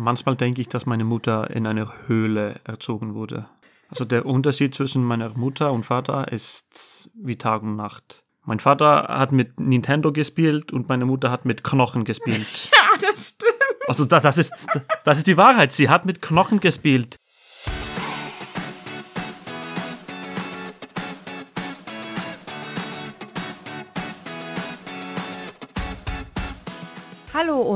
manchmal 0.00 0.36
denke 0.36 0.60
ich, 0.60 0.68
dass 0.68 0.86
meine 0.86 1.04
Mutter 1.04 1.50
in 1.50 1.66
einer 1.66 1.92
Höhle 2.06 2.60
erzogen 2.64 3.14
wurde. 3.14 3.46
Also 3.88 4.04
der 4.04 4.26
Unterschied 4.26 4.74
zwischen 4.74 5.02
meiner 5.04 5.30
Mutter 5.30 5.72
und 5.72 5.84
Vater 5.84 6.30
ist 6.32 7.10
wie 7.14 7.36
Tag 7.36 7.62
und 7.62 7.76
Nacht. 7.76 8.24
Mein 8.44 8.60
Vater 8.60 9.06
hat 9.08 9.32
mit 9.32 9.60
Nintendo 9.60 10.12
gespielt 10.12 10.72
und 10.72 10.88
meine 10.88 11.06
Mutter 11.06 11.30
hat 11.30 11.44
mit 11.44 11.64
Knochen 11.64 12.04
gespielt. 12.04 12.46
Ja, 12.72 13.08
das 13.08 13.28
stimmt. 13.28 13.54
Also 13.86 14.04
da, 14.04 14.20
das, 14.20 14.36
ist, 14.36 14.66
das 15.04 15.18
ist 15.18 15.26
die 15.26 15.36
Wahrheit. 15.36 15.72
Sie 15.72 15.88
hat 15.88 16.04
mit 16.04 16.20
Knochen 16.20 16.60
gespielt. 16.60 17.16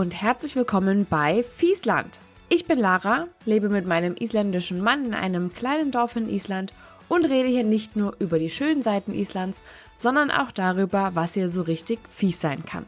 Und 0.05 0.21
herzlich 0.21 0.55
willkommen 0.55 1.07
bei 1.09 1.43
Fiesland. 1.43 2.21
Ich 2.50 2.66
bin 2.66 2.79
Lara, 2.79 3.27
lebe 3.46 3.71
mit 3.71 3.86
meinem 3.86 4.17
isländischen 4.17 4.82
Mann 4.82 5.07
in 5.07 5.14
einem 5.14 5.54
kleinen 5.54 5.93
Dorf 5.93 6.17
in 6.17 6.29
Island 6.29 6.75
und 7.08 7.25
rede 7.25 7.49
hier 7.49 7.64
nicht 7.64 7.96
nur 7.96 8.14
über 8.18 8.39
die 8.39 8.50
schönen 8.50 8.82
Seiten 8.82 9.14
Islands, 9.14 9.62
sondern 9.96 10.31
auch 10.31 10.53
darüber, 10.53 11.12
was 11.14 11.32
hier 11.32 11.48
so 11.48 11.62
richtig 11.62 12.00
fies 12.11 12.39
sein 12.39 12.67
kann. 12.67 12.85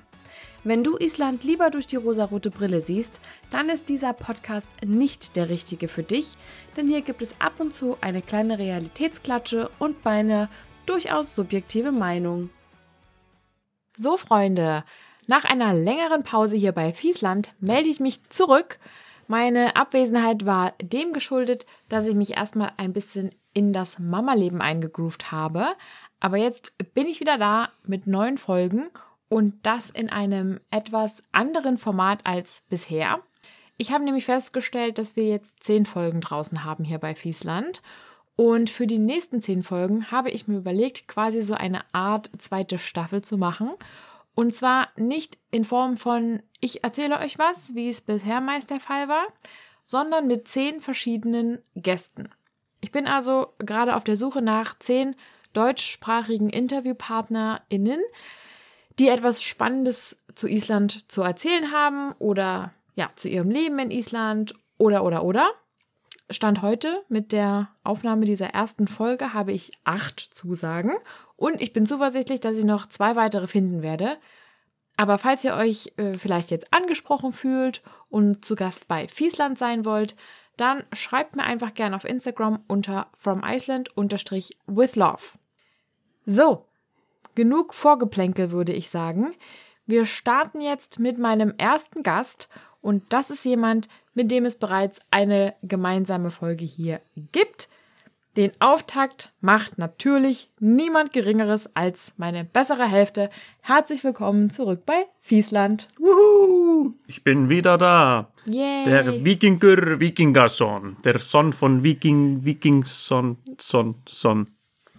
Wenn 0.62 0.84
du 0.84 0.98
Island 0.98 1.42
lieber 1.42 1.70
durch 1.70 1.86
die 1.86 1.96
rosarote 1.96 2.50
Brille 2.50 2.82
siehst, 2.82 3.18
dann 3.50 3.70
ist 3.70 3.88
dieser 3.88 4.12
Podcast 4.12 4.68
nicht 4.84 5.36
der 5.36 5.48
richtige 5.48 5.88
für 5.88 6.02
dich, 6.02 6.34
denn 6.76 6.86
hier 6.86 7.00
gibt 7.00 7.22
es 7.22 7.40
ab 7.40 7.60
und 7.60 7.74
zu 7.74 7.96
eine 8.02 8.20
kleine 8.20 8.58
Realitätsklatsche 8.58 9.70
und 9.78 10.04
meine 10.04 10.50
durchaus 10.84 11.34
subjektive 11.34 11.92
Meinung. 11.92 12.50
So, 13.96 14.18
Freunde, 14.18 14.84
nach 15.26 15.44
einer 15.44 15.74
längeren 15.74 16.22
Pause 16.22 16.56
hier 16.56 16.72
bei 16.72 16.92
Fiesland 16.92 17.52
melde 17.60 17.88
ich 17.88 18.00
mich 18.00 18.28
zurück. 18.30 18.78
Meine 19.28 19.74
Abwesenheit 19.74 20.46
war 20.46 20.74
dem 20.80 21.12
geschuldet, 21.12 21.66
dass 21.88 22.06
ich 22.06 22.14
mich 22.14 22.34
erstmal 22.34 22.72
ein 22.76 22.92
bisschen 22.92 23.30
in 23.52 23.72
das 23.72 23.98
Mama-Leben 23.98 24.60
eingegroovt 24.60 25.32
habe. 25.32 25.68
Aber 26.20 26.36
jetzt 26.36 26.72
bin 26.94 27.06
ich 27.06 27.20
wieder 27.20 27.38
da 27.38 27.70
mit 27.84 28.06
neuen 28.06 28.38
Folgen 28.38 28.88
und 29.28 29.54
das 29.64 29.90
in 29.90 30.12
einem 30.12 30.60
etwas 30.70 31.22
anderen 31.32 31.78
Format 31.78 32.20
als 32.24 32.62
bisher. 32.68 33.20
Ich 33.78 33.92
habe 33.92 34.04
nämlich 34.04 34.24
festgestellt, 34.24 34.98
dass 34.98 35.16
wir 35.16 35.24
jetzt 35.24 35.62
zehn 35.62 35.84
Folgen 35.86 36.20
draußen 36.20 36.64
haben 36.64 36.84
hier 36.84 36.98
bei 36.98 37.14
Fiesland. 37.14 37.82
Und 38.36 38.70
für 38.70 38.86
die 38.86 38.98
nächsten 38.98 39.40
zehn 39.40 39.62
Folgen 39.62 40.10
habe 40.10 40.30
ich 40.30 40.46
mir 40.46 40.58
überlegt, 40.58 41.08
quasi 41.08 41.40
so 41.40 41.54
eine 41.54 41.82
Art 41.92 42.30
zweite 42.38 42.78
Staffel 42.78 43.22
zu 43.22 43.38
machen. 43.38 43.70
Und 44.36 44.54
zwar 44.54 44.90
nicht 44.96 45.38
in 45.50 45.64
Form 45.64 45.96
von, 45.96 46.42
ich 46.60 46.84
erzähle 46.84 47.18
euch 47.20 47.38
was, 47.38 47.74
wie 47.74 47.88
es 47.88 48.02
bisher 48.02 48.42
meist 48.42 48.68
der 48.68 48.80
Fall 48.80 49.08
war, 49.08 49.26
sondern 49.86 50.26
mit 50.26 50.46
zehn 50.46 50.82
verschiedenen 50.82 51.62
Gästen. 51.74 52.28
Ich 52.82 52.92
bin 52.92 53.06
also 53.06 53.54
gerade 53.58 53.96
auf 53.96 54.04
der 54.04 54.16
Suche 54.16 54.42
nach 54.42 54.78
zehn 54.78 55.16
deutschsprachigen 55.54 56.50
InterviewpartnerInnen, 56.50 58.00
die 58.98 59.08
etwas 59.08 59.42
Spannendes 59.42 60.18
zu 60.34 60.48
Island 60.48 61.10
zu 61.10 61.22
erzählen 61.22 61.72
haben 61.72 62.12
oder 62.18 62.74
ja, 62.94 63.10
zu 63.16 63.30
ihrem 63.30 63.50
Leben 63.50 63.78
in 63.78 63.90
Island 63.90 64.54
oder 64.76 65.02
oder 65.02 65.24
oder. 65.24 65.50
Stand 66.28 66.60
heute 66.60 67.02
mit 67.08 67.32
der 67.32 67.70
Aufnahme 67.84 68.26
dieser 68.26 68.50
ersten 68.50 68.86
Folge 68.86 69.32
habe 69.32 69.52
ich 69.52 69.70
acht 69.84 70.20
Zusagen 70.20 70.92
und 71.36 71.62
ich 71.62 71.72
bin 71.72 71.86
zuversichtlich, 71.86 72.40
dass 72.40 72.58
ich 72.58 72.64
noch 72.64 72.86
zwei 72.86 73.14
weitere 73.16 73.46
finden 73.46 73.82
werde. 73.82 74.18
Aber 74.96 75.18
falls 75.18 75.44
ihr 75.44 75.54
euch 75.54 75.92
äh, 75.98 76.14
vielleicht 76.14 76.50
jetzt 76.50 76.72
angesprochen 76.72 77.30
fühlt 77.32 77.82
und 78.08 78.42
zu 78.44 78.56
Gast 78.56 78.88
bei 78.88 79.06
Fiesland 79.08 79.58
sein 79.58 79.84
wollt, 79.84 80.16
dann 80.56 80.84
schreibt 80.92 81.36
mir 81.36 81.42
einfach 81.42 81.74
gerne 81.74 81.96
auf 81.96 82.06
Instagram 82.06 82.64
unter 82.66 83.08
fromiceland-withlove. 83.12 85.38
So, 86.24 86.64
genug 87.34 87.74
Vorgeplänkel 87.74 88.50
würde 88.50 88.72
ich 88.72 88.88
sagen. 88.88 89.34
Wir 89.84 90.06
starten 90.06 90.62
jetzt 90.62 90.98
mit 90.98 91.18
meinem 91.18 91.52
ersten 91.58 92.02
Gast 92.02 92.48
und 92.80 93.12
das 93.12 93.28
ist 93.30 93.44
jemand, 93.44 93.90
mit 94.14 94.30
dem 94.30 94.46
es 94.46 94.58
bereits 94.58 95.00
eine 95.10 95.54
gemeinsame 95.62 96.30
Folge 96.30 96.64
hier 96.64 97.02
gibt. 97.32 97.68
Den 98.36 98.52
Auftakt 98.60 99.32
macht 99.40 99.78
natürlich 99.78 100.50
niemand 100.60 101.14
Geringeres 101.14 101.74
als 101.74 102.12
meine 102.18 102.44
bessere 102.44 102.86
Hälfte. 102.86 103.30
Herzlich 103.62 104.04
willkommen 104.04 104.50
zurück 104.50 104.82
bei 104.84 105.06
Fiesland. 105.20 105.86
Wuhu! 105.98 106.92
Ich 107.06 107.24
bin 107.24 107.48
wieder 107.48 107.78
da. 107.78 108.30
Yay! 108.44 108.84
Der 108.84 109.24
Wikinger 109.24 110.00
Wikingerson. 110.00 110.98
Der 111.02 111.18
Sohn 111.18 111.54
von 111.54 111.82
Viking 111.82 112.44
Wikingson 112.44 113.38
Son 113.58 113.94
Son. 114.06 114.48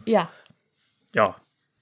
Ja, 0.07 0.31
Ja. 1.13 1.35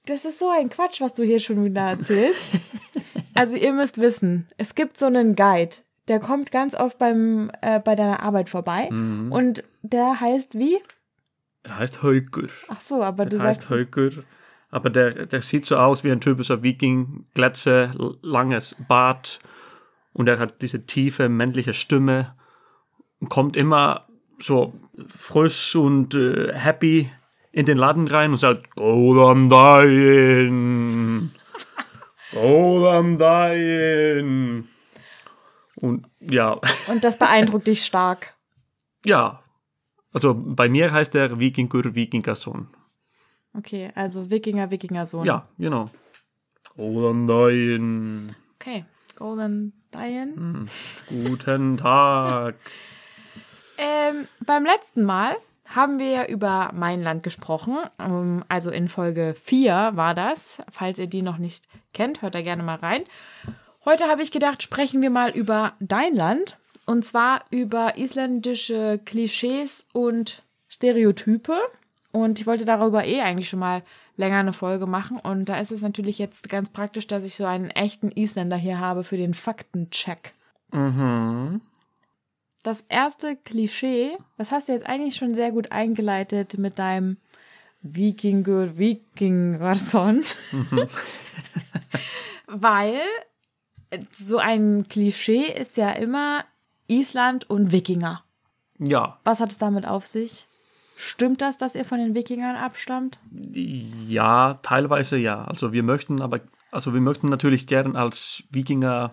das 0.04 0.26
ist 0.26 0.38
so 0.38 0.50
ein 0.50 0.68
Quatsch, 0.68 1.00
was 1.00 1.14
du 1.14 1.22
hier 1.22 1.40
schon 1.40 1.64
wieder 1.64 1.80
erzählst. 1.88 2.38
also 3.34 3.56
ihr 3.56 3.72
müsst 3.72 3.98
wissen, 3.98 4.46
es 4.58 4.74
gibt 4.74 4.98
so 4.98 5.06
einen 5.06 5.34
Guide, 5.34 5.76
der 6.08 6.20
kommt 6.20 6.52
ganz 6.52 6.74
oft 6.74 6.98
beim, 6.98 7.50
äh, 7.62 7.80
bei 7.80 7.94
deiner 7.94 8.20
Arbeit 8.20 8.50
vorbei 8.50 8.90
und 9.30 9.64
der 9.82 10.20
heißt 10.20 10.58
wie? 10.58 10.76
Er 11.66 11.78
heißt 11.78 12.02
Heuker. 12.02 12.48
Ach 12.68 12.80
so, 12.80 13.02
aber 13.02 13.26
du 13.26 13.36
Er 13.36 13.42
heißt 13.42 13.62
sagst 13.62 13.70
Heuker. 13.70 14.10
Aber 14.70 14.90
der, 14.90 15.26
der 15.26 15.42
sieht 15.42 15.64
so 15.64 15.76
aus 15.76 16.04
wie 16.04 16.12
ein 16.12 16.20
typischer 16.20 16.62
Viking. 16.62 17.26
Glätze, 17.34 17.92
langes 18.22 18.76
Bart. 18.88 19.40
Und 20.12 20.28
er 20.28 20.38
hat 20.38 20.62
diese 20.62 20.86
tiefe 20.86 21.28
männliche 21.28 21.74
Stimme. 21.74 22.34
Und 23.20 23.28
kommt 23.30 23.56
immer 23.56 24.06
so 24.38 24.74
frisch 25.06 25.74
und 25.74 26.14
äh, 26.14 26.52
happy 26.52 27.10
in 27.52 27.66
den 27.66 27.78
Laden 27.78 28.06
rein 28.06 28.32
und 28.32 28.36
sagt, 28.36 28.76
Golden 28.76 29.48
Dain. 29.48 31.32
Golden 32.32 33.18
Dain. 33.18 34.68
Und 35.74 36.06
ja, 36.20 36.58
und 36.88 37.04
das 37.04 37.18
beeindruckt 37.18 37.66
dich 37.66 37.84
stark. 37.84 38.34
ja. 39.04 39.42
Also 40.16 40.34
bei 40.34 40.70
mir 40.70 40.94
heißt 40.94 41.14
er 41.14 41.38
Wikinger 41.38 41.94
Wikingersohn. 41.94 42.68
Okay, 43.52 43.90
also 43.94 44.30
Wikinger, 44.30 44.70
Wikingersohn. 44.70 45.26
Ja, 45.26 45.46
genau. 45.58 45.90
Golden 46.74 47.26
Dain. 47.26 48.34
Okay, 48.54 48.86
Golden 49.14 49.74
Dian. 49.92 50.70
Guten 51.06 51.76
Tag. 51.76 52.54
Ähm, 53.76 54.26
beim 54.46 54.64
letzten 54.64 55.04
Mal 55.04 55.36
haben 55.66 55.98
wir 55.98 56.08
ja 56.08 56.24
über 56.24 56.70
mein 56.72 57.02
Land 57.02 57.22
gesprochen. 57.22 57.76
Ähm, 57.98 58.42
Also 58.48 58.70
in 58.70 58.88
Folge 58.88 59.34
4 59.34 59.90
war 59.96 60.14
das. 60.14 60.62
Falls 60.72 60.98
ihr 60.98 61.08
die 61.08 61.20
noch 61.20 61.36
nicht 61.36 61.68
kennt, 61.92 62.22
hört 62.22 62.34
da 62.34 62.40
gerne 62.40 62.62
mal 62.62 62.76
rein. 62.76 63.04
Heute 63.84 64.04
habe 64.04 64.22
ich 64.22 64.30
gedacht, 64.30 64.62
sprechen 64.62 65.02
wir 65.02 65.10
mal 65.10 65.28
über 65.32 65.74
dein 65.78 66.14
Land. 66.14 66.56
Und 66.86 67.04
zwar 67.04 67.44
über 67.50 67.98
isländische 67.98 69.00
Klischees 69.04 69.86
und 69.92 70.42
Stereotype. 70.68 71.54
Und 72.12 72.40
ich 72.40 72.46
wollte 72.46 72.64
darüber 72.64 73.04
eh 73.04 73.20
eigentlich 73.20 73.48
schon 73.48 73.58
mal 73.58 73.82
länger 74.16 74.38
eine 74.38 74.52
Folge 74.52 74.86
machen. 74.86 75.18
Und 75.18 75.48
da 75.48 75.58
ist 75.58 75.72
es 75.72 75.82
natürlich 75.82 76.18
jetzt 76.18 76.48
ganz 76.48 76.70
praktisch, 76.70 77.06
dass 77.06 77.24
ich 77.24 77.34
so 77.34 77.44
einen 77.44 77.70
echten 77.70 78.10
Isländer 78.10 78.56
hier 78.56 78.78
habe 78.78 79.04
für 79.04 79.16
den 79.16 79.34
Faktencheck. 79.34 80.32
Mhm. 80.72 81.60
Das 82.62 82.84
erste 82.88 83.36
Klischee, 83.36 84.16
das 84.38 84.50
hast 84.50 84.68
du 84.68 84.72
jetzt 84.72 84.86
eigentlich 84.86 85.16
schon 85.16 85.34
sehr 85.34 85.52
gut 85.52 85.72
eingeleitet 85.72 86.58
mit 86.58 86.78
deinem 86.78 87.16
Wikinger, 87.82 88.78
Wikingerson. 88.78 90.24
Weil 92.46 92.98
so 94.10 94.38
ein 94.38 94.86
Klischee 94.88 95.52
ist 95.52 95.76
ja 95.76 95.90
immer 95.92 96.44
Island 96.88 97.48
und 97.48 97.72
Wikinger. 97.72 98.22
Ja, 98.78 99.18
Was 99.24 99.40
hat 99.40 99.52
es 99.52 99.58
damit 99.58 99.86
auf 99.86 100.06
sich? 100.06 100.46
Stimmt 100.96 101.42
das, 101.42 101.58
dass 101.58 101.74
ihr 101.74 101.84
von 101.84 101.98
den 101.98 102.14
Wikingern 102.14 102.56
abstammt? 102.56 103.18
ja, 103.30 104.54
teilweise 104.62 105.18
ja. 105.18 105.44
Also 105.44 105.72
wir 105.72 105.82
möchten 105.82 106.22
aber, 106.22 106.40
also 106.70 106.94
wir 106.94 107.02
möchten 107.02 107.28
natürlich 107.28 107.66
gern 107.66 107.96
als 107.96 108.44
Wikinger 108.50 109.12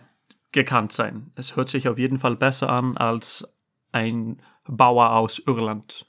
gekannt 0.53 0.93
sein. 0.93 1.31
Es 1.35 1.55
hört 1.57 1.67
sich 1.67 1.89
auf 1.89 1.97
jeden 1.97 2.19
Fall 2.19 2.37
besser 2.37 2.69
an 2.69 2.95
als 2.95 3.47
ein 3.91 4.41
Bauer 4.65 5.11
aus 5.11 5.39
Irland. 5.45 6.05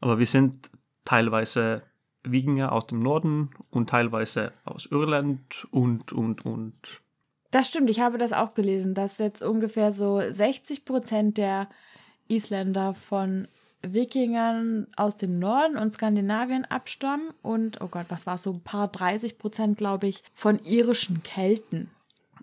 Aber 0.00 0.18
wir 0.18 0.26
sind 0.26 0.70
teilweise 1.04 1.82
Wikinger 2.24 2.72
aus 2.72 2.88
dem 2.88 3.00
Norden 3.00 3.50
und 3.70 3.90
teilweise 3.90 4.52
aus 4.64 4.86
Irland 4.86 5.66
und, 5.70 6.12
und, 6.12 6.44
und. 6.44 7.02
Das 7.50 7.68
stimmt, 7.68 7.90
ich 7.90 8.00
habe 8.00 8.18
das 8.18 8.32
auch 8.32 8.54
gelesen, 8.54 8.94
dass 8.94 9.18
jetzt 9.18 9.42
ungefähr 9.42 9.92
so 9.92 10.20
60 10.28 10.84
Prozent 10.84 11.38
der 11.38 11.68
Isländer 12.28 12.94
von 12.94 13.48
Wikingern 13.82 14.88
aus 14.96 15.16
dem 15.16 15.38
Norden 15.38 15.76
und 15.76 15.92
Skandinavien 15.92 16.64
abstammen 16.64 17.30
und, 17.42 17.80
oh 17.80 17.88
Gott, 17.88 18.06
was 18.08 18.26
war 18.26 18.38
so 18.38 18.52
ein 18.52 18.62
paar 18.62 18.88
30 18.88 19.38
Prozent, 19.38 19.78
glaube 19.78 20.08
ich, 20.08 20.22
von 20.34 20.58
irischen 20.64 21.22
Kelten. 21.22 21.90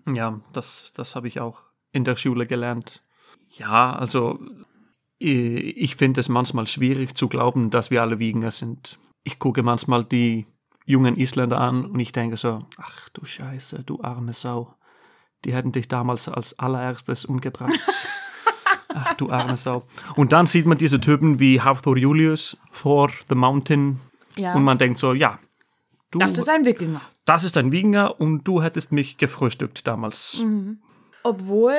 Ja, 0.06 0.40
das, 0.52 0.92
das 0.94 1.16
habe 1.16 1.28
ich 1.28 1.40
auch 1.40 1.62
in 1.92 2.04
der 2.04 2.16
Schule 2.16 2.46
gelernt. 2.46 3.02
Ja, 3.50 3.94
also 3.94 4.38
ich 5.18 5.96
finde 5.96 6.20
es 6.20 6.28
manchmal 6.28 6.66
schwierig 6.66 7.16
zu 7.16 7.28
glauben, 7.28 7.70
dass 7.70 7.90
wir 7.90 8.02
alle 8.02 8.18
Wikinger 8.18 8.50
sind. 8.50 8.98
Ich 9.22 9.38
gucke 9.38 9.62
manchmal 9.62 10.04
die 10.04 10.46
jungen 10.84 11.16
Isländer 11.16 11.60
an 11.60 11.86
und 11.86 11.98
ich 11.98 12.12
denke 12.12 12.36
so, 12.36 12.66
ach 12.76 13.08
du 13.10 13.24
Scheiße, 13.24 13.84
du 13.84 14.02
arme 14.02 14.32
Sau. 14.32 14.74
Die 15.44 15.54
hätten 15.54 15.72
dich 15.72 15.88
damals 15.88 16.28
als 16.28 16.58
allererstes 16.58 17.24
umgebracht. 17.24 17.72
ach 18.94 19.14
du 19.14 19.30
arme 19.30 19.56
Sau. 19.56 19.84
Und 20.16 20.32
dann 20.32 20.46
sieht 20.46 20.66
man 20.66 20.78
diese 20.78 21.00
Typen 21.00 21.40
wie 21.40 21.60
Hafthor 21.60 21.96
Julius, 21.96 22.56
Thor, 22.72 23.10
The 23.28 23.34
Mountain. 23.34 24.00
Ja. 24.36 24.54
Und 24.54 24.64
man 24.64 24.78
denkt 24.78 24.98
so, 24.98 25.12
ja, 25.12 25.38
du, 26.10 26.18
Das 26.18 26.38
ist 26.38 26.48
ein 26.48 26.64
Wikinger. 26.64 27.00
das 27.24 27.44
ist 27.44 27.56
ein 27.56 27.72
Wikinger 27.72 28.20
und 28.20 28.44
du 28.44 28.62
hättest 28.62 28.92
mich 28.92 29.16
gefrühstückt 29.18 29.86
damals. 29.86 30.40
Obwohl 31.22 31.76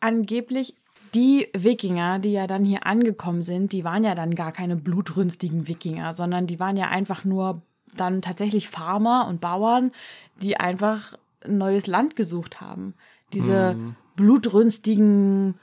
angeblich 0.00 0.74
die 1.14 1.48
Wikinger, 1.52 2.18
die 2.18 2.32
ja 2.32 2.46
dann 2.46 2.64
hier 2.64 2.86
angekommen 2.86 3.42
sind, 3.42 3.72
die 3.72 3.84
waren 3.84 4.02
ja 4.02 4.14
dann 4.14 4.34
gar 4.34 4.50
keine 4.50 4.76
blutrünstigen 4.76 5.68
Wikinger, 5.68 6.12
sondern 6.14 6.46
die 6.46 6.58
waren 6.58 6.76
ja 6.76 6.88
einfach 6.88 7.24
nur 7.24 7.62
dann 7.94 8.22
tatsächlich 8.22 8.68
Farmer 8.68 9.26
und 9.28 9.40
Bauern, 9.40 9.92
die 10.40 10.56
einfach 10.56 11.14
ein 11.44 11.58
neues 11.58 11.86
Land 11.86 12.16
gesucht 12.16 12.60
haben. 12.60 12.94
Diese 13.32 13.76
blutrünstigen 14.16 15.54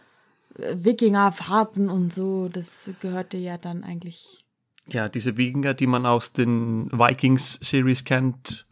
äh, 0.57 0.75
Wikingerfahrten 0.77 1.89
und 1.89 2.13
so, 2.13 2.49
das 2.49 2.89
gehörte 2.99 3.37
ja 3.37 3.57
dann 3.57 3.83
eigentlich. 3.83 4.45
Ja, 4.87 5.07
diese 5.07 5.37
Wikinger, 5.37 5.73
die 5.73 5.87
man 5.87 6.05
aus 6.05 6.33
den 6.33 6.91
Vikings-Series 6.91 8.05
kennt, 8.05 8.65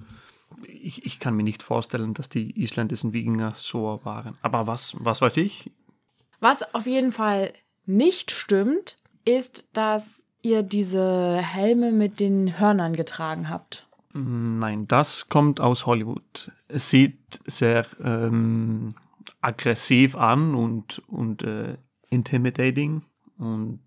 ich, 0.65 1.05
ich 1.05 1.19
kann 1.19 1.35
mir 1.35 1.43
nicht 1.43 1.63
vorstellen, 1.63 2.13
dass 2.13 2.29
die 2.29 2.59
isländischen 2.59 3.13
Wikinger 3.13 3.53
so 3.55 3.99
waren. 4.03 4.37
Aber 4.41 4.65
was, 4.67 4.95
was 4.99 5.21
weiß 5.21 5.37
ich? 5.37 5.71
Was 6.39 6.73
auf 6.73 6.85
jeden 6.87 7.11
Fall 7.11 7.53
nicht 7.85 8.31
stimmt, 8.31 8.97
ist, 9.25 9.69
dass 9.73 10.05
ihr 10.41 10.63
diese 10.63 11.37
Helme 11.37 11.91
mit 11.91 12.19
den 12.19 12.59
Hörnern 12.59 12.95
getragen 12.95 13.49
habt. 13.49 13.86
Nein, 14.19 14.87
das 14.87 15.29
kommt 15.29 15.59
aus 15.61 15.85
Hollywood. 15.85 16.51
Es 16.67 16.89
sieht 16.89 17.39
sehr 17.45 17.85
ähm, 18.03 18.95
aggressiv 19.41 20.15
an 20.15 20.55
und, 20.55 21.01
und 21.07 21.43
äh, 21.43 21.77
intimidating. 22.09 23.03
Und 23.37 23.79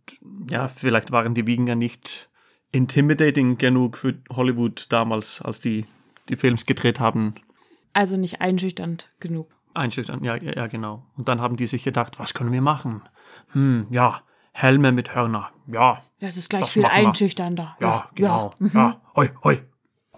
ja, 0.49 0.69
vielleicht 0.69 1.11
waren 1.11 1.35
die 1.35 1.47
Wikinger 1.47 1.75
nicht 1.75 2.31
intimidating 2.71 3.59
genug 3.59 3.97
für 3.99 4.15
Hollywood 4.31 4.87
damals, 4.91 5.43
als 5.43 5.61
die 5.61 5.87
die 6.29 6.37
Films 6.37 6.65
gedreht 6.67 7.01
haben. 7.01 7.35
Also 7.93 8.17
nicht 8.17 8.41
einschüchternd 8.41 9.11
genug. 9.19 9.51
Einschüchtern, 9.75 10.23
ja, 10.23 10.37
ja, 10.37 10.53
ja, 10.55 10.67
genau. 10.69 11.05
Und 11.17 11.29
dann 11.29 11.41
haben 11.41 11.57
die 11.57 11.67
sich 11.67 11.83
gedacht, 11.83 12.19
was 12.21 12.35
können 12.35 12.53
wir 12.53 12.63
machen? 12.63 13.03
Hm, 13.53 13.87
ja, 13.91 14.21
Helme 14.53 14.93
mit 14.93 15.15
Hörner. 15.15 15.51
Ja, 15.67 16.01
Das 16.21 16.37
ist 16.37 16.51
gleich 16.51 16.63
Das 16.63 16.73
viel 16.73 16.85
einschüchternder. 16.85 17.77
ja, 17.81 18.09
genau. 18.15 18.55
Ja, 18.73 19.01
hoi, 19.17 19.31
hoi. 19.43 19.61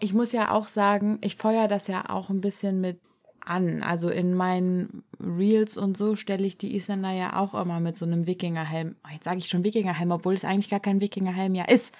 Ich 0.02 0.12
muss 0.12 0.32
ja 0.32 0.50
auch 0.50 0.66
sagen, 0.66 1.18
ich 1.20 1.36
feuer 1.36 1.68
das 1.68 1.86
ja 1.86 2.10
auch 2.10 2.28
ein 2.28 2.40
bisschen 2.40 2.80
mit 2.80 3.00
an. 3.38 3.84
Also 3.84 4.08
in 4.08 4.34
meinen 4.34 5.04
Reels 5.20 5.76
und 5.76 5.96
so 5.96 6.16
stelle 6.16 6.44
ich 6.44 6.58
die 6.58 6.74
Isländer 6.74 7.12
ja 7.12 7.36
auch 7.36 7.54
immer 7.54 7.78
mit 7.78 7.96
so 7.96 8.04
einem 8.04 8.26
Wikingerhelm. 8.26 8.96
Oh, 9.04 9.12
Jetzt 9.12 9.24
sage 9.24 9.38
ich 9.38 9.48
schon 9.48 9.62
Wikingerhelm, 9.62 10.10
obwohl 10.10 10.34
es 10.34 10.44
eigentlich 10.44 10.70
gar 10.70 10.80
kein 10.80 11.00
Wikingerhelm 11.00 11.54
ja 11.54 11.66
ist. 11.66 11.94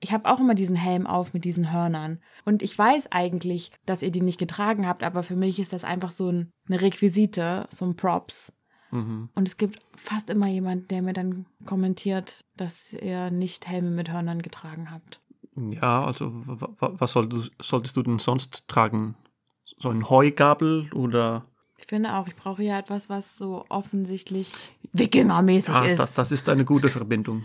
Ich 0.00 0.12
habe 0.12 0.28
auch 0.28 0.40
immer 0.40 0.54
diesen 0.54 0.76
Helm 0.76 1.06
auf 1.06 1.32
mit 1.32 1.44
diesen 1.46 1.72
Hörnern. 1.72 2.20
Und 2.44 2.62
ich 2.62 2.76
weiß 2.76 3.12
eigentlich, 3.12 3.70
dass 3.86 4.02
ihr 4.02 4.10
die 4.10 4.20
nicht 4.20 4.38
getragen 4.38 4.86
habt, 4.86 5.02
aber 5.02 5.22
für 5.22 5.36
mich 5.36 5.58
ist 5.58 5.72
das 5.72 5.84
einfach 5.84 6.10
so 6.10 6.28
ein, 6.30 6.50
eine 6.68 6.82
Requisite, 6.82 7.66
so 7.70 7.86
ein 7.86 7.96
Props. 7.96 8.52
Mhm. 8.90 9.30
Und 9.34 9.48
es 9.48 9.56
gibt 9.56 9.78
fast 9.96 10.28
immer 10.28 10.48
jemand, 10.48 10.90
der 10.90 11.00
mir 11.00 11.14
dann 11.14 11.46
kommentiert, 11.64 12.44
dass 12.56 12.92
ihr 12.92 13.30
nicht 13.30 13.68
Helme 13.68 13.90
mit 13.90 14.12
Hörnern 14.12 14.42
getragen 14.42 14.90
habt. 14.90 15.22
Ja, 15.56 16.04
also 16.04 16.32
was 16.46 17.12
soll, 17.12 17.28
solltest 17.60 17.96
du 17.96 18.02
denn 18.02 18.18
sonst 18.18 18.64
tragen? 18.68 19.16
So 19.64 19.90
ein 19.90 20.08
Heugabel 20.08 20.90
oder 20.92 21.44
Ich 21.78 21.86
finde 21.86 22.14
auch, 22.14 22.26
ich 22.26 22.36
brauche 22.36 22.62
ja 22.62 22.78
etwas, 22.78 23.08
was 23.08 23.36
so 23.36 23.64
offensichtlich 23.68 24.72
Wikingermäßig 24.92 25.74
ah, 25.74 25.86
ist. 25.86 25.98
das, 25.98 26.14
das 26.14 26.32
ist 26.32 26.48
eine 26.48 26.64
gute 26.64 26.88
Verbindung. 26.88 27.44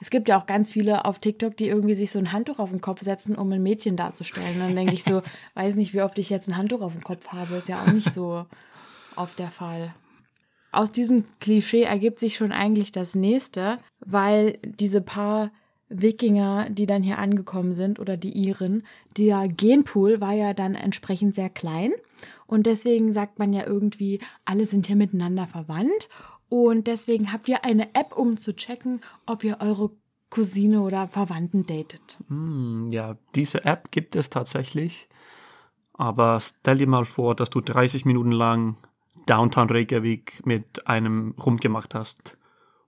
Es 0.00 0.10
gibt 0.10 0.28
ja 0.28 0.40
auch 0.40 0.46
ganz 0.46 0.68
viele 0.68 1.04
auf 1.04 1.20
TikTok, 1.20 1.56
die 1.56 1.68
irgendwie 1.68 1.94
sich 1.94 2.10
so 2.10 2.18
ein 2.18 2.32
Handtuch 2.32 2.58
auf 2.58 2.70
den 2.70 2.80
Kopf 2.80 3.02
setzen, 3.02 3.36
um 3.36 3.52
ein 3.52 3.62
Mädchen 3.62 3.96
darzustellen. 3.96 4.54
Und 4.54 4.60
dann 4.60 4.74
denke 4.74 4.94
ich 4.94 5.04
so, 5.04 5.22
weiß 5.54 5.76
nicht, 5.76 5.94
wie 5.94 6.02
oft 6.02 6.18
ich 6.18 6.28
jetzt 6.28 6.48
ein 6.48 6.56
Handtuch 6.56 6.80
auf 6.80 6.92
dem 6.92 7.04
Kopf 7.04 7.28
habe. 7.28 7.56
Ist 7.56 7.68
ja 7.68 7.80
auch 7.80 7.92
nicht 7.92 8.12
so 8.12 8.44
oft 9.16 9.38
der 9.38 9.50
Fall. 9.50 9.94
Aus 10.72 10.90
diesem 10.90 11.24
Klischee 11.38 11.82
ergibt 11.82 12.18
sich 12.18 12.36
schon 12.36 12.50
eigentlich 12.50 12.90
das 12.90 13.14
nächste, 13.14 13.78
weil 14.00 14.58
diese 14.64 15.02
paar 15.02 15.50
Wikinger, 15.92 16.68
die 16.70 16.86
dann 16.86 17.02
hier 17.02 17.18
angekommen 17.18 17.74
sind, 17.74 17.98
oder 17.98 18.16
die 18.16 18.32
Iren, 18.32 18.84
der 19.16 19.48
Genpool 19.48 20.20
war 20.20 20.32
ja 20.32 20.54
dann 20.54 20.74
entsprechend 20.74 21.34
sehr 21.34 21.50
klein. 21.50 21.92
Und 22.46 22.66
deswegen 22.66 23.12
sagt 23.12 23.38
man 23.38 23.52
ja 23.52 23.66
irgendwie, 23.66 24.20
alle 24.44 24.66
sind 24.66 24.86
hier 24.86 24.96
miteinander 24.96 25.46
verwandt. 25.46 26.08
Und 26.48 26.86
deswegen 26.86 27.32
habt 27.32 27.48
ihr 27.48 27.64
eine 27.64 27.94
App, 27.94 28.16
um 28.16 28.36
zu 28.36 28.54
checken, 28.54 29.00
ob 29.26 29.42
ihr 29.42 29.58
eure 29.60 29.90
Cousine 30.28 30.80
oder 30.82 31.08
Verwandten 31.08 31.66
datet. 31.66 32.18
Hm, 32.28 32.88
ja, 32.90 33.16
diese 33.34 33.64
App 33.64 33.90
gibt 33.90 34.16
es 34.16 34.30
tatsächlich. 34.30 35.08
Aber 35.94 36.40
stell 36.40 36.78
dir 36.78 36.86
mal 36.86 37.04
vor, 37.04 37.34
dass 37.34 37.50
du 37.50 37.60
30 37.60 38.04
Minuten 38.04 38.32
lang 38.32 38.76
Downtown 39.26 39.70
Reykjavik 39.70 40.44
mit 40.44 40.86
einem 40.86 41.34
rumgemacht 41.38 41.94
hast. 41.94 42.38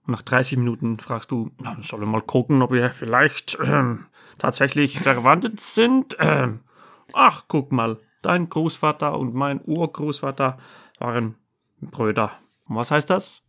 Und 0.06 0.12
nach 0.12 0.22
30 0.22 0.58
Minuten 0.58 0.98
fragst 0.98 1.30
du, 1.30 1.50
na, 1.58 1.76
sollen 1.80 2.02
wir 2.02 2.06
mal 2.06 2.22
gucken, 2.22 2.62
ob 2.62 2.72
wir 2.72 2.90
vielleicht 2.90 3.58
ähm, 3.64 4.06
tatsächlich 4.38 4.98
verwandt 5.00 5.60
sind? 5.60 6.16
Ähm, 6.18 6.60
ach, 7.12 7.44
guck 7.48 7.72
mal, 7.72 7.98
dein 8.22 8.48
Großvater 8.48 9.18
und 9.18 9.34
mein 9.34 9.60
Urgroßvater 9.64 10.58
waren 10.98 11.36
Brüder. 11.80 12.32
Und 12.66 12.76
was 12.76 12.90
heißt 12.90 13.10
das? 13.10 13.42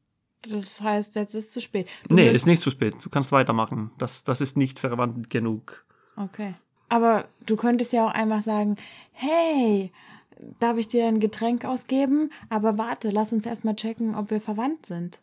Das 0.50 0.82
heißt, 0.82 1.16
jetzt 1.16 1.34
ist 1.34 1.46
es 1.46 1.52
zu 1.52 1.62
spät. 1.62 1.88
Du 2.08 2.16
Nee, 2.16 2.30
ist 2.30 2.46
nicht 2.46 2.62
zu 2.62 2.70
spät. 2.70 2.96
Du 3.04 3.10
kannst 3.10 3.32
weitermachen. 3.32 3.92
Das, 3.98 4.24
das 4.24 4.42
ist 4.42 4.58
nicht 4.58 4.80
verwandt 4.80 5.30
genug. 5.30 5.86
Okay. 6.16 6.56
Aber 6.88 7.26
du 7.46 7.56
könntest 7.56 7.94
ja 7.94 8.08
auch 8.08 8.14
einfach 8.14 8.44
sagen, 8.44 8.76
hey, 9.12 9.92
darf 10.60 10.78
ich 10.78 10.88
dir 10.88 11.08
ein 11.08 11.20
Getränk 11.20 11.66
ausgeben? 11.66 12.32
Aber 12.50 12.78
warte, 12.78 13.10
lass 13.10 13.34
uns 13.34 13.46
erstmal 13.46 13.76
checken, 13.76 14.16
ob 14.16 14.30
wir 14.30 14.40
verwandt 14.40 14.86
sind. 14.86 15.20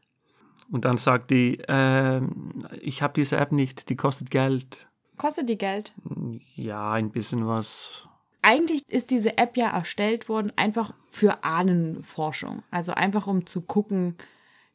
Und 0.73 0.87
dann 0.87 0.97
sagt 0.97 1.31
die, 1.31 1.63
ähm, 1.69 2.67
ich 2.81 3.03
habe 3.03 3.13
diese 3.13 3.37
App 3.37 3.53
nicht, 3.53 3.91
die 3.91 3.97
kostet 3.97 4.31
Geld. 4.31 4.89
Kostet 5.19 5.51
die 5.51 5.59
Geld? 5.59 5.93
Ja, 6.55 6.93
ein 6.93 7.11
bisschen 7.11 7.47
was. 7.47 8.09
Eigentlich 8.41 8.89
ist 8.89 9.11
diese 9.11 9.37
App 9.37 9.57
ja 9.59 9.69
erstellt 9.71 10.31
worden 10.31 10.51
einfach 10.57 10.95
für 11.09 11.45
Ahnenforschung. 11.45 12.63
Also 12.71 12.93
einfach 12.93 13.27
um 13.27 13.47
zu 13.47 13.61
gucken, 13.61 14.17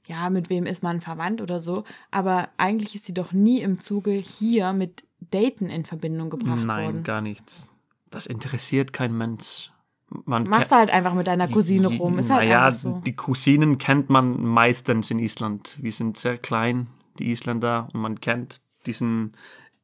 ja, 0.06 0.30
mit 0.30 0.52
wem 0.52 0.68
ist 0.68 0.84
man 0.84 1.02
verwandt 1.02 1.42
oder 1.42 1.60
so. 1.60 1.84
Aber 2.12 2.50
eigentlich 2.58 2.94
ist 2.94 3.06
sie 3.06 3.14
doch 3.16 3.34
nie 3.34 3.60
im 3.60 3.80
Zuge 3.80 4.12
hier 4.12 4.74
mit 4.74 5.04
Daten 5.32 5.70
in 5.72 5.84
Verbindung 5.84 6.30
gebracht 6.30 6.64
Nein, 6.64 6.86
worden. 6.86 7.04
gar 7.04 7.22
nichts. 7.22 7.72
Das 8.12 8.28
interessiert 8.28 8.94
kein 8.94 9.18
Mensch. 9.18 9.72
Man 10.10 10.44
Machst 10.44 10.72
du 10.72 10.76
halt 10.76 10.90
einfach 10.90 11.14
mit 11.14 11.28
deiner 11.28 11.48
Cousine 11.48 11.88
rum. 11.88 12.18
Ist 12.18 12.30
halt 12.30 12.46
naja, 12.46 12.68
einfach 12.68 12.80
so. 12.80 13.02
die 13.06 13.16
Cousinen 13.16 13.78
kennt 13.78 14.10
man 14.10 14.44
meistens 14.46 15.12
in 15.12 15.20
Island. 15.20 15.78
Wir 15.82 15.92
sind 15.92 16.18
sehr 16.18 16.38
klein, 16.38 16.88
die 17.20 17.30
Isländer, 17.30 17.90
und 17.94 18.02
man 18.02 18.22
kennt 18.22 18.62
diesen 18.86 19.34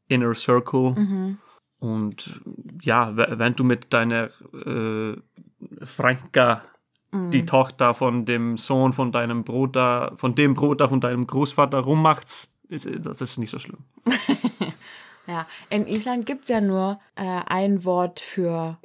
Inner 0.08 0.34
Circle. 0.34 0.92
Mhm. 0.92 1.38
Und 1.80 2.42
ja, 2.82 3.12
wenn 3.16 3.56
du 3.56 3.66
mit 3.66 3.92
deiner 3.92 4.30
äh, 4.66 5.18
Franka, 5.84 6.64
Mhm. 7.14 7.30
die 7.30 7.46
Tochter 7.46 7.94
von 7.94 8.26
dem 8.26 8.58
Sohn 8.58 8.92
von 8.92 9.12
deinem 9.12 9.44
Bruder, 9.44 10.14
von 10.16 10.34
dem 10.34 10.56
Bruder 10.56 10.90
von 10.90 11.00
deinem 11.00 11.28
Großvater 11.28 11.80
rummachst, 11.80 12.52
ist, 12.70 12.90
das 13.06 13.22
ist 13.22 13.38
nicht 13.38 13.52
so 13.52 13.60
schlimm. 13.60 13.80
Ja, 15.26 15.48
in 15.70 15.88
Island 15.88 16.26
gibt 16.26 16.44
es 16.44 16.50
ja 16.50 16.60
nur 16.60 17.00
äh, 17.16 17.24
ein 17.46 17.86
Wort 17.86 18.20
für 18.20 18.78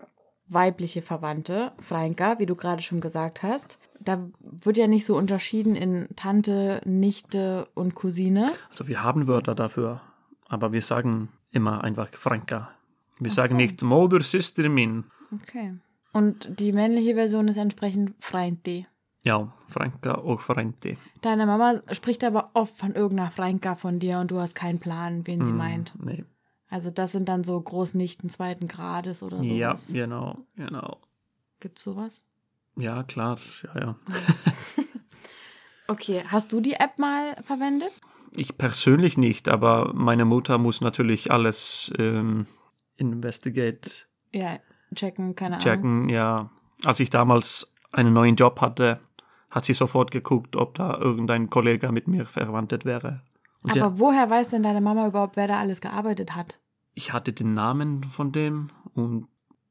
weibliche 0.49 1.03
Verwandte, 1.03 1.73
Fränka, 1.81 2.39
wie 2.39 2.47
du 2.47 2.57
gerade 2.57 2.83
schon 2.83 3.01
gesagt 3.01 3.43
hast. 3.43 3.79
Da 4.01 4.29
wird 4.41 4.77
ja 4.77 4.87
nicht 4.87 5.07
so 5.07 5.17
unterschieden 5.17 5.77
in 5.77 6.09
Tante, 6.17 6.81
Nichte 6.85 7.67
und 7.75 7.95
Cousine. 7.95 8.53
Also 8.71 8.89
wir 8.89 9.03
haben 9.03 9.27
Wörter 9.27 9.55
dafür, 9.55 10.01
aber 10.49 10.73
wir 10.73 10.83
sagen 10.83 11.29
immer 11.51 11.85
einfach 11.85 12.09
Franka. 12.11 12.71
Wir 13.19 13.31
sagen 13.31 13.51
so. 13.51 13.57
nicht 13.57 13.83
Mother, 13.83 14.21
Sister, 14.23 14.69
Min. 14.69 15.05
Okay. 15.43 15.75
Und 16.13 16.61
die 16.61 16.73
männliche 16.73 17.15
Version 17.15 17.49
ist 17.49 17.57
entsprechend 17.57 18.15
Fränti. 18.21 18.87
Ja, 19.23 19.53
Franka 19.69 20.15
och 20.15 20.41
Frente. 20.41 20.97
Deine 21.21 21.45
Mama 21.45 21.83
spricht 21.93 22.25
aber 22.25 22.51
oft 22.55 22.77
von 22.79 22.95
irgendeiner 22.95 23.31
Fränka 23.31 23.75
von 23.75 23.99
dir 23.99 24.21
und 24.21 24.31
du 24.31 24.41
hast 24.41 24.55
keinen 24.55 24.79
Plan, 24.79 25.27
wen 25.27 25.45
sie 25.45 25.53
meint. 25.53 25.93
Nee. 26.01 26.25
Also 26.71 26.91
das 26.91 27.13
sind 27.13 27.29
dann 27.29 27.45
so 27.45 27.61
Großnichten 27.61 28.29
zweiten 28.31 28.69
Grades 28.69 29.23
oder 29.23 29.43
Ja, 29.43 29.71
sowas. 29.77 29.89
genau, 29.93 30.39
genau. 30.57 30.99
Gibt's 31.61 31.83
sowas? 31.83 32.25
Ja, 32.77 33.03
klar, 33.03 33.39
ja, 33.75 33.81
ja. 33.81 33.97
Okay, 35.91 36.23
hast 36.27 36.53
du 36.53 36.61
die 36.61 36.75
App 36.75 36.99
mal 36.99 37.35
verwendet? 37.43 37.91
Ich 38.37 38.59
persönlich 38.59 39.17
nicht, 39.17 39.49
aber 39.49 39.93
meine 39.95 40.27
Mutter 40.27 40.59
muss 40.59 40.83
natürlich 40.83 41.31
alles 41.33 41.91
ähm, 41.99 42.47
investigate 42.97 44.07
Ja, 44.33 44.59
checken, 44.95 45.35
keine 45.35 45.55
Ahnung. 45.57 45.63
checken. 45.65 46.09
Ja, 46.11 46.51
als 46.85 47.01
ich 47.01 47.09
damals 47.09 47.73
einen 47.91 48.13
neuen 48.13 48.37
Job 48.37 48.61
hatte, 48.61 49.01
hat 49.49 49.65
sie 49.65 49.73
sofort 49.73 50.11
geguckt, 50.11 50.57
ob 50.57 50.75
da 50.75 50.99
irgendein 50.99 51.49
Kollege 51.49 51.91
mit 51.91 52.07
mir 52.07 52.27
verwandtet 52.27 52.85
wäre. 52.85 53.23
Und 53.63 53.77
Aber 53.77 53.99
woher 53.99 54.31
weiß 54.31 54.49
denn 54.49 54.63
deine 54.63 54.81
Mama 54.81 55.07
überhaupt, 55.07 55.37
wer 55.37 55.49
da 55.49 55.59
alles 55.59 55.81
gearbeitet 55.81 56.35
hat? 56.35 56.59
ich 56.99 57.13
hatte 57.13 57.33
den 57.33 57.55
Namen 57.55 58.03
von 58.03 58.33
dem 58.33 58.71
und 58.95 59.29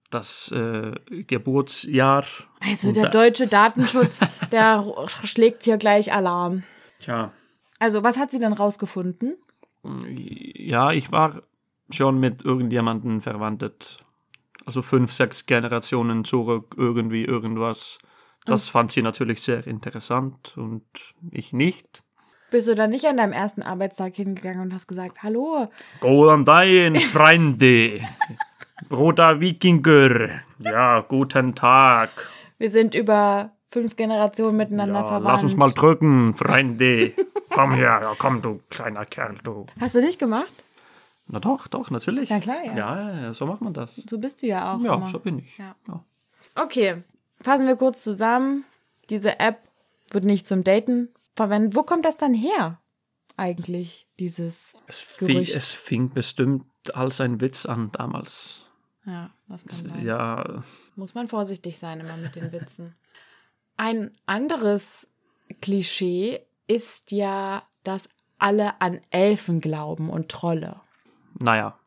das 0.09 0.49
äh, 0.53 0.93
Geburtsjahr. 1.23 2.23
Also 2.61 2.87
Und 2.87 2.95
der 2.95 3.09
deutsche 3.09 3.47
Datenschutz, 3.47 4.39
der 4.51 4.85
schlägt 5.25 5.63
hier 5.63 5.77
gleich 5.77 6.13
Alarm. 6.13 6.63
Tja, 7.01 7.33
Also, 7.79 8.01
was 8.01 8.17
hat 8.17 8.31
sie 8.31 8.39
denn 8.39 8.53
rausgefunden? 8.53 9.35
ja, 10.07 10.91
ich 10.91 11.11
war 11.11 11.41
schon 11.89 12.19
mit 12.19 12.43
irgendjemandem 12.45 13.21
verwandtet. 13.21 13.97
Also 14.65 14.81
fünf, 14.81 15.11
sechs 15.11 15.45
Generationen 15.45 16.23
zurück, 16.25 16.75
irgendwie 16.77 17.23
irgendwas. 17.25 17.97
Das 18.45 18.69
fand 18.69 18.91
sie 18.93 19.01
natürlich 19.01 19.41
sehr 19.41 19.67
interessant 19.67 20.57
und 20.57 20.85
ich 21.31 21.51
nicht. 21.51 22.03
Bist 22.49 22.67
du 22.67 22.75
dann 22.75 22.91
nicht 22.91 23.05
an 23.05 23.17
deinem 23.17 23.33
ersten 23.33 23.61
Arbeitstag 23.61 24.15
hingegangen 24.15 24.61
und 24.61 24.73
hast 24.73 24.87
gesagt, 24.87 25.21
hallo, 25.21 25.67
Guten 25.99 26.45
Tag, 26.45 26.97
Freunde. 27.11 27.99
Bruder 28.87 29.39
Wikinger. 29.41 30.41
Ja, 30.59 31.01
guten 31.01 31.55
Tag. 31.55 32.09
wir 32.57 32.71
sind 32.71 32.95
über 32.95 33.51
fünf 33.69 33.95
Generationen 33.97 34.55
miteinander 34.55 35.01
Ja, 35.01 35.05
verwandt. 35.05 35.25
lass 35.25 35.43
uns 35.43 35.55
mal 35.57 35.71
drücken, 35.71 36.33
Freunde. 36.35 37.13
komm 37.49 37.73
her, 37.73 37.99
ja, 38.01 38.13
komm, 38.17 38.41
du 38.41 38.59
kleiner 38.69 39.05
Kerl, 39.05 39.35
du. 39.43 39.65
Hast 39.79 39.95
du 39.95 40.01
nicht 40.01 40.17
gemacht? 40.19 40.51
Na 41.27 41.39
doch, 41.39 41.67
doch, 41.67 41.91
natürlich. 41.91 42.29
Na 42.29 42.39
klar, 42.39 42.63
ja. 42.63 42.77
Ja, 42.77 43.21
ja, 43.23 43.33
so 43.33 43.45
macht 43.45 43.61
man 43.61 43.73
das. 43.73 43.97
So 44.09 44.17
bist 44.17 44.41
du 44.41 44.47
ja 44.47 44.73
auch 44.73 44.79
Ja, 44.79 44.95
immer. 44.95 45.07
so 45.09 45.19
bin 45.19 45.39
ich. 45.39 45.57
Ja. 45.57 45.75
Ja. 45.89 45.99
Okay, 46.55 47.03
fassen 47.41 47.67
wir 47.67 47.75
kurz 47.75 48.01
zusammen. 48.03 48.63
Diese 49.09 49.37
App 49.39 49.57
wird 50.11 50.23
nicht 50.23 50.47
zum 50.47 50.63
Daten 50.63 51.09
verwendet. 51.37 51.75
Wo 51.75 51.83
kommt 51.83 52.03
das 52.05 52.17
dann 52.17 52.33
her? 52.33 52.81
Eigentlich, 53.37 54.07
dieses 54.19 54.75
Es, 54.87 54.99
fing, 54.99 55.27
Gerücht. 55.27 55.55
es 55.55 55.71
fing 55.71 56.09
bestimmt 56.09 56.65
als 56.93 57.21
ein 57.21 57.39
Witz 57.39 57.65
an 57.65 57.91
damals. 57.93 58.65
Ja, 59.05 59.29
das 59.47 59.65
kann 59.65 59.77
sein. 59.87 60.05
Ja, 60.05 60.63
Muss 60.95 61.13
man 61.13 61.27
vorsichtig 61.27 61.77
sein 61.79 61.99
immer 62.01 62.17
mit 62.17 62.35
den 62.35 62.51
Witzen. 62.51 62.95
Ein 63.77 64.11
anderes 64.25 65.09
Klischee 65.61 66.41
ist 66.67 67.11
ja, 67.11 67.63
dass 67.83 68.09
alle 68.39 68.81
an 68.81 68.99
Elfen 69.11 69.61
glauben 69.61 70.09
und 70.09 70.29
Trolle. 70.29 70.81
naja. 71.39 71.77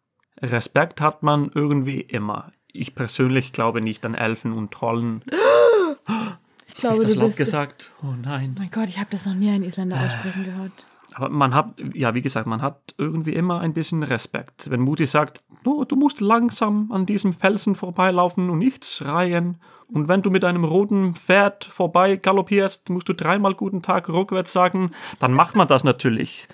Respekt 0.42 1.02
hat 1.02 1.22
man 1.22 1.50
irgendwie 1.54 2.00
immer. 2.00 2.52
Ich 2.68 2.94
persönlich 2.94 3.52
glaube 3.52 3.82
nicht 3.82 4.06
an 4.06 4.14
Elfen 4.14 4.54
und 4.54 4.70
Trollen. 4.70 5.22
Ich 6.74 6.80
glaube, 6.80 6.96
ich 7.02 7.02
das 7.06 7.14
du 7.14 7.20
laut 7.20 7.28
bist. 7.28 7.38
gesagt? 7.38 7.92
Oh 8.02 8.14
nein. 8.20 8.54
Mein 8.58 8.70
Gott, 8.70 8.88
ich 8.88 8.98
habe 8.98 9.08
das 9.10 9.26
noch 9.26 9.34
nie 9.34 9.50
ein 9.50 9.62
Isländer 9.62 10.00
aussprechen 10.04 10.44
gehört. 10.44 10.72
Aber 11.14 11.28
man 11.28 11.54
hat, 11.54 11.74
ja, 11.92 12.14
wie 12.14 12.22
gesagt, 12.22 12.46
man 12.46 12.62
hat 12.62 12.94
irgendwie 12.96 13.32
immer 13.32 13.60
ein 13.60 13.74
bisschen 13.74 14.02
Respekt. 14.04 14.70
Wenn 14.70 14.80
Mutti 14.80 15.06
sagt, 15.06 15.42
oh, 15.64 15.84
du 15.84 15.96
musst 15.96 16.20
langsam 16.20 16.92
an 16.92 17.04
diesem 17.04 17.34
Felsen 17.34 17.74
vorbeilaufen 17.74 18.48
und 18.48 18.58
nicht 18.58 18.84
schreien. 18.84 19.60
Und 19.88 20.06
wenn 20.06 20.22
du 20.22 20.30
mit 20.30 20.44
einem 20.44 20.62
roten 20.62 21.16
Pferd 21.16 21.64
vorbei 21.64 22.14
galoppierst, 22.14 22.90
musst 22.90 23.08
du 23.08 23.12
dreimal 23.12 23.54
guten 23.54 23.82
Tag 23.82 24.08
rückwärts 24.08 24.52
sagen, 24.52 24.92
dann 25.18 25.32
macht 25.32 25.56
man 25.56 25.66
das 25.66 25.82
natürlich. 25.82 26.46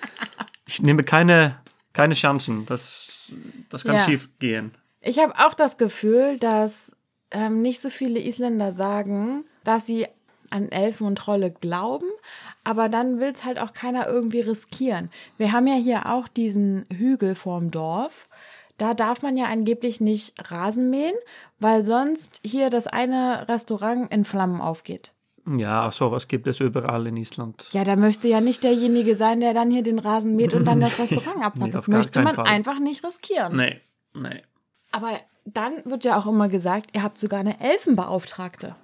Ich 0.66 0.80
nehme 0.80 1.04
keine, 1.04 1.56
keine 1.92 2.14
Chancen. 2.14 2.64
Das, 2.64 3.30
das 3.68 3.84
kann 3.84 3.96
Ja. 3.96 4.04
schief 4.04 4.30
gehen. 4.38 4.72
Ich 5.02 5.18
habe 5.18 5.34
auch 5.38 5.52
das 5.52 5.76
Gefühl, 5.76 6.38
dass 6.38 6.96
ähm, 7.30 7.60
nicht 7.60 7.82
so 7.82 7.90
viele 7.90 8.20
Isländer 8.20 8.72
sagen, 8.72 9.44
dass 9.66 9.86
sie 9.86 10.06
an 10.50 10.70
Elfen 10.70 11.06
und 11.06 11.18
Trolle 11.18 11.50
glauben, 11.50 12.06
aber 12.62 12.88
dann 12.88 13.18
will 13.18 13.32
es 13.32 13.44
halt 13.44 13.58
auch 13.58 13.72
keiner 13.72 14.06
irgendwie 14.06 14.40
riskieren. 14.40 15.10
Wir 15.38 15.52
haben 15.52 15.66
ja 15.66 15.74
hier 15.74 16.06
auch 16.06 16.28
diesen 16.28 16.86
Hügel 16.92 17.34
vorm 17.34 17.70
Dorf. 17.70 18.28
Da 18.78 18.94
darf 18.94 19.22
man 19.22 19.36
ja 19.36 19.46
angeblich 19.46 20.00
nicht 20.00 20.34
Rasen 20.52 20.90
mähen, 20.90 21.14
weil 21.58 21.82
sonst 21.82 22.40
hier 22.44 22.70
das 22.70 22.86
eine 22.86 23.48
Restaurant 23.48 24.12
in 24.12 24.24
Flammen 24.24 24.60
aufgeht. 24.60 25.12
Ja, 25.48 25.90
sowas 25.90 26.28
gibt 26.28 26.46
es 26.46 26.60
überall 26.60 27.06
in 27.06 27.16
Island. 27.16 27.66
Ja, 27.72 27.84
da 27.84 27.96
möchte 27.96 28.28
ja 28.28 28.40
nicht 28.40 28.64
derjenige 28.64 29.14
sein, 29.14 29.40
der 29.40 29.54
dann 29.54 29.70
hier 29.70 29.82
den 29.82 29.98
Rasen 29.98 30.36
mäht 30.36 30.54
und 30.54 30.64
dann 30.64 30.80
das 30.80 30.98
Restaurant 30.98 31.44
abfackelt. 31.44 31.88
Nee, 31.88 31.96
möchte 31.96 32.22
man 32.22 32.34
Fall. 32.34 32.46
einfach 32.46 32.78
nicht 32.78 33.04
riskieren. 33.04 33.56
Nee, 33.56 33.80
nee. 34.14 34.42
Aber 34.92 35.20
dann 35.44 35.84
wird 35.84 36.04
ja 36.04 36.18
auch 36.18 36.26
immer 36.26 36.48
gesagt, 36.48 36.90
ihr 36.94 37.02
habt 37.02 37.18
sogar 37.18 37.40
eine 37.40 37.60
Elfenbeauftragte. 37.60 38.74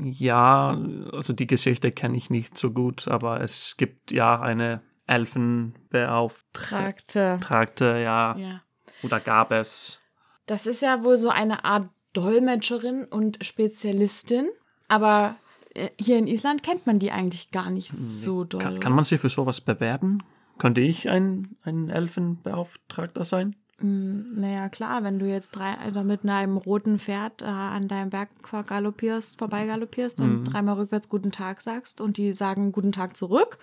Ja, 0.00 0.78
also 1.12 1.32
die 1.32 1.46
Geschichte 1.46 1.92
kenne 1.92 2.16
ich 2.16 2.30
nicht 2.30 2.56
so 2.56 2.70
gut, 2.70 3.08
aber 3.08 3.40
es 3.42 3.76
gibt 3.76 4.10
ja 4.12 4.40
eine 4.40 4.80
Elfenbeauftragte, 5.06 7.38
Tragte. 7.40 7.84
ja, 8.02 8.36
Ja. 8.36 8.62
oder 9.02 9.20
gab 9.20 9.52
es. 9.52 10.00
Das 10.46 10.66
ist 10.66 10.82
ja 10.82 11.04
wohl 11.04 11.16
so 11.16 11.30
eine 11.30 11.64
Art 11.64 11.88
Dolmetscherin 12.12 13.04
und 13.04 13.44
Spezialistin. 13.44 14.48
Aber 14.88 15.36
äh, 15.74 15.88
hier 16.00 16.18
in 16.18 16.26
Island 16.26 16.62
kennt 16.62 16.86
man 16.86 16.98
die 16.98 17.10
eigentlich 17.10 17.50
gar 17.50 17.70
nicht 17.70 17.90
so 17.92 18.44
doll. 18.44 18.60
Kann, 18.60 18.80
kann 18.80 18.92
man 18.92 19.04
sich 19.04 19.20
für 19.20 19.28
sowas 19.28 19.60
bewerben? 19.60 20.22
Könnte 20.58 20.80
ich 20.82 21.08
ein, 21.08 21.56
ein 21.62 21.88
Elfenbeauftragter 21.88 23.24
sein? 23.24 23.56
Mm, 23.82 24.40
Naja, 24.40 24.68
klar, 24.68 25.04
wenn 25.04 25.18
du 25.18 25.26
jetzt 25.26 25.50
drei, 25.50 25.74
also 25.78 26.02
mit 26.04 26.24
einem 26.24 26.56
roten 26.56 26.98
Pferd 26.98 27.42
äh, 27.42 27.46
an 27.46 27.88
deinem 27.88 28.10
Berg 28.10 28.30
galoppierst, 28.66 29.38
vorbeigaloppierst 29.38 30.20
und 30.20 30.44
dreimal 30.44 30.76
rückwärts 30.76 31.08
guten 31.08 31.32
Tag 31.32 31.60
sagst 31.60 32.00
und 32.00 32.16
die 32.16 32.32
sagen 32.32 32.72
guten 32.72 32.92
Tag 32.92 33.16
zurück, 33.16 33.58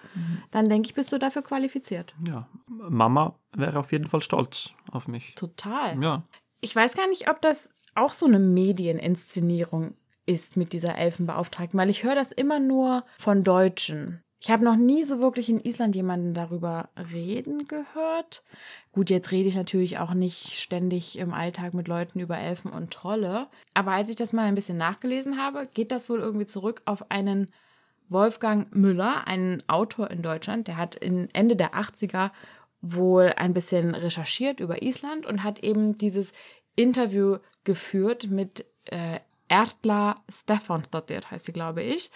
dann 0.52 0.70
denke 0.70 0.88
ich, 0.88 0.94
bist 0.94 1.12
du 1.12 1.18
dafür 1.18 1.42
qualifiziert. 1.42 2.14
Ja, 2.28 2.48
Mama 2.68 3.36
wäre 3.56 3.80
auf 3.80 3.92
jeden 3.92 4.08
Fall 4.08 4.22
stolz 4.22 4.72
auf 4.92 5.08
mich. 5.08 5.36
Total. 5.36 6.02
Ja, 6.04 6.24
Ich 6.62 6.76
weiß 6.76 6.94
gar 6.96 7.08
nicht, 7.08 7.30
ob 7.30 7.42
das 7.42 7.74
auch 7.96 8.14
so 8.14 8.26
eine 8.26 8.40
Medieninszenierung 8.40 9.96
ist 10.26 10.58
mit 10.58 10.74
dieser 10.74 10.96
Elfenbeauftragten, 10.98 11.80
weil 11.80 11.90
ich 11.90 12.04
höre 12.04 12.16
das 12.16 12.32
immer 12.32 12.60
nur 12.60 13.04
von 13.18 13.44
Deutschen. 13.44 14.22
Ich 14.42 14.50
habe 14.50 14.64
noch 14.64 14.78
nie 14.78 15.04
so 15.04 15.20
wirklich 15.20 15.50
in 15.50 15.60
Island 15.60 15.96
jemanden 15.96 16.34
darüber 16.34 16.90
reden 17.12 17.68
gehört. 17.68 18.44
Gut, 18.94 19.10
jetzt 19.10 19.32
rede 19.32 19.50
ich 19.50 19.56
natürlich 19.56 20.00
auch 20.00 20.14
nicht 20.14 20.58
ständig 20.58 21.18
im 21.18 21.34
Alltag 21.34 21.74
mit 21.74 21.90
Leuten 21.90 22.22
über 22.22 22.38
Elfen 22.38 22.72
und 22.72 22.92
Trolle. 22.92 23.48
Aber 23.74 23.92
als 23.92 24.10
ich 24.10 24.16
das 24.16 24.32
mal 24.32 24.46
ein 24.46 24.56
bisschen 24.56 24.78
nachgelesen 24.78 25.38
habe, 25.38 25.68
geht 25.74 25.92
das 25.92 26.10
wohl 26.10 26.20
irgendwie 26.20 26.46
zurück 26.46 26.82
auf 26.86 27.12
einen 27.12 27.52
Wolfgang 28.08 28.74
Müller, 28.74 29.28
einen 29.28 29.62
Autor 29.68 30.10
in 30.10 30.22
Deutschland. 30.22 30.70
Der 30.70 30.78
hat 30.78 30.96
in 30.96 31.28
Ende 31.34 31.58
der 31.58 31.74
80er 31.74 32.32
wohl 32.82 33.34
ein 33.36 33.54
bisschen 33.54 33.94
recherchiert 33.94 34.62
über 34.62 34.82
Island 34.82 35.26
und 35.26 35.44
hat 35.44 35.60
eben 35.60 35.96
dieses 35.96 36.32
Interview 36.78 37.40
geführt 37.66 38.30
mit 38.30 38.66
äh, 38.86 39.20
Ertla 39.50 40.24
Stefansdottir, 40.30 41.30
heißt 41.30 41.46
sie, 41.46 41.52
glaube 41.52 41.84
ich. 41.84 42.10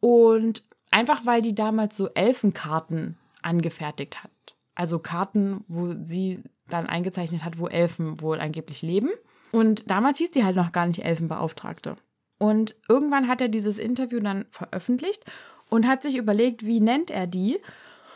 Und 0.00 0.64
einfach, 0.90 1.26
weil 1.26 1.42
die 1.42 1.54
damals 1.54 1.96
so 1.96 2.08
Elfenkarten 2.14 3.16
angefertigt 3.42 4.22
hat. 4.22 4.30
Also 4.74 4.98
Karten, 4.98 5.64
wo 5.68 5.94
sie 6.02 6.42
dann 6.68 6.86
eingezeichnet 6.86 7.44
hat, 7.44 7.58
wo 7.58 7.66
Elfen 7.66 8.20
wohl 8.20 8.40
angeblich 8.40 8.82
leben. 8.82 9.10
Und 9.52 9.90
damals 9.90 10.18
hieß 10.18 10.30
die 10.30 10.44
halt 10.44 10.56
noch 10.56 10.72
gar 10.72 10.86
nicht 10.86 11.04
Elfenbeauftragte. 11.04 11.96
Und 12.38 12.76
irgendwann 12.88 13.28
hat 13.28 13.40
er 13.40 13.48
dieses 13.48 13.78
Interview 13.78 14.20
dann 14.20 14.46
veröffentlicht 14.50 15.24
und 15.68 15.86
hat 15.86 16.02
sich 16.02 16.16
überlegt, 16.16 16.64
wie 16.64 16.80
nennt 16.80 17.10
er 17.10 17.26
die. 17.26 17.58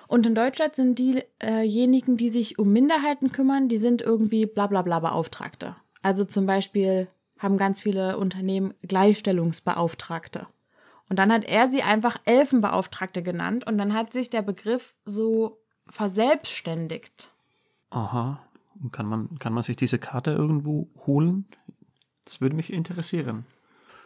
Und 0.07 0.27
in 0.27 0.35
Deutschland 0.35 0.77
sind 0.77 0.99
diejenigen, 0.99 2.17
die 2.17 2.31
sich 2.31 2.59
um 2.59 2.73
Minderheiten 2.73 3.33
kümmern, 3.33 3.69
die 3.69 3.77
sind 3.77 4.01
irgendwie 4.01 4.47
bla 4.47 4.67
bla 4.67 4.83
bla 4.83 5.01
Beauftragte. 5.01 5.77
Also 6.03 6.25
zum 6.25 6.47
Beispiel 6.47 7.09
haben 7.39 7.59
ganz 7.59 7.81
viele 7.81 8.17
Unternehmen 8.17 8.75
Gleichstellungsbeauftragte. 8.83 10.47
Und 11.09 11.19
dann 11.19 11.33
hat 11.33 11.45
er 11.45 11.69
sie 11.69 11.83
einfach 11.83 12.19
Elfenbeauftragte 12.25 13.23
genannt 13.23 13.67
und 13.67 13.79
dann 13.79 13.93
hat 13.93 14.13
sich 14.13 14.31
der 14.31 14.43
Begriff 14.43 14.95
so 15.05 15.59
verselbstständigt. 15.89 17.31
aha. 17.91 18.41
Und 18.83 18.91
kann 18.93 19.07
man, 19.07 19.39
kann 19.39 19.53
man 19.53 19.63
sich 19.63 19.77
diese 19.77 20.01
Karte 20.01 20.33
irgendwo 20.33 20.89
holen? 21.07 21.47
Das 22.25 22.41
würde 22.41 22.57
mich 22.57 22.73
interessieren. 22.73 23.47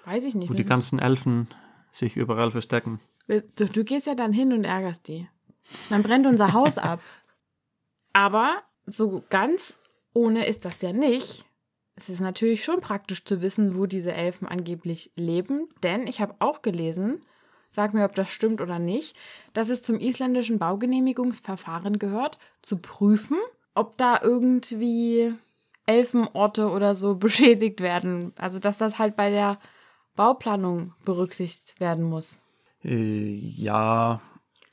Weiß 0.04 0.26
ich 0.26 0.34
nicht. 0.34 0.50
Wo 0.50 0.54
die 0.54 0.64
ganzen 0.64 0.98
Elfen 0.98 1.48
sich 1.90 2.16
überall 2.16 2.50
verstecken. 2.50 3.00
Du, 3.26 3.66
du 3.66 3.84
gehst 3.84 4.06
ja 4.06 4.14
dann 4.14 4.34
hin 4.34 4.52
und 4.52 4.64
ärgerst 4.64 5.08
die. 5.08 5.26
Dann 5.88 6.02
brennt 6.02 6.26
unser 6.26 6.52
Haus 6.52 6.76
ab. 6.78 7.00
Aber 8.12 8.62
so 8.84 9.22
ganz 9.30 9.78
ohne 10.12 10.46
ist 10.46 10.66
das 10.66 10.80
ja 10.82 10.92
nicht. 10.92 11.46
Es 11.98 12.08
ist 12.08 12.20
natürlich 12.20 12.62
schon 12.62 12.80
praktisch 12.80 13.24
zu 13.24 13.40
wissen, 13.40 13.76
wo 13.76 13.86
diese 13.86 14.12
Elfen 14.12 14.46
angeblich 14.46 15.10
leben, 15.16 15.68
denn 15.82 16.06
ich 16.06 16.20
habe 16.20 16.36
auch 16.38 16.62
gelesen, 16.62 17.22
sag 17.72 17.92
mir, 17.92 18.04
ob 18.04 18.14
das 18.14 18.28
stimmt 18.30 18.60
oder 18.60 18.78
nicht, 18.78 19.16
dass 19.52 19.68
es 19.68 19.82
zum 19.82 19.98
isländischen 19.98 20.60
Baugenehmigungsverfahren 20.60 21.98
gehört, 21.98 22.38
zu 22.62 22.78
prüfen, 22.78 23.38
ob 23.74 23.98
da 23.98 24.20
irgendwie 24.22 25.34
Elfenorte 25.86 26.70
oder 26.70 26.94
so 26.94 27.14
beschädigt 27.16 27.80
werden. 27.80 28.32
Also 28.36 28.60
dass 28.60 28.78
das 28.78 29.00
halt 29.00 29.16
bei 29.16 29.30
der 29.30 29.58
Bauplanung 30.14 30.94
berücksichtigt 31.04 31.80
werden 31.80 32.04
muss. 32.04 32.42
Äh, 32.84 33.34
ja, 33.34 34.20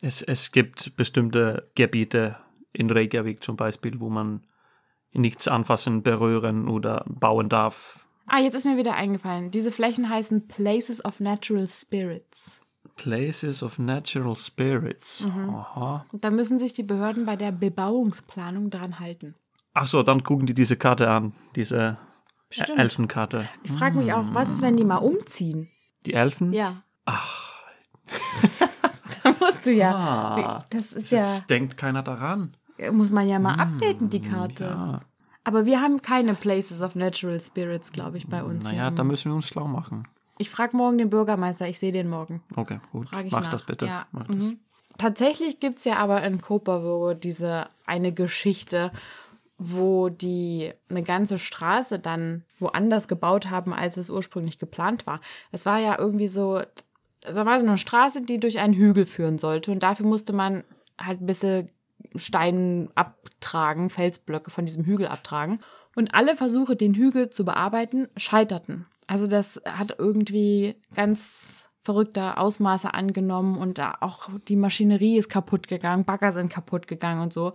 es, 0.02 0.22
es 0.22 0.52
gibt 0.52 0.96
bestimmte 0.96 1.72
Gebiete 1.74 2.38
in 2.72 2.92
Reykjavik 2.92 3.44
zum 3.44 3.56
Beispiel, 3.56 4.00
wo 4.00 4.10
man 4.10 4.46
nichts 5.16 5.48
anfassen, 5.48 6.04
berühren 6.04 6.68
oder 6.68 7.04
bauen 7.08 7.50
darf. 7.50 8.06
Ah, 8.28 8.40
jetzt 8.40 8.56
ist 8.56 8.66
mir 8.66 8.78
wieder 8.78 8.96
eingefallen. 8.96 9.52
Diese 9.52 9.72
Flächen 9.72 10.10
heißen 10.10 10.48
Places 10.48 11.04
of 11.06 11.20
Natural 11.20 11.68
Spirits. 11.68 12.62
Places 12.96 13.62
of 13.62 13.78
Natural 13.78 14.36
Spirits. 14.36 15.24
Aha. 15.28 16.06
Und 16.12 16.24
da 16.24 16.32
müssen 16.32 16.58
sich 16.58 16.74
die 16.74 16.84
Behörden 16.84 17.26
bei 17.26 17.36
der 17.36 17.52
Bebauungsplanung 17.52 18.70
dran 18.70 19.00
halten. 19.00 19.36
Ach 19.74 19.88
so, 19.88 20.02
dann 20.04 20.24
gucken 20.24 20.46
die 20.46 20.54
diese 20.54 20.78
Karte 20.78 21.10
an, 21.10 21.34
diese 21.56 21.98
Stimmt. 22.50 22.80
Elfenkarte. 22.80 23.50
Ich 23.64 23.72
frage 23.72 24.00
mich 24.00 24.14
auch, 24.14 24.24
was 24.34 24.50
ist, 24.50 24.62
wenn 24.62 24.78
die 24.78 24.86
mal 24.86 24.98
umziehen? 24.98 25.70
Die 26.06 26.14
Elfen? 26.14 26.54
Ja. 26.54 26.84
Ach, 27.06 27.54
Da 29.24 29.36
musst 29.40 29.66
du 29.66 29.72
ja. 29.74 29.92
ah, 29.94 30.64
Das 30.70 30.94
ist 30.94 31.12
es 31.12 31.12
ja. 31.12 31.26
denkt 31.50 31.78
keiner 31.78 32.04
daran. 32.04 32.56
Muss 32.92 33.10
man 33.10 33.28
ja 33.28 33.40
mal 33.40 33.56
updaten, 33.56 34.10
die 34.10 34.22
Karte. 34.22 34.64
Ja. 34.66 35.02
Aber 35.44 35.66
wir 35.66 35.80
haben 35.80 36.02
keine 36.02 36.34
Places 36.34 36.82
of 36.82 36.96
Natural 36.96 37.40
Spirits, 37.40 37.92
glaube 37.92 38.18
ich, 38.18 38.28
bei 38.28 38.44
uns. 38.44 38.66
Naja, 38.66 38.90
da 38.92 39.04
müssen 39.04 39.32
wir 39.32 39.36
uns 39.36 39.48
schlau 39.48 39.68
machen. 39.68 40.08
Ich 40.38 40.50
frage 40.50 40.76
morgen 40.76 40.98
den 40.98 41.10
Bürgermeister, 41.10 41.68
ich 41.68 41.80
sehe 41.80 41.92
den 41.92 42.10
morgen. 42.10 42.42
Okay, 42.56 42.80
gut. 42.92 43.10
Frage 43.10 43.28
ich 43.28 43.32
Mach 43.32 43.44
nach. 43.44 43.52
das 43.52 43.64
bitte. 43.64 43.86
Ja. 43.86 44.08
Mach 44.12 44.28
das. 44.28 44.36
Mhm. 44.36 44.60
Tatsächlich 44.98 45.60
gibt 45.60 45.80
es 45.80 45.86
ja 45.86 45.98
aber 45.98 46.24
in 46.24 46.42
Kopervögo 46.42 47.14
diese 47.14 47.68
eine 47.86 48.12
Geschichte, 48.12 48.92
wo 49.58 50.10
die 50.10 50.74
eine 50.90 51.04
ganze 51.04 51.38
Straße 51.38 52.00
dann 52.00 52.44
woanders 52.60 53.08
gebaut 53.08 53.50
haben, 53.50 53.74
als 53.74 53.98
es 53.98 54.10
ursprünglich 54.10 54.58
geplant 54.58 55.06
war. 55.06 55.22
Es 55.52 55.66
war 55.66 55.80
ja 55.80 55.98
irgendwie 55.98 56.28
so, 56.28 56.62
da 57.22 57.46
war 57.46 57.60
so 57.60 57.66
eine 57.66 57.78
Straße, 57.78 58.24
die 58.24 58.40
durch 58.40 58.60
einen 58.60 58.74
Hügel 58.74 59.06
führen 59.06 59.38
sollte 59.38 59.72
und 59.72 59.84
dafür 59.84 60.06
musste 60.06 60.34
man 60.34 60.64
halt 60.98 61.22
ein 61.22 61.26
bisschen 61.26 61.70
Stein 62.18 62.90
abtragen, 62.96 63.90
Felsblöcke 63.90 64.52
von 64.52 64.66
diesem 64.66 64.86
Hügel 64.86 65.08
abtragen. 65.08 65.60
Und 65.96 66.14
alle 66.14 66.36
Versuche, 66.36 66.76
den 66.76 66.94
Hügel 66.94 67.30
zu 67.30 67.46
bearbeiten, 67.46 68.08
scheiterten. 68.18 68.86
Also 69.08 69.28
das 69.28 69.62
hat 69.66 69.96
irgendwie 69.98 70.76
ganz 70.96 71.70
verrückte 71.84 72.38
Ausmaße 72.38 72.94
angenommen 72.94 73.58
und 73.60 73.80
auch 73.80 74.30
die 74.48 74.56
Maschinerie 74.56 75.18
ist 75.18 75.30
kaputt 75.30 75.68
gegangen, 75.68 76.04
Bagger 76.04 76.32
sind 76.32 76.50
kaputt 76.50 76.88
gegangen 76.88 77.22
und 77.22 77.32
so. 77.32 77.54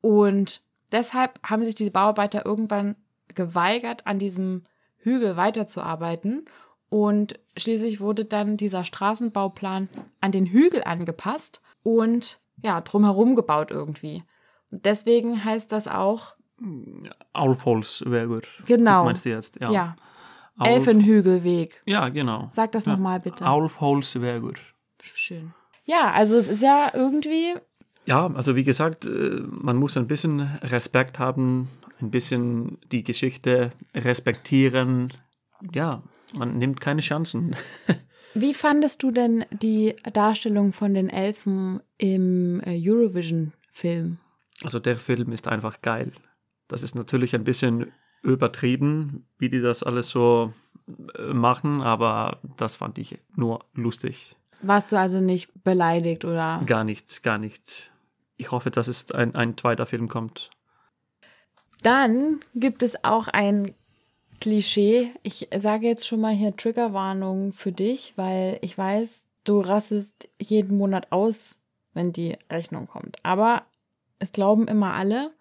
Und 0.00 0.62
deshalb 0.90 1.38
haben 1.44 1.64
sich 1.64 1.76
die 1.76 1.88
Bauarbeiter 1.88 2.44
irgendwann 2.44 2.96
geweigert, 3.28 4.06
an 4.08 4.18
diesem 4.18 4.64
Hügel 4.98 5.36
weiterzuarbeiten. 5.36 6.46
Und 6.88 7.38
schließlich 7.56 8.00
wurde 8.00 8.24
dann 8.24 8.56
dieser 8.56 8.82
Straßenbauplan 8.82 9.88
an 10.20 10.32
den 10.32 10.46
Hügel 10.46 10.82
angepasst 10.82 11.62
und 11.84 12.39
ja, 12.62 12.80
drumherum 12.80 13.36
gebaut 13.36 13.70
irgendwie. 13.70 14.24
Und 14.70 14.84
deswegen 14.84 15.44
heißt 15.44 15.72
das 15.72 15.88
auch, 15.88 16.34
wäre 18.06 18.28
gut. 18.28 18.46
Genau. 18.66 19.04
Meinst 19.04 19.24
du 19.24 19.30
jetzt? 19.30 19.58
Ja. 19.60 19.70
ja, 19.70 19.96
Elfenhügelweg. 20.60 21.82
Ja, 21.86 22.08
genau. 22.08 22.48
Sag 22.52 22.72
das 22.72 22.84
ja. 22.84 22.92
nochmal 22.92 23.20
bitte. 23.20 23.46
Gut. 24.40 24.60
Schön. 25.14 25.54
Ja, 25.84 26.10
also 26.12 26.36
es 26.36 26.48
ist 26.48 26.62
ja 26.62 26.92
irgendwie, 26.94 27.54
Ja, 28.06 28.26
also 28.34 28.56
wie 28.56 28.64
gesagt, 28.64 29.06
äh, 29.06 29.40
man 29.46 29.76
muss 29.76 29.96
ein 29.96 30.06
bisschen 30.06 30.40
Respekt 30.62 31.18
haben, 31.18 31.68
ein 32.00 32.10
bisschen 32.10 32.78
die 32.92 33.04
Geschichte 33.04 33.72
respektieren. 33.94 35.12
Ja, 35.72 36.02
man 36.34 36.58
nimmt 36.58 36.80
keine 36.80 37.00
Chancen. 37.00 37.56
wie 38.34 38.54
fandest 38.54 39.02
du 39.02 39.10
denn 39.10 39.44
die 39.50 39.96
Darstellung 40.12 40.72
von 40.72 40.94
den 40.94 41.08
Elfen 41.08 41.80
im 41.98 42.60
äh, 42.60 42.80
Eurovision-Film? 42.80 44.18
Also 44.62 44.78
der 44.78 44.96
Film 44.96 45.32
ist 45.32 45.48
einfach 45.48 45.80
geil. 45.82 46.12
Das 46.68 46.82
ist 46.82 46.94
natürlich 46.94 47.34
ein 47.34 47.44
bisschen 47.44 47.92
übertrieben, 48.22 49.26
wie 49.38 49.48
die 49.48 49.60
das 49.60 49.82
alles 49.82 50.10
so 50.10 50.52
äh, 51.18 51.32
machen, 51.32 51.80
aber 51.80 52.40
das 52.56 52.76
fand 52.76 52.98
ich 52.98 53.18
nur 53.36 53.64
lustig. 53.74 54.36
Warst 54.62 54.92
du 54.92 54.98
also 54.98 55.20
nicht 55.20 55.50
beleidigt 55.64 56.24
oder? 56.24 56.62
Gar 56.66 56.84
nichts, 56.84 57.22
gar 57.22 57.38
nichts. 57.38 57.90
Ich 58.36 58.50
hoffe, 58.50 58.70
dass 58.70 58.88
es 58.88 59.10
ein, 59.10 59.34
ein 59.34 59.56
zweiter 59.56 59.86
Film 59.86 60.08
kommt. 60.08 60.50
Dann 61.82 62.40
gibt 62.54 62.82
es 62.82 63.04
auch 63.04 63.28
ein 63.28 63.72
Klischee. 64.40 65.10
Ich 65.22 65.48
sage 65.56 65.86
jetzt 65.86 66.06
schon 66.06 66.20
mal 66.20 66.34
hier 66.34 66.56
Triggerwarnung 66.56 67.52
für 67.52 67.72
dich, 67.72 68.14
weil 68.16 68.58
ich 68.62 68.76
weiß, 68.76 69.26
du 69.44 69.60
rastest 69.60 70.28
jeden 70.38 70.76
Monat 70.76 71.08
aus, 71.10 71.62
wenn 71.94 72.12
die 72.12 72.36
Rechnung 72.50 72.86
kommt. 72.86 73.18
Aber 73.24 73.62
es 74.18 74.32
glauben 74.32 74.66
immer 74.68 74.94
alle, 74.94 75.32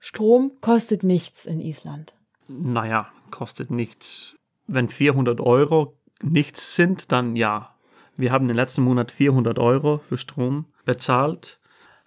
Strom 0.00 0.52
kostet 0.60 1.04
nichts 1.04 1.46
in 1.46 1.60
Island. 1.60 2.14
Naja, 2.48 3.08
kostet 3.30 3.70
nichts. 3.70 4.34
Wenn 4.66 4.88
400 4.88 5.40
Euro 5.40 5.96
nichts 6.22 6.74
sind, 6.76 7.12
dann 7.12 7.36
ja. 7.36 7.76
Wir 8.16 8.32
haben 8.32 8.50
im 8.50 8.56
letzten 8.56 8.82
Monat 8.82 9.12
400 9.12 9.58
Euro 9.58 10.00
für 10.08 10.18
Strom 10.18 10.66
bezahlt, 10.84 11.60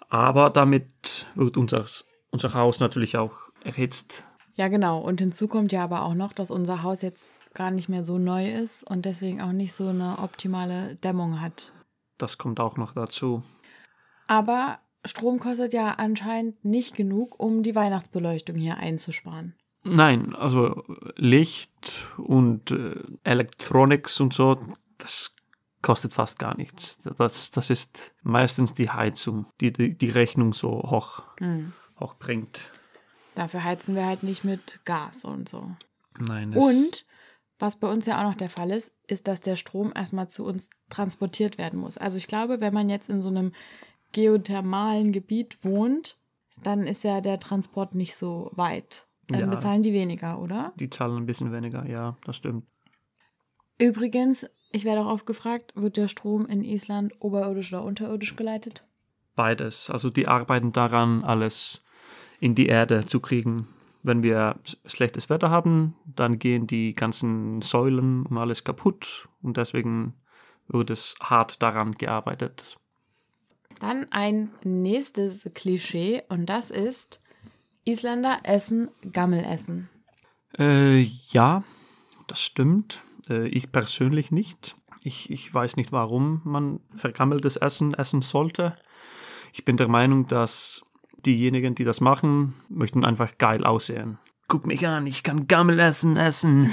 aber 0.09 0.49
damit 0.49 1.25
wird 1.35 1.57
unser, 1.57 1.85
unser 2.31 2.53
Haus 2.53 2.79
natürlich 2.79 3.17
auch 3.17 3.33
erhitzt. 3.63 4.25
Ja, 4.55 4.67
genau. 4.69 4.99
Und 4.99 5.19
hinzu 5.19 5.47
kommt 5.47 5.71
ja 5.71 5.83
aber 5.83 6.03
auch 6.03 6.13
noch, 6.13 6.33
dass 6.33 6.49
unser 6.51 6.81
Haus 6.83 7.01
jetzt 7.01 7.29
gar 7.53 7.71
nicht 7.71 7.89
mehr 7.89 8.03
so 8.03 8.17
neu 8.17 8.51
ist 8.51 8.83
und 8.89 9.05
deswegen 9.05 9.41
auch 9.41 9.51
nicht 9.51 9.73
so 9.73 9.87
eine 9.87 10.19
optimale 10.19 10.95
Dämmung 10.95 11.41
hat. 11.41 11.71
Das 12.17 12.37
kommt 12.37 12.59
auch 12.59 12.77
noch 12.77 12.93
dazu. 12.93 13.43
Aber 14.27 14.79
Strom 15.05 15.39
kostet 15.39 15.73
ja 15.73 15.91
anscheinend 15.91 16.63
nicht 16.65 16.95
genug, 16.95 17.39
um 17.39 17.63
die 17.63 17.75
Weihnachtsbeleuchtung 17.75 18.55
hier 18.55 18.77
einzusparen. 18.77 19.55
Nein, 19.83 20.33
also 20.35 20.83
Licht 21.15 21.91
und 22.17 22.71
äh, 22.71 23.03
Electronics 23.23 24.19
und 24.19 24.33
so, 24.33 24.57
das 24.97 25.35
kostet 25.83 26.13
fast 26.13 26.39
gar 26.39 26.57
nichts. 26.57 26.97
Das, 27.17 27.51
das 27.51 27.69
ist 27.69 28.15
meistens 28.23 28.73
die 28.73 28.89
Heizung, 28.89 29.45
die 29.61 29.71
die, 29.71 29.95
die 29.95 30.09
Rechnung 30.09 30.53
so 30.53 30.71
hoch, 30.89 31.21
Hm. 31.39 31.73
hoch 31.99 32.15
bringt. 32.15 32.71
Dafür 33.35 33.63
heizen 33.63 33.95
wir 33.95 34.05
halt 34.05 34.23
nicht 34.23 34.43
mit 34.43 34.79
Gas 34.85 35.25
und 35.25 35.47
so. 35.49 35.71
Nein, 36.17 36.53
Und 36.53 37.05
was 37.59 37.77
bei 37.79 37.87
uns 37.89 38.05
ja 38.05 38.19
auch 38.19 38.29
noch 38.29 38.35
der 38.35 38.49
Fall 38.49 38.71
ist, 38.71 38.93
ist, 39.07 39.27
dass 39.27 39.41
der 39.41 39.55
Strom 39.55 39.91
erstmal 39.95 40.29
zu 40.29 40.45
uns 40.45 40.69
transportiert 40.89 41.57
werden 41.57 41.79
muss. 41.79 41.97
Also 41.97 42.17
ich 42.17 42.27
glaube, 42.27 42.59
wenn 42.61 42.73
man 42.73 42.89
jetzt 42.89 43.09
in 43.09 43.21
so 43.21 43.29
einem 43.29 43.53
geothermalen 44.13 45.11
Gebiet 45.11 45.63
wohnt, 45.63 46.17
dann 46.63 46.87
ist 46.87 47.03
ja 47.03 47.21
der 47.21 47.39
Transport 47.39 47.95
nicht 47.95 48.15
so 48.15 48.49
weit. 48.53 49.07
Dann 49.27 49.39
Ja. 49.41 49.45
bezahlen 49.47 49.83
die 49.83 49.93
weniger, 49.93 50.39
oder? 50.41 50.73
die 50.77 50.89
zahlen 50.89 51.17
ein 51.17 51.25
bisschen 51.25 51.51
weniger, 51.51 51.85
ja, 51.87 52.17
das 52.25 52.37
stimmt. 52.37 52.65
Übrigens, 53.77 54.47
ich 54.71 54.85
werde 54.85 55.01
auch 55.01 55.11
oft 55.11 55.25
gefragt, 55.25 55.73
wird 55.75 55.97
der 55.97 56.07
Strom 56.07 56.45
in 56.45 56.63
Island 56.63 57.13
oberirdisch 57.19 57.73
oder 57.73 57.83
unterirdisch 57.83 58.35
geleitet? 58.35 58.87
Beides. 59.35 59.89
Also 59.89 60.09
die 60.09 60.27
arbeiten 60.27 60.71
daran, 60.71 61.23
alles 61.23 61.81
in 62.39 62.55
die 62.55 62.67
Erde 62.67 63.05
zu 63.05 63.19
kriegen. 63.19 63.67
Wenn 64.03 64.21
wir 64.21 64.59
schlechtes 64.85 65.29
Wetter 65.29 65.49
haben, 65.49 65.95
dann 66.05 66.37
gehen 66.37 66.67
die 66.67 66.93
ganzen 66.93 67.61
Säulen 67.61 68.25
und 68.25 68.37
alles 68.37 68.63
kaputt 68.63 69.27
und 69.41 69.57
deswegen 69.57 70.13
wird 70.67 70.89
es 70.89 71.15
hart 71.21 71.61
daran 71.61 71.93
gearbeitet. 71.93 72.77
Dann 73.79 74.07
ein 74.11 74.51
nächstes 74.63 75.49
Klischee 75.53 76.23
und 76.29 76.45
das 76.45 76.71
ist, 76.71 77.19
Isländer 77.83 78.39
essen 78.43 78.89
Gammelessen. 79.11 79.89
Äh, 80.57 81.01
ja, 81.31 81.63
das 82.27 82.41
stimmt. 82.41 83.01
Äh, 83.29 83.47
ich 83.47 83.71
persönlich 83.71 84.31
nicht. 84.31 84.75
Ich, 85.01 85.29
ich 85.29 85.53
weiß 85.53 85.77
nicht, 85.77 85.91
warum 85.91 86.41
man 86.43 86.79
vergammeltes 86.95 87.57
Essen 87.57 87.93
essen 87.93 88.21
sollte. 88.21 88.77
Ich 89.53 89.65
bin 89.65 89.77
der 89.77 89.87
Meinung, 89.87 90.27
dass 90.27 90.84
diejenigen, 91.25 91.75
die 91.75 91.83
das 91.83 92.01
machen, 92.01 92.53
möchten 92.69 93.03
einfach 93.05 93.37
geil 93.37 93.63
aussehen. 93.63 94.17
Guck 94.47 94.67
mich 94.67 94.85
an, 94.87 95.07
ich 95.07 95.23
kann 95.23 95.47
Gammelessen 95.47 96.17
essen. 96.17 96.71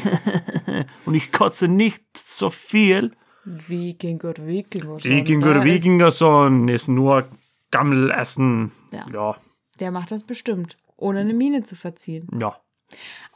Und 1.07 1.15
ich 1.15 1.33
kotze 1.33 1.69
nicht 1.69 2.03
so 2.17 2.51
viel. 2.51 3.13
Wikinger, 3.45 4.35
Wikinger. 4.39 5.01
schon, 5.01 5.11
Wikinger, 5.11 5.65
Wikingerson 5.65 6.69
ist 6.69 6.89
nur 6.89 7.27
Gammelessen. 7.71 8.73
Ja. 8.93 9.07
Ja, 9.13 9.37
Der 9.81 9.91
macht 9.91 10.11
das 10.13 10.23
bestimmt, 10.25 10.77
ohne 10.97 11.21
eine 11.21 11.35
Miene 11.35 11.63
zu 11.65 11.75
verziehen. 11.77 12.29
ja. 12.39 12.57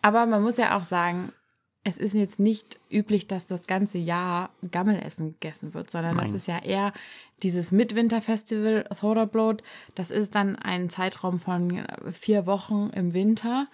Aber 0.03 0.27
man 0.27 0.43
muss 0.43 0.59
ja 0.59 0.77
auch 0.77 0.85
sagen, 0.85 1.33
es 1.83 1.97
ist 1.97 2.13
jetzt 2.13 2.39
nicht 2.39 2.79
üblich, 2.91 3.27
dass 3.27 3.47
das 3.47 3.67
ganze 3.67 3.97
Jahr 3.97 4.51
Gammelessen 4.71 5.33
gegessen 5.33 5.73
wird, 5.73 5.89
sondern 5.89 6.17
Nein. 6.17 6.27
das 6.27 6.35
ist 6.35 6.47
ja 6.47 6.59
eher 6.59 6.93
dieses 7.43 7.73
Midwinterfestival 7.73 8.85
Thorablot. 8.99 9.63
Das 9.95 10.11
ist 10.11 10.35
dann 10.35 10.57
ein 10.57 10.91
Zeitraum 10.91 11.39
von 11.39 11.87
vier 12.13 12.47
Wochen 12.47 12.91
im 12.95 13.13
Winter. 13.13 13.69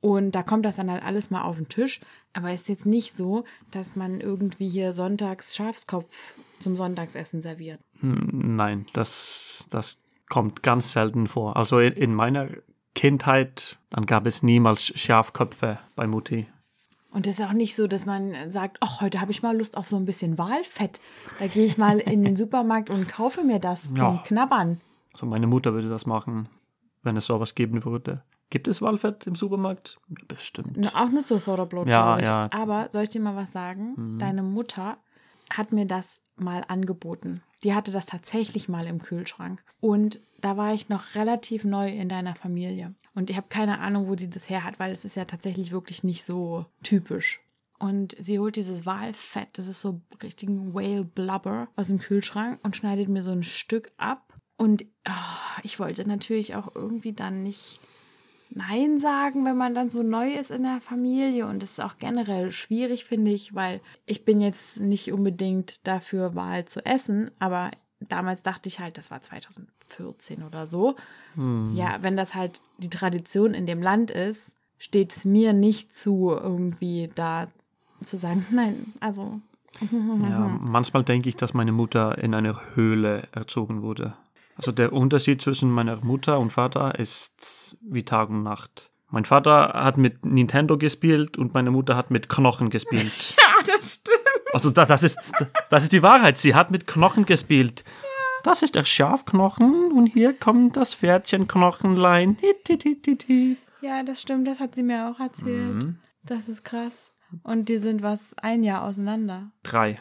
Und 0.00 0.32
da 0.32 0.42
kommt 0.42 0.64
das 0.64 0.76
dann 0.76 0.90
halt 0.90 1.02
alles 1.02 1.30
mal 1.30 1.42
auf 1.42 1.56
den 1.56 1.68
Tisch. 1.68 2.00
Aber 2.32 2.50
es 2.50 2.62
ist 2.62 2.68
jetzt 2.68 2.86
nicht 2.86 3.16
so, 3.16 3.44
dass 3.70 3.96
man 3.96 4.20
irgendwie 4.20 4.68
hier 4.68 4.92
sonntags 4.92 5.54
Schafskopf 5.54 6.34
zum 6.58 6.76
Sonntagsessen 6.76 7.42
serviert. 7.42 7.80
Nein, 8.00 8.86
das, 8.92 9.66
das 9.70 10.00
kommt 10.28 10.62
ganz 10.62 10.92
selten 10.92 11.26
vor. 11.26 11.56
Also 11.56 11.80
in, 11.80 11.92
in 11.94 12.14
meiner 12.14 12.48
Kindheit, 12.94 13.78
dann 13.90 14.06
gab 14.06 14.26
es 14.26 14.42
niemals 14.42 14.86
Schafköpfe 14.98 15.78
bei 15.96 16.06
Mutti. 16.06 16.46
Und 17.12 17.26
es 17.26 17.38
ist 17.38 17.44
auch 17.44 17.52
nicht 17.52 17.74
so, 17.74 17.86
dass 17.88 18.06
man 18.06 18.50
sagt, 18.50 18.76
ach, 18.80 19.00
heute 19.00 19.20
habe 19.20 19.32
ich 19.32 19.42
mal 19.42 19.56
Lust 19.56 19.76
auf 19.76 19.88
so 19.88 19.96
ein 19.96 20.04
bisschen 20.04 20.38
Walfett. 20.38 21.00
Da 21.40 21.48
gehe 21.48 21.66
ich 21.66 21.76
mal 21.76 21.98
in 21.98 22.22
den 22.22 22.36
Supermarkt 22.36 22.88
und 22.88 23.08
kaufe 23.08 23.42
mir 23.42 23.58
das 23.58 23.88
zum 23.88 23.96
Ja. 23.96 24.22
Knabbern. 24.24 24.80
Also 25.12 25.26
meine 25.26 25.48
Mutter 25.48 25.72
würde 25.74 25.88
das 25.88 26.06
machen, 26.06 26.48
wenn 27.02 27.16
es 27.16 27.26
sowas 27.26 27.54
geben 27.56 27.84
würde. 27.84 28.22
Gibt 28.48 28.68
es 28.68 28.80
Walfett 28.80 29.26
im 29.26 29.34
Supermarkt? 29.34 29.98
Ja, 30.08 30.24
Bestimmt. 30.28 30.76
Na, 30.76 30.90
Auch 30.94 31.08
nur 31.10 31.24
zu 31.24 31.38
Thoroughblot, 31.38 31.88
Ja, 31.88 32.02
glaube 32.16 32.22
ich. 32.22 32.28
ja. 32.28 32.48
Aber 32.52 32.88
soll 32.90 33.02
ich 33.04 33.08
dir 33.10 33.20
mal 33.20 33.34
was 33.36 33.52
sagen? 33.52 33.94
Mhm. 33.96 34.18
Deine 34.18 34.42
Mutter 34.42 34.96
hat 35.52 35.72
mir 35.72 35.86
das 35.86 36.22
mal 36.36 36.64
angeboten. 36.68 37.42
Die 37.64 37.74
hatte 37.74 37.90
das 37.90 38.06
tatsächlich 38.06 38.68
mal 38.68 38.86
im 38.86 39.02
Kühlschrank. 39.02 39.62
Und 39.80 40.20
da 40.40 40.56
war 40.56 40.72
ich 40.74 40.88
noch 40.88 41.14
relativ 41.16 41.64
neu 41.64 41.88
in 41.90 42.08
deiner 42.08 42.34
Familie. 42.34 42.94
Und 43.20 43.28
ich 43.28 43.36
habe 43.36 43.48
keine 43.50 43.80
Ahnung, 43.80 44.08
wo 44.08 44.16
sie 44.16 44.30
das 44.30 44.48
her 44.48 44.64
hat, 44.64 44.78
weil 44.78 44.92
es 44.92 45.04
ist 45.04 45.14
ja 45.14 45.26
tatsächlich 45.26 45.72
wirklich 45.72 46.02
nicht 46.04 46.24
so 46.24 46.64
typisch. 46.82 47.42
Und 47.78 48.16
sie 48.18 48.38
holt 48.38 48.56
dieses 48.56 48.86
Walfett, 48.86 49.48
das 49.58 49.68
ist 49.68 49.82
so 49.82 50.00
richtigen 50.22 50.72
Whale 50.72 51.04
Blubber 51.04 51.68
aus 51.76 51.88
dem 51.88 51.98
Kühlschrank 51.98 52.58
und 52.62 52.76
schneidet 52.76 53.08
mir 53.08 53.22
so 53.22 53.30
ein 53.30 53.42
Stück 53.42 53.92
ab. 53.98 54.40
Und 54.56 54.86
ah, 55.04 55.60
ich 55.62 55.78
wollte 55.78 56.08
natürlich 56.08 56.54
auch 56.54 56.74
irgendwie 56.74 57.12
dann 57.12 57.42
nicht 57.42 57.78
Nein 58.48 58.98
sagen, 58.98 59.44
wenn 59.44 59.58
man 59.58 59.74
dann 59.74 59.90
so 59.90 60.02
neu 60.02 60.32
ist 60.32 60.50
in 60.50 60.62
der 60.62 60.80
Familie. 60.80 61.46
Und 61.46 61.62
das 61.62 61.72
ist 61.72 61.80
auch 61.82 61.98
generell 61.98 62.52
schwierig, 62.52 63.04
finde 63.04 63.32
ich, 63.32 63.54
weil 63.54 63.82
ich 64.06 64.24
bin 64.24 64.40
jetzt 64.40 64.80
nicht 64.80 65.12
unbedingt 65.12 65.86
dafür, 65.86 66.34
Wahl 66.34 66.64
zu 66.64 66.86
essen, 66.86 67.30
aber 67.38 67.70
damals 68.08 68.42
dachte 68.42 68.68
ich 68.68 68.80
halt, 68.80 68.98
das 68.98 69.10
war 69.10 69.20
2014 69.22 70.42
oder 70.42 70.66
so. 70.66 70.96
Ja, 71.74 71.98
wenn 72.00 72.16
das 72.16 72.34
halt 72.34 72.60
die 72.78 72.90
Tradition 72.90 73.54
in 73.54 73.66
dem 73.66 73.82
Land 73.82 74.10
ist, 74.10 74.54
steht 74.78 75.14
es 75.14 75.24
mir 75.24 75.52
nicht 75.52 75.94
zu, 75.94 76.30
irgendwie 76.30 77.10
da 77.14 77.48
zu 78.04 78.16
sagen, 78.16 78.46
nein, 78.50 78.92
also 79.00 79.40
Ja, 80.28 80.58
manchmal 80.60 81.04
denke 81.04 81.28
ich, 81.28 81.36
dass 81.36 81.54
meine 81.54 81.72
Mutter 81.72 82.18
in 82.18 82.34
einer 82.34 82.60
Höhle 82.74 83.28
erzogen 83.32 83.82
wurde. 83.82 84.14
Also 84.56 84.72
der 84.72 84.92
Unterschied 84.92 85.40
zwischen 85.40 85.70
meiner 85.70 85.96
Mutter 86.04 86.38
und 86.38 86.52
Vater 86.52 86.98
ist 86.98 87.76
wie 87.80 88.02
Tag 88.02 88.28
und 88.30 88.42
Nacht. 88.42 88.90
Mein 89.08 89.24
Vater 89.24 89.72
hat 89.74 89.96
mit 89.96 90.24
Nintendo 90.24 90.78
gespielt 90.78 91.36
und 91.36 91.54
meine 91.54 91.70
Mutter 91.70 91.96
hat 91.96 92.10
mit 92.10 92.28
Knochen 92.28 92.70
gespielt. 92.70 93.36
Ja, 93.38 93.66
das 93.74 93.94
stimmt. 93.94 94.19
Also 94.52 94.70
da, 94.70 94.84
das, 94.84 95.02
ist, 95.02 95.18
das 95.68 95.84
ist 95.84 95.92
die 95.92 96.02
Wahrheit. 96.02 96.38
Sie 96.38 96.54
hat 96.54 96.70
mit 96.70 96.86
Knochen 96.86 97.24
gespielt. 97.24 97.84
Das 98.42 98.62
ist 98.62 98.74
der 98.74 98.84
Schafknochen 98.84 99.92
und 99.92 100.06
hier 100.06 100.32
kommt 100.32 100.76
das 100.76 100.94
Pferdchenknochenlein. 100.94 102.38
Ja, 103.82 104.02
das 104.02 104.20
stimmt, 104.20 104.46
das 104.46 104.60
hat 104.60 104.74
sie 104.74 104.82
mir 104.82 105.08
auch 105.08 105.20
erzählt. 105.20 105.94
Das 106.24 106.48
ist 106.48 106.64
krass. 106.64 107.10
Und 107.42 107.68
die 107.68 107.78
sind 107.78 108.02
was 108.02 108.34
ein 108.38 108.62
Jahr 108.64 108.84
auseinander. 108.84 109.50
Drei. 109.62 109.96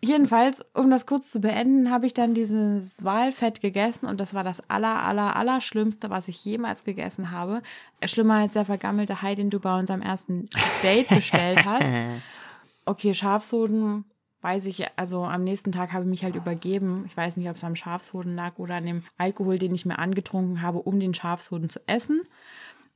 Jedenfalls, 0.00 0.64
um 0.74 0.90
das 0.90 1.06
kurz 1.06 1.32
zu 1.32 1.40
beenden, 1.40 1.90
habe 1.90 2.06
ich 2.06 2.14
dann 2.14 2.34
dieses 2.34 3.02
Walfett 3.02 3.60
gegessen 3.60 4.06
und 4.06 4.20
das 4.20 4.34
war 4.34 4.44
das 4.44 4.68
aller, 4.70 5.02
aller, 5.02 5.34
aller 5.34 5.60
Schlimmste, 5.60 6.10
was 6.10 6.28
ich 6.28 6.44
jemals 6.44 6.84
gegessen 6.84 7.30
habe. 7.30 7.62
Schlimmer 8.04 8.34
als 8.34 8.52
der 8.52 8.64
vergammelte 8.64 9.22
Hai, 9.22 9.34
den 9.34 9.50
du 9.50 9.58
bei 9.58 9.76
unserem 9.76 10.02
ersten 10.02 10.48
Date 10.82 11.08
bestellt 11.08 11.64
hast. 11.64 11.86
Okay, 12.86 13.12
Schafshoden, 13.14 14.04
weiß 14.42 14.66
ich, 14.66 14.86
also 14.96 15.24
am 15.24 15.44
nächsten 15.44 15.72
Tag 15.72 15.92
habe 15.92 16.04
ich 16.04 16.10
mich 16.10 16.24
halt 16.24 16.36
übergeben. 16.36 17.04
Ich 17.06 17.16
weiß 17.16 17.36
nicht, 17.36 17.50
ob 17.50 17.56
es 17.56 17.64
am 17.64 17.76
Schafshoden 17.76 18.34
lag 18.36 18.58
oder 18.58 18.76
an 18.76 18.86
dem 18.86 19.02
Alkohol, 19.18 19.58
den 19.58 19.74
ich 19.74 19.84
mir 19.84 19.98
angetrunken 19.98 20.62
habe, 20.62 20.78
um 20.78 21.00
den 21.00 21.12
Schafshoden 21.12 21.68
zu 21.68 21.80
essen. 21.88 22.22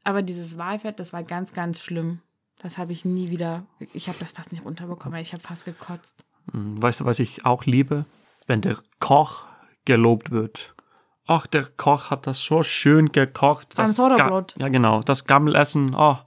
Aber 0.05 0.23
dieses 0.23 0.57
Walfett, 0.57 0.99
das 0.99 1.13
war 1.13 1.23
ganz, 1.23 1.53
ganz 1.53 1.81
schlimm. 1.81 2.21
Das 2.63 2.79
habe 2.79 2.93
ich 2.93 3.05
nie 3.05 3.31
wieder, 3.31 3.67
ich 3.93 4.09
habe 4.09 4.19
das 4.21 4.33
fast 4.33 4.53
nicht 4.53 4.65
runterbekommen, 4.65 5.19
ich 5.21 5.33
habe 5.33 5.43
fast 5.43 5.65
gekotzt. 5.65 6.25
Hm, 6.53 6.81
Weißt 6.81 7.01
du, 7.01 7.05
was 7.05 7.19
ich 7.19 7.45
auch 7.45 7.65
liebe? 7.65 8.05
Wenn 8.47 8.61
der 8.61 8.77
Koch 8.99 9.47
gelobt 9.85 10.31
wird. 10.31 10.75
Ach, 11.27 11.47
der 11.47 11.65
Koch 11.65 12.11
hat 12.11 12.27
das 12.27 12.41
so 12.43 12.63
schön 12.63 13.13
gekocht. 13.13 13.75
Beim 13.77 13.87
Das 13.87 13.97
Sodabrot. 13.97 14.55
Ja, 14.59 14.69
genau. 14.69 15.01
Das 15.03 15.25
Gammelessen, 15.25 15.95
oh, 15.95 16.19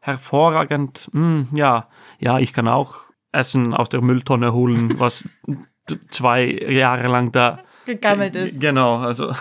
hervorragend. 0.00 1.08
Hm, 1.12 1.48
ja, 1.52 1.88
ja, 2.18 2.38
ich 2.38 2.52
kann 2.52 2.68
auch 2.68 2.96
Essen 3.32 3.74
aus 3.74 3.88
der 3.88 4.02
Mülltonne 4.02 4.52
holen, 4.52 4.98
was 4.98 5.28
zwei 6.10 6.44
Jahre 6.44 7.08
lang 7.08 7.32
da 7.32 7.60
Gegammelt 7.86 8.36
ist. 8.36 8.60
Genau, 8.60 8.96
also 8.98 9.34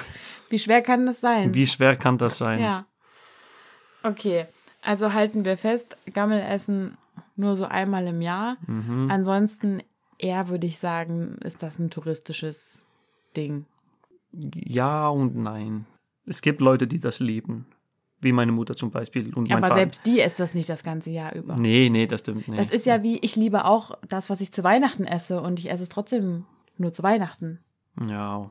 Wie 0.49 0.59
schwer 0.59 0.81
kann 0.81 1.05
das 1.05 1.21
sein? 1.21 1.53
wie 1.53 1.67
schwer 1.67 1.95
kann 1.95 2.17
das 2.17 2.37
sein? 2.37 2.61
Ja. 2.61 2.85
Okay, 4.03 4.47
also 4.81 5.13
halten 5.13 5.43
wir 5.45 5.57
fest, 5.57 5.97
Gammelessen 6.13 6.97
nur 7.35 7.55
so 7.55 7.65
einmal 7.65 8.07
im 8.07 8.21
Jahr. 8.21 8.57
Mhm. 8.65 9.09
Ansonsten 9.11 9.81
eher 10.17 10.49
würde 10.49 10.67
ich 10.67 10.79
sagen, 10.79 11.37
ist 11.43 11.63
das 11.63 11.79
ein 11.79 11.89
touristisches 11.89 12.85
Ding. 13.35 13.65
Ja 14.31 15.09
und 15.09 15.35
nein. 15.35 15.85
Es 16.25 16.41
gibt 16.41 16.61
Leute, 16.61 16.87
die 16.87 16.99
das 16.99 17.19
lieben. 17.19 17.65
Wie 18.21 18.32
meine 18.34 18.51
Mutter 18.51 18.75
zum 18.75 18.91
Beispiel. 18.91 19.34
Und 19.34 19.47
mein 19.47 19.58
Aber 19.58 19.67
Vater. 19.67 19.79
selbst 19.79 20.05
die 20.05 20.19
ist 20.19 20.39
das 20.39 20.53
nicht 20.53 20.67
das 20.69 20.84
ganze 20.84 21.10
Jahr 21.10 21.34
über. 21.36 21.55
Nee, 21.55 21.89
nee, 21.89 22.05
das 22.05 22.19
stimmt 22.21 22.47
nicht. 22.47 22.60
Das 22.60 22.69
ist 22.69 22.86
ja 22.86 23.01
wie, 23.01 23.17
ich 23.19 23.36
liebe 23.36 23.65
auch 23.65 23.97
das, 24.08 24.29
was 24.29 24.41
ich 24.41 24.51
zu 24.51 24.63
Weihnachten 24.63 25.05
esse 25.05 25.41
und 25.41 25.60
ich 25.60 25.71
esse 25.71 25.84
es 25.84 25.89
trotzdem 25.89 26.45
nur 26.77 26.91
zu 26.91 27.03
Weihnachten. 27.03 27.60
ja. 28.10 28.49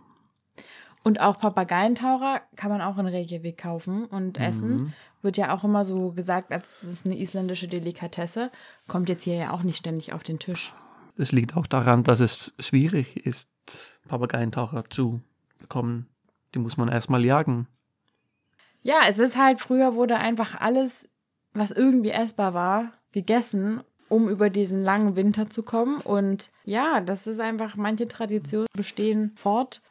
Und 1.05 1.21
auch 1.21 1.39
Papageientaucher 1.39 2.43
kann 2.57 2.71
man 2.71 2.83
auch 2.83 2.99
in 2.99 3.07
Reykjavik 3.07 3.57
kaufen 3.57 4.05
und 4.05 4.37
essen. 4.39 4.93
Wird 5.23 5.37
ja 5.37 5.55
auch 5.55 5.65
immer 5.65 5.85
so 5.85 6.11
gesagt, 6.13 6.53
als 6.53 6.83
es 6.83 6.89
ist 6.89 7.07
eine 7.07 7.17
isländische 7.17 7.67
Delikatesse. 7.67 8.51
Kommt 8.89 9.09
jetzt 9.09 9.25
hier 9.25 9.37
ja 9.37 9.53
auch 9.53 9.63
nicht 9.63 9.79
ständig 9.79 10.13
auf 10.13 10.23
den 10.23 10.39
Tisch. 10.39 10.75
Es 11.17 11.33
liegt 11.33 11.57
auch 11.57 11.67
daran, 11.67 12.03
dass 12.03 12.21
es 12.21 12.55
schwierig 12.59 13.25
ist, 13.25 13.49
Papageientaucher 14.09 14.85
zu 14.91 15.21
bekommen. 15.59 16.09
Die 16.55 16.59
muss 16.59 16.77
man 16.77 16.89
erstmal 16.89 17.25
jagen. 17.25 17.69
Ja, 18.83 19.01
es 19.09 19.19
ist 19.19 19.37
halt, 19.37 19.61
früher 19.61 19.95
wurde 19.95 20.17
einfach 20.17 20.59
alles, 20.61 21.09
was 21.53 21.71
irgendwie 21.71 22.11
essbar 22.11 22.55
war, 22.55 22.93
gegessen, 23.13 23.81
um 24.09 24.29
über 24.29 24.49
diesen 24.51 24.83
langen 24.83 25.17
Winter 25.17 25.51
zu 25.51 25.63
kommen. 25.63 26.01
Und 26.01 26.51
ja, 26.65 27.01
das 27.01 27.27
ist 27.27 27.41
einfach, 27.41 27.77
manche 27.77 28.09
Traditionen 28.09 28.67
bestehen 28.75 29.33
fort. 29.37 29.83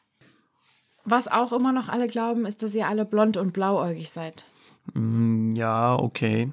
Was 1.03 1.27
auch 1.27 1.53
immer 1.53 1.71
noch 1.71 1.87
alle 1.89 2.07
glauben, 2.07 2.45
ist, 2.45 2.63
dass 2.63 2.75
ihr 2.75 2.87
alle 2.87 3.05
blond 3.05 3.37
und 3.37 3.53
blauäugig 3.53 4.09
seid. 4.09 4.45
Mm, 4.93 5.51
Ja, 5.51 5.95
okay. 5.95 6.51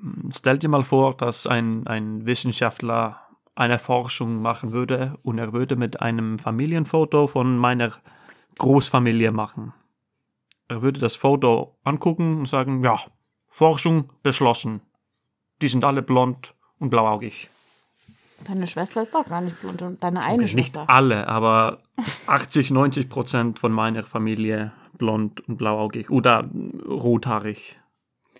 Mm, 0.00 0.30
Stell 0.34 0.58
dir 0.58 0.68
mal 0.68 0.82
vor, 0.82 1.16
dass 1.16 1.46
ein, 1.46 1.86
ein 1.86 2.24
Wissenschaftler 2.24 3.20
eine 3.54 3.78
Forschung 3.78 4.40
machen 4.40 4.72
würde 4.72 5.18
und 5.22 5.38
er 5.38 5.52
würde 5.52 5.76
mit 5.76 6.00
einem 6.00 6.38
Familienfoto 6.38 7.26
von 7.26 7.58
meiner 7.58 7.92
Großfamilie 8.58 9.30
machen. 9.30 9.74
Er 10.72 10.80
würde 10.80 11.00
das 11.00 11.16
Foto 11.16 11.76
angucken 11.84 12.38
und 12.38 12.48
sagen, 12.48 12.82
ja, 12.82 12.98
Forschung 13.46 14.08
beschlossen. 14.22 14.80
Die 15.60 15.68
sind 15.68 15.84
alle 15.84 16.00
blond 16.00 16.54
und 16.78 16.88
blauäugig. 16.88 17.50
Deine 18.46 18.66
Schwester 18.66 19.02
ist 19.02 19.14
doch 19.14 19.26
gar 19.26 19.42
nicht 19.42 19.60
blond 19.60 19.82
und 19.82 20.02
deine 20.02 20.20
eine 20.22 20.42
Okay, 20.42 20.54
nicht 20.54 20.72
Schwester. 20.72 20.88
alle, 20.88 21.28
aber 21.28 21.78
80, 22.26 22.70
90 22.70 23.08
Prozent 23.10 23.58
von 23.58 23.70
meiner 23.70 24.02
Familie 24.02 24.72
blond 24.96 25.46
und 25.46 25.58
blauäugig 25.58 26.10
oder 26.10 26.48
rothaarig. 26.88 27.78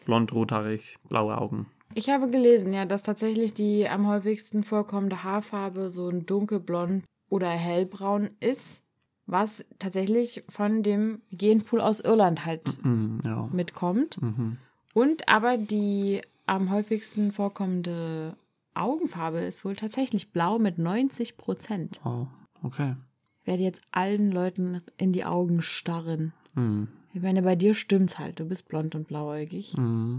Blond, 0.06 0.32
rothaarig, 0.32 0.96
blaue 1.08 1.36
Augen. 1.38 1.66
Ich 1.94 2.08
habe 2.08 2.30
gelesen, 2.30 2.72
ja, 2.72 2.86
dass 2.86 3.02
tatsächlich 3.02 3.52
die 3.52 3.88
am 3.88 4.08
häufigsten 4.08 4.62
vorkommende 4.64 5.22
Haarfarbe 5.22 5.90
so 5.90 6.08
ein 6.08 6.24
dunkelblond 6.24 7.04
oder 7.28 7.50
hellbraun 7.50 8.30
ist, 8.40 8.82
was 9.26 9.64
tatsächlich 9.78 10.42
von 10.48 10.82
dem 10.82 11.20
Genpool 11.30 11.80
aus 11.80 12.00
Irland 12.00 12.44
halt 12.44 12.82
Mm, 12.84 13.18
ja. 13.24 13.48
mitkommt. 13.52 14.20
Mhm. 14.20 14.58
Und 14.94 15.28
aber 15.28 15.56
die 15.56 16.20
am 16.46 16.70
häufigsten 16.70 17.32
vorkommende 17.32 18.36
Augenfarbe 18.74 19.38
ist 19.40 19.64
wohl 19.64 19.76
tatsächlich 19.76 20.32
blau 20.32 20.58
mit 20.58 20.78
90 20.78 21.36
Prozent. 21.36 22.00
Oh, 22.04 22.26
okay. 22.62 22.96
Ich 23.42 23.46
werde 23.46 23.62
jetzt 23.62 23.82
allen 23.92 24.30
Leuten 24.32 24.82
in 24.96 25.12
die 25.12 25.24
Augen 25.24 25.62
starren. 25.62 26.32
Mm, 26.54 26.84
Ich 27.14 27.22
meine, 27.22 27.42
bei 27.42 27.54
dir 27.56 27.74
stimmt's 27.74 28.18
halt. 28.18 28.40
Du 28.40 28.44
bist 28.46 28.68
blond 28.68 28.94
und 28.94 29.08
blauäugig. 29.08 29.76
mm. 29.76 30.18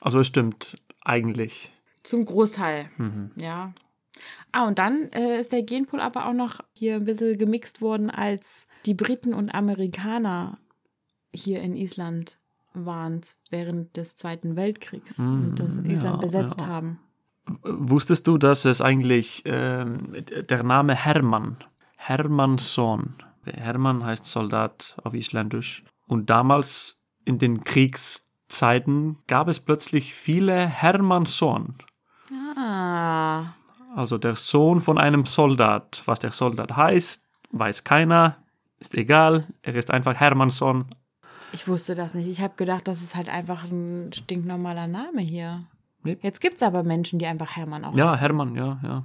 Also 0.00 0.20
es 0.20 0.26
stimmt 0.28 0.76
eigentlich. 1.04 1.72
Zum 2.04 2.24
Großteil, 2.24 2.88
ja. 3.36 3.72
Ah, 4.52 4.66
und 4.66 4.78
dann 4.78 5.10
äh, 5.12 5.38
ist 5.38 5.52
der 5.52 5.62
Genpool 5.62 6.00
aber 6.00 6.26
auch 6.26 6.32
noch 6.32 6.60
hier 6.72 6.96
ein 6.96 7.04
bisschen 7.04 7.38
gemixt 7.38 7.80
worden, 7.80 8.10
als 8.10 8.66
die 8.86 8.94
Briten 8.94 9.34
und 9.34 9.54
Amerikaner 9.54 10.58
hier 11.32 11.60
in 11.60 11.76
Island 11.76 12.38
waren 12.72 13.20
während 13.50 13.96
des 13.96 14.16
Zweiten 14.16 14.56
Weltkriegs 14.56 15.18
und 15.18 15.56
das 15.56 15.78
Island 15.78 16.16
ja, 16.16 16.16
besetzt 16.16 16.60
ja. 16.60 16.66
haben. 16.68 17.00
Wusstest 17.62 18.26
du, 18.26 18.38
dass 18.38 18.64
es 18.64 18.80
eigentlich 18.80 19.42
ähm, 19.46 20.12
der 20.48 20.62
Name 20.62 20.94
Hermann, 20.94 21.56
Hermannsson, 21.96 23.14
Hermann 23.44 24.04
heißt 24.04 24.24
Soldat 24.24 24.96
auf 25.02 25.14
Isländisch. 25.14 25.84
Und 26.06 26.30
damals 26.30 26.98
in 27.24 27.38
den 27.38 27.64
Kriegszeiten 27.64 29.18
gab 29.26 29.48
es 29.48 29.60
plötzlich 29.60 30.14
viele 30.14 30.66
Hermannsson. 30.66 31.74
Ah, 32.56 33.54
Also 33.96 34.18
der 34.18 34.36
Sohn 34.36 34.80
von 34.80 34.98
einem 34.98 35.26
Soldat. 35.26 36.02
Was 36.06 36.18
der 36.20 36.32
Soldat 36.32 36.76
heißt, 36.76 37.24
weiß 37.52 37.84
keiner, 37.84 38.36
ist 38.80 38.94
egal. 38.94 39.46
Er 39.62 39.74
ist 39.74 39.90
einfach 39.90 40.14
Hermannsson. 40.14 40.86
ich 41.52 41.66
wusste 41.66 41.94
das 41.94 42.14
nicht. 42.14 42.28
Ich 42.28 42.40
habe 42.42 42.54
gedacht, 42.56 42.86
das 42.86 43.02
ist 43.02 43.16
halt 43.16 43.28
einfach 43.28 43.64
ein 43.64 44.12
stinknormaler 44.12 44.86
Name 44.86 45.22
hier. 45.22 45.64
Nee. 46.04 46.18
Jetzt 46.22 46.40
gibt 46.40 46.56
es 46.56 46.62
aber 46.62 46.82
Menschen, 46.84 47.18
die 47.18 47.26
einfach 47.26 47.56
Hermann 47.56 47.84
auch 47.84 47.94
Ja, 47.94 48.10
heißen. 48.10 48.20
Hermann, 48.20 48.54
ja, 48.54 48.78
ja. 48.82 49.04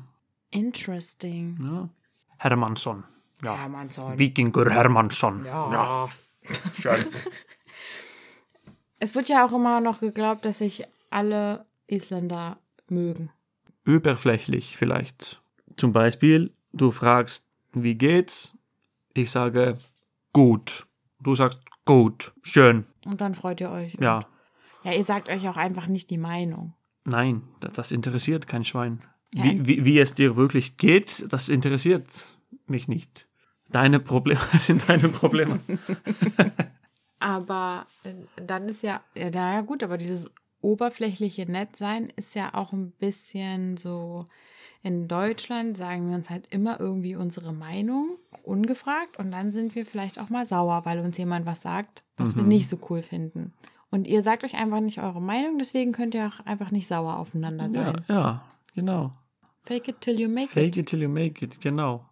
Interesting. 0.51 1.57
ja. 1.63 1.89
Hermannsson. 2.37 3.03
Ja. 3.41 3.55
Hermannsson. 3.57 4.19
Wikinger 4.19 4.69
Hermannsson. 4.69 5.45
Ja. 5.45 6.09
Schön. 6.79 7.05
Es 8.99 9.15
wird 9.15 9.27
ja 9.27 9.45
auch 9.45 9.51
immer 9.51 9.81
noch 9.81 9.99
geglaubt, 9.99 10.45
dass 10.45 10.59
sich 10.59 10.85
alle 11.09 11.65
Isländer 11.87 12.57
mögen. 12.87 13.31
Überflächlich 13.83 14.77
vielleicht. 14.77 15.41
Zum 15.77 15.91
Beispiel, 15.93 16.53
du 16.71 16.91
fragst, 16.91 17.47
wie 17.73 17.95
geht's? 17.95 18.57
Ich 19.13 19.31
sage, 19.31 19.77
gut. 20.31 20.85
Du 21.19 21.35
sagst, 21.35 21.59
gut, 21.85 22.33
schön. 22.43 22.85
Und 23.05 23.21
dann 23.21 23.33
freut 23.35 23.61
ihr 23.61 23.71
euch. 23.71 23.95
Ja. 23.99 24.21
Ja, 24.83 24.93
ihr 24.93 25.05
sagt 25.05 25.29
euch 25.29 25.47
auch 25.47 25.57
einfach 25.57 25.87
nicht 25.87 26.09
die 26.09 26.17
Meinung. 26.17 26.73
Nein, 27.05 27.43
da- 27.59 27.69
das 27.69 27.91
interessiert 27.91 28.47
kein 28.47 28.63
Schwein. 28.63 29.01
Ja. 29.33 29.43
Wie, 29.45 29.67
wie, 29.67 29.85
wie 29.85 29.99
es 29.99 30.13
dir 30.15 30.35
wirklich 30.35 30.77
geht, 30.77 31.25
das 31.31 31.49
interessiert 31.49 32.05
mich 32.67 32.87
nicht. 32.87 33.27
Deine 33.71 33.99
Probleme 33.99 34.41
sind 34.59 34.87
deine 34.87 35.09
Probleme. 35.09 35.59
Aber 37.19 37.87
äh, 38.03 38.13
dann 38.45 38.67
ist 38.67 38.83
ja, 38.83 39.01
ja, 39.15 39.29
na 39.33 39.53
ja 39.55 39.61
gut, 39.61 39.81
aber 39.83 39.97
dieses 39.97 40.29
oberflächliche 40.63 41.45
Nettsein 41.51 42.11
ist 42.15 42.33
ja 42.35 42.53
auch 42.53 42.73
ein 42.73 42.91
bisschen 42.91 43.77
so, 43.77 44.25
in 44.81 45.07
Deutschland 45.07 45.77
sagen 45.77 46.09
wir 46.09 46.15
uns 46.15 46.29
halt 46.29 46.47
immer 46.49 46.79
irgendwie 46.79 47.15
unsere 47.15 47.53
Meinung, 47.53 48.17
ungefragt, 48.43 49.17
und 49.19 49.31
dann 49.31 49.51
sind 49.51 49.75
wir 49.75 49.85
vielleicht 49.85 50.19
auch 50.19 50.29
mal 50.29 50.45
sauer, 50.45 50.81
weil 50.85 50.99
uns 50.99 51.17
jemand 51.17 51.45
was 51.45 51.61
sagt, 51.61 52.03
was 52.17 52.35
wir 52.35 52.43
nicht 52.43 52.67
so 52.69 52.77
cool 52.89 53.01
finden. 53.01 53.53
Und 53.91 54.07
ihr 54.07 54.23
sagt 54.23 54.43
euch 54.43 54.55
einfach 54.55 54.79
nicht 54.79 54.99
eure 54.99 55.21
Meinung, 55.21 55.57
deswegen 55.59 55.91
könnt 55.91 56.15
ihr 56.15 56.25
auch 56.27 56.45
einfach 56.45 56.71
nicht 56.71 56.87
sauer 56.87 57.17
aufeinander 57.19 57.65
Ja, 57.65 57.71
sein. 57.71 58.05
ja, 58.07 58.45
genau. 58.73 59.13
Fake 59.65 59.87
it 59.87 60.01
till 60.01 60.19
you 60.19 60.27
make 60.27 60.47
Fake 60.49 60.69
it. 60.69 60.77
it 60.77 60.89
till 60.89 61.01
you 61.01 61.09
make 61.09 61.43
it, 61.45 61.61
genau. 61.61 62.05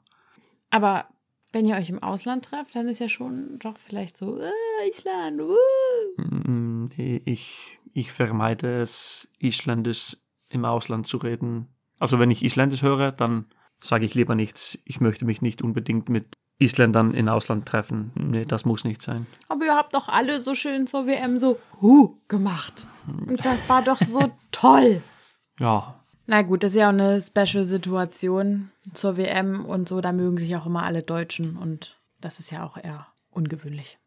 Aber 0.70 1.08
wenn 1.52 1.66
ihr 1.66 1.76
euch 1.76 1.90
im 1.90 2.02
Ausland 2.02 2.46
trefft, 2.46 2.76
dann 2.76 2.88
ist 2.88 3.00
ja 3.00 3.10
schon 3.10 3.60
doch 3.60 3.78
vielleicht 3.78 4.16
so, 4.16 4.40
äh, 4.40 4.52
Island, 4.88 5.42
uh. 5.42 6.22
Mm, 6.22 6.90
nee, 6.96 7.22
Ich, 7.26 7.78
ich 7.94 8.12
vermeide 8.12 8.74
es, 8.74 9.28
Isländisch 9.40 10.18
im 10.50 10.66
Ausland 10.66 11.08
zu 11.08 11.18
reden. 11.18 11.68
Also 12.00 12.20
wenn 12.20 12.32
ich 12.32 12.44
Isländisch 12.44 12.82
höre, 12.82 13.12
dann 13.12 13.46
sage 13.80 14.06
ich 14.06 14.16
lieber 14.16 14.36
nichts. 14.36 14.78
Ich 14.86 15.02
möchte 15.02 15.26
mich 15.26 15.42
nicht 15.42 15.62
unbedingt 15.62 16.10
mit 16.10 16.36
Isländern 16.60 17.14
im 17.14 17.28
Ausland 17.28 17.68
treffen. 17.68 18.12
Nee, 18.16 18.46
das 18.46 18.66
muss 18.66 18.84
nicht 18.84 19.02
sein. 19.02 19.26
Aber 19.50 19.66
ihr 19.66 19.76
habt 19.76 19.96
doch 19.96 20.08
alle 20.08 20.42
so 20.42 20.54
schön 20.54 20.86
zur 20.86 21.08
WM 21.08 21.40
so 21.40 21.58
huh 21.82 22.18
gemacht. 22.28 22.86
Und 23.08 23.44
das 23.44 23.68
war 23.68 23.82
doch 23.82 24.00
so 24.00 24.32
toll. 24.52 25.02
Ja, 25.60 25.96
Na 26.28 26.44
gut, 26.44 26.64
das 26.64 26.72
ist 26.72 26.78
ja 26.78 26.88
auch 26.88 26.94
eine 26.94 27.20
Special-Situation 27.20 28.72
zur 28.94 29.18
WM 29.18 29.66
und 29.66 29.90
so. 29.90 30.02
Da 30.02 30.12
mögen 30.12 30.38
sich 30.38 30.56
auch 30.56 30.66
immer 30.68 30.84
alle 30.84 31.02
Deutschen 31.02 31.58
und 31.58 31.98
das 32.20 32.40
ist 32.40 32.52
ja 32.52 32.64
auch 32.64 32.78
eher 32.78 33.08
ungewöhnlich. 33.32 33.98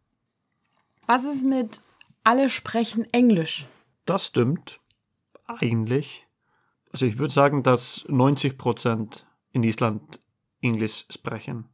Was 1.06 1.24
ist 1.24 1.44
mit 1.44 1.80
alle 2.22 2.48
sprechen 2.48 3.04
Englisch? 3.12 3.66
Das 4.06 4.26
stimmt. 4.26 4.80
Eigentlich. 5.46 6.26
Also 6.92 7.06
ich 7.06 7.18
würde 7.18 7.32
sagen, 7.32 7.62
dass 7.62 8.04
90 8.08 8.56
Prozent 8.56 9.26
in 9.52 9.62
Island 9.62 10.20
Englisch 10.60 11.04
sprechen. 11.10 11.66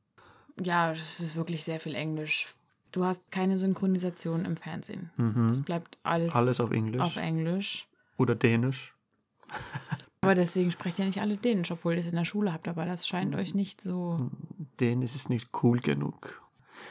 Ja, 0.61 0.91
es 0.93 1.21
ist 1.21 1.37
wirklich 1.37 1.63
sehr 1.65 1.81
viel 1.81 1.95
Englisch. 1.95 2.49
Du 2.93 3.05
hast 3.05 3.31
keine 3.31 3.57
Synchronisation 3.57 4.45
im 4.45 4.57
Fernsehen. 4.57 5.11
Es 5.49 5.63
bleibt 5.63 5.97
alles, 6.03 6.35
Alles 6.35 6.61
auf 6.61 6.73
Englisch. 6.73 7.01
auf 7.01 7.17
Englisch. 7.17 7.87
Oder 8.17 8.35
Dänisch. 8.35 8.95
Aber 10.23 10.35
deswegen 10.35 10.71
sprecht 10.71 10.99
ihr 10.99 11.07
nicht 11.07 11.21
alle 11.21 11.37
Dänisch, 11.37 11.71
obwohl 11.71 11.95
ihr 11.95 12.01
es 12.01 12.07
in 12.07 12.17
der 12.17 12.25
Schule 12.25 12.53
habt. 12.53 12.69
Aber 12.69 12.85
das 12.85 13.07
scheint 13.07 13.35
euch 13.37 13.55
nicht 13.55 13.81
so. 13.81 14.17
Dänisch 14.81 15.15
ist 15.15 15.31
nicht 15.31 15.51
cool 15.63 15.79
genug. 15.79 16.43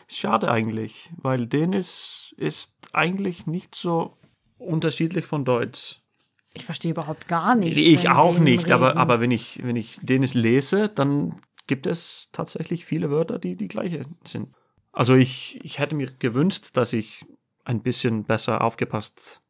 Schade 0.07 0.49
eigentlich, 0.49 1.11
weil 1.17 1.45
Dänisch 1.47 2.33
ist 2.37 2.73
eigentlich 2.93 3.45
nicht 3.45 3.75
so 3.75 4.17
unterschiedlich 4.59 5.25
von 5.25 5.45
Deutsch. 5.45 6.01
Ich 6.53 6.65
verstehe 6.65 6.91
überhaupt 6.91 7.27
gar 7.27 7.55
nicht. 7.55 7.77
Ich 7.77 8.09
auch 8.09 8.37
nicht, 8.39 8.71
aber, 8.71 8.97
aber 8.97 9.19
wenn, 9.21 9.31
ich, 9.31 9.59
wenn 9.63 9.75
ich 9.75 9.97
Dänisch 10.01 10.33
lese, 10.33 10.89
dann 10.89 11.35
gibt 11.67 11.85
es 11.85 12.27
tatsächlich 12.31 12.85
viele 12.85 13.11
Wörter, 13.11 13.37
die 13.39 13.55
die 13.55 13.67
gleiche 13.67 14.05
sind. 14.25 14.49
Also 14.91 15.13
ich, 15.15 15.59
ich 15.63 15.77
hätte 15.79 15.95
mir 15.95 16.07
gewünscht, 16.17 16.69
dass 16.73 16.93
ich 16.93 17.25
ein 17.65 17.81
bisschen 17.83 18.23
besser 18.23 18.61
aufgepasst 18.61 19.41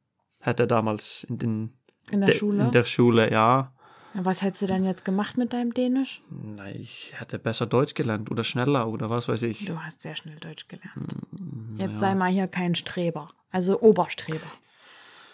hätte 0.42 0.68
damals 0.68 1.24
in, 1.30 1.38
den, 1.38 1.74
in 2.12 2.20
der 2.22 2.32
de- 2.32 2.38
Schule. 2.40 2.64
in 2.66 2.72
der 2.72 2.84
Schule, 2.84 3.32
ja. 3.32 3.74
Ja, 4.14 4.26
Was 4.26 4.42
hättest 4.42 4.64
du 4.64 4.68
dann 4.68 4.84
jetzt 4.84 5.06
gemacht 5.06 5.38
mit 5.38 5.54
deinem 5.54 5.74
Dänisch? 5.74 6.22
Na, 6.30 6.70
ich 6.72 7.14
hätte 7.16 7.40
besser 7.40 7.66
Deutsch 7.68 7.94
gelernt 7.94 8.30
oder 8.32 8.44
schneller 8.44 8.88
oder 8.90 9.10
was 9.10 9.28
weiß 9.30 9.44
ich. 9.44 9.66
Du 9.66 9.80
hast 9.82 10.02
sehr 10.02 10.16
schnell 10.18 10.38
Deutsch 10.38 10.68
gelernt. 10.68 10.92
Hm, 10.96 11.76
Jetzt 11.78 12.00
sei 12.00 12.16
mal 12.16 12.30
hier 12.32 12.48
kein 12.48 12.76
Streber, 12.76 13.30
also 13.52 13.80
Oberstreber. 13.82 14.52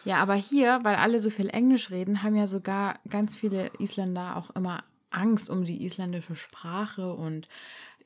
Ja, 0.06 0.18
aber 0.18 0.36
hier, 0.36 0.80
weil 0.84 0.96
alle 0.96 1.20
so 1.20 1.30
viel 1.30 1.50
Englisch 1.50 1.90
reden, 1.90 2.24
haben 2.24 2.36
ja 2.36 2.48
sogar 2.48 3.00
ganz 3.10 3.36
viele 3.36 3.72
Isländer 3.80 4.38
auch 4.38 4.52
immer 4.52 4.84
Angst 5.10 5.50
um 5.50 5.66
die 5.66 5.84
isländische 5.84 6.36
Sprache 6.36 7.14
und 7.14 7.48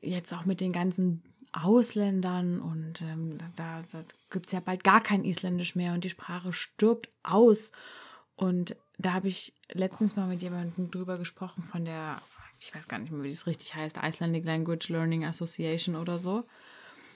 jetzt 0.02 0.34
auch 0.34 0.46
mit 0.46 0.62
den 0.62 0.72
ganzen 0.72 1.24
Ausländern 1.52 2.62
und 2.62 3.02
ähm, 3.02 3.38
da, 3.56 3.84
da 3.92 4.04
gibt 4.30 4.48
es 4.48 4.54
ja 4.54 4.60
bald 4.60 4.84
gar 4.84 5.02
kein 5.02 5.26
Isländisch 5.26 5.76
mehr 5.76 5.94
und 5.94 6.04
die 6.04 6.10
Sprache 6.10 6.54
stirbt 6.54 7.10
aus. 7.24 7.72
Und 8.36 8.76
da 8.98 9.14
habe 9.14 9.28
ich 9.28 9.54
letztens 9.72 10.16
mal 10.16 10.28
mit 10.28 10.42
jemandem 10.42 10.92
drüber 10.92 11.18
gesprochen 11.18 11.64
von 11.64 11.86
der, 11.86 12.22
ich 12.60 12.74
weiß 12.74 12.88
gar 12.88 13.00
nicht 13.00 13.12
mehr, 13.12 13.24
wie 13.24 13.32
das 13.32 13.48
richtig 13.48 13.76
heißt, 13.76 13.98
Icelandic 14.02 14.46
Language 14.46 14.90
Learning 14.90 15.26
Association 15.26 15.96
oder 15.96 16.20
so. 16.20 16.46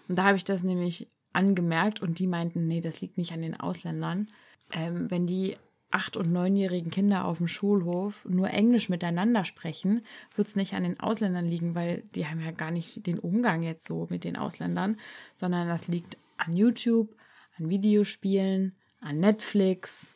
Und 0.08 0.18
da 0.18 0.24
habe 0.24 0.38
ich 0.38 0.44
das 0.44 0.64
nämlich 0.64 1.08
angemerkt 1.32 2.02
und 2.02 2.20
die 2.20 2.28
meinten, 2.28 2.68
nee, 2.68 2.82
das 2.82 3.02
liegt 3.02 3.18
nicht 3.18 3.32
an 3.32 3.42
den 3.42 3.58
Ausländern. 3.58 4.30
Ähm, 4.74 5.10
wenn 5.10 5.28
die 5.28 5.56
acht- 5.94 6.18
und 6.18 6.32
neunjährigen 6.32 6.92
Kinder 6.92 7.26
auf 7.26 7.38
dem 7.38 7.48
Schulhof 7.48 8.26
nur 8.26 8.50
Englisch 8.50 8.90
miteinander 8.90 9.46
sprechen, 9.46 10.04
wird 10.36 10.48
es 10.48 10.56
nicht 10.56 10.74
an 10.74 10.84
den 10.84 11.00
Ausländern 11.00 11.46
liegen, 11.46 11.76
weil 11.76 12.04
die 12.16 12.26
haben 12.26 12.42
ja 12.42 12.52
gar 12.52 12.72
nicht 12.72 13.06
den 13.06 13.20
Umgang 13.20 13.62
jetzt 13.62 13.88
so 13.88 14.08
mit 14.10 14.24
den 14.24 14.36
Ausländern, 14.36 14.98
sondern 15.36 15.68
das 15.68 15.88
liegt 15.88 16.18
an 16.38 16.56
YouTube, 16.56 17.16
an 17.58 17.70
Videospielen, 17.70 18.76
an 19.02 19.20
Netflix. 19.20 20.16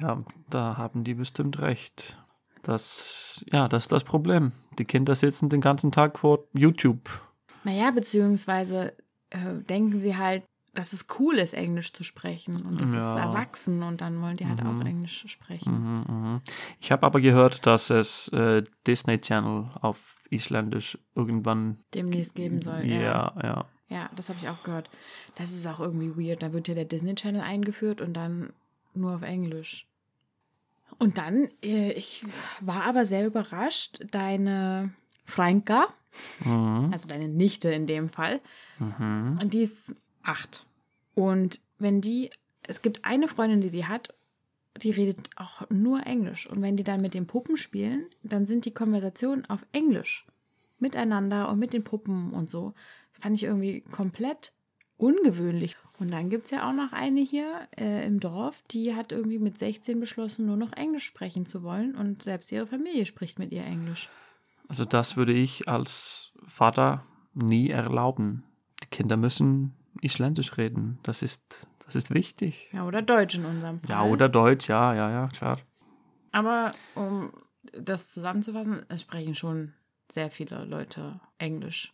Ja, 0.00 0.24
da 0.48 0.78
haben 0.78 1.04
die 1.04 1.14
bestimmt 1.14 1.60
recht. 1.60 2.18
Das, 2.62 3.44
ja, 3.52 3.68
das 3.68 3.84
ist 3.84 3.92
das 3.92 4.04
Problem. 4.04 4.52
Die 4.78 4.84
Kinder 4.84 5.14
sitzen 5.14 5.50
den 5.50 5.60
ganzen 5.60 5.92
Tag 5.92 6.18
vor 6.18 6.44
YouTube. 6.54 7.10
Naja, 7.64 7.90
beziehungsweise 7.90 8.94
äh, 9.30 9.54
denken 9.68 10.00
sie 10.00 10.16
halt, 10.16 10.44
dass 10.74 10.92
es 10.92 11.06
cool 11.18 11.38
ist, 11.38 11.52
Englisch 11.54 11.92
zu 11.92 12.04
sprechen 12.04 12.62
und 12.64 12.80
das 12.80 12.94
Ja. 12.94 12.98
ist 13.16 13.20
erwachsen 13.20 13.82
und 13.82 14.00
dann 14.00 14.20
wollen 14.22 14.36
die 14.36 14.46
halt 14.46 14.60
auch 14.62 14.80
Englisch 14.84 15.24
sprechen. 15.28 15.72
Mhm, 15.72 16.04
mhm. 16.14 16.40
Ich 16.80 16.92
habe 16.92 17.04
aber 17.06 17.20
gehört, 17.20 17.66
dass 17.66 17.90
es 17.90 18.28
äh, 18.28 18.62
Disney 18.86 19.20
Channel 19.20 19.70
auf 19.80 19.98
Isländisch 20.30 20.96
irgendwann. 21.14 21.78
Demnächst 21.94 22.34
geben 22.36 22.60
soll. 22.60 22.84
Ja, 22.84 23.00
Ja, 23.00 23.34
ja. 23.42 23.64
ja, 23.88 24.10
das 24.14 24.28
habe 24.28 24.38
ich 24.40 24.48
auch 24.48 24.62
gehört. 24.62 24.88
Das 25.34 25.50
ist 25.50 25.66
auch 25.66 25.80
irgendwie 25.80 26.16
weird. 26.16 26.42
Da 26.42 26.52
wird 26.52 26.66
hier 26.66 26.76
der 26.76 26.84
Disney 26.84 27.14
Channel 27.16 27.40
eingeführt 27.42 28.00
und 28.00 28.14
dann 28.14 28.52
nur 28.94 29.14
auf 29.16 29.22
Englisch. 29.22 29.88
Und 30.98 31.18
dann, 31.18 31.48
äh, 31.64 31.92
ich 31.92 32.24
war 32.60 32.84
aber 32.84 33.06
sehr 33.06 33.26
überrascht, 33.26 34.00
deine 34.12 34.92
Franka, 35.24 35.86
Mhm. 36.44 36.88
also 36.92 37.08
deine 37.08 37.28
Nichte 37.28 37.70
in 37.72 37.86
dem 37.86 38.08
Fall, 38.08 38.40
Mhm. 38.78 39.38
Und 39.42 39.52
die 39.54 39.62
ist 39.62 39.94
acht. 40.22 40.66
Und 41.14 41.60
wenn 41.78 42.00
die, 42.00 42.30
es 42.62 42.82
gibt 42.82 43.04
eine 43.04 43.28
Freundin, 43.28 43.60
die 43.60 43.70
die 43.70 43.86
hat, 43.86 44.14
die 44.76 44.90
redet 44.90 45.30
auch 45.36 45.68
nur 45.70 46.06
Englisch. 46.06 46.48
Und 46.48 46.62
wenn 46.62 46.76
die 46.76 46.84
dann 46.84 47.00
mit 47.00 47.14
den 47.14 47.26
Puppen 47.26 47.56
spielen, 47.56 48.06
dann 48.22 48.46
sind 48.46 48.64
die 48.64 48.74
Konversationen 48.74 49.44
auf 49.46 49.66
Englisch. 49.72 50.26
Miteinander 50.78 51.48
und 51.50 51.58
mit 51.58 51.72
den 51.72 51.84
Puppen 51.84 52.30
und 52.30 52.50
so. 52.50 52.74
Das 53.12 53.22
fand 53.22 53.36
ich 53.36 53.44
irgendwie 53.44 53.82
komplett 53.82 54.52
ungewöhnlich. 54.96 55.76
Und 55.98 56.10
dann 56.10 56.30
gibt 56.30 56.46
es 56.46 56.50
ja 56.50 56.68
auch 56.68 56.72
noch 56.72 56.92
eine 56.92 57.20
hier 57.20 57.68
äh, 57.78 58.06
im 58.06 58.20
Dorf, 58.20 58.62
die 58.70 58.94
hat 58.94 59.12
irgendwie 59.12 59.38
mit 59.38 59.58
16 59.58 60.00
beschlossen, 60.00 60.46
nur 60.46 60.56
noch 60.56 60.72
Englisch 60.72 61.04
sprechen 61.04 61.44
zu 61.44 61.62
wollen. 61.62 61.94
Und 61.94 62.22
selbst 62.22 62.50
ihre 62.52 62.66
Familie 62.66 63.04
spricht 63.04 63.38
mit 63.38 63.52
ihr 63.52 63.64
Englisch. 63.64 64.08
Also 64.68 64.84
das 64.84 65.16
würde 65.16 65.32
ich 65.32 65.68
als 65.68 66.32
Vater 66.46 67.04
nie 67.34 67.68
erlauben. 67.68 68.44
Die 68.82 68.88
Kinder 68.88 69.16
müssen 69.16 69.74
Isländisch 70.00 70.56
reden. 70.56 70.98
Das 71.02 71.22
ist, 71.22 71.66
das 71.84 71.94
ist 71.94 72.12
wichtig. 72.14 72.68
Ja, 72.72 72.86
oder 72.86 73.02
Deutsch 73.02 73.36
in 73.36 73.44
unserem 73.44 73.80
Fall. 73.80 73.90
Ja, 73.90 74.04
oder 74.04 74.28
Deutsch, 74.28 74.68
ja, 74.68 74.94
ja, 74.94 75.10
ja, 75.10 75.28
klar. 75.28 75.58
Aber 76.32 76.72
um 76.94 77.32
das 77.72 78.08
zusammenzufassen, 78.08 78.84
es 78.88 79.02
sprechen 79.02 79.34
schon 79.34 79.74
sehr 80.10 80.30
viele 80.30 80.64
Leute 80.64 81.20
Englisch. 81.38 81.92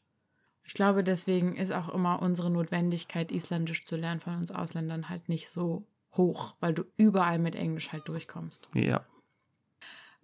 Ich 0.64 0.75
glaube, 0.75 1.05
deswegen 1.05 1.57
ist 1.57 1.73
auch 1.73 1.88
immer 1.88 2.21
unsere 2.21 2.51
Notwendigkeit, 2.51 3.31
Isländisch 3.31 3.85
zu 3.85 3.97
lernen 3.97 4.21
von 4.21 4.37
uns 4.37 4.51
Ausländern 4.51 5.09
halt 5.09 5.29
nicht 5.29 5.49
so 5.49 5.85
hoch, 6.16 6.55
weil 6.61 6.75
du 6.75 6.85
überall 6.97 7.38
mit 7.38 7.55
Englisch 7.55 7.92
halt 7.92 8.09
durchkommst. 8.09 8.69
Ja. 8.75 9.05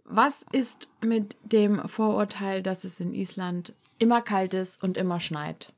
Was 0.05 0.45
ist 0.51 0.93
mit 1.01 1.37
dem 1.45 1.87
Vorurteil, 1.89 2.63
dass 2.63 2.83
es 2.83 2.99
in 2.99 3.15
Island 3.15 3.73
immer 3.99 4.21
kalt 4.21 4.53
ist 4.53 4.83
und 4.83 4.97
immer 4.97 5.21
schneit? 5.21 5.73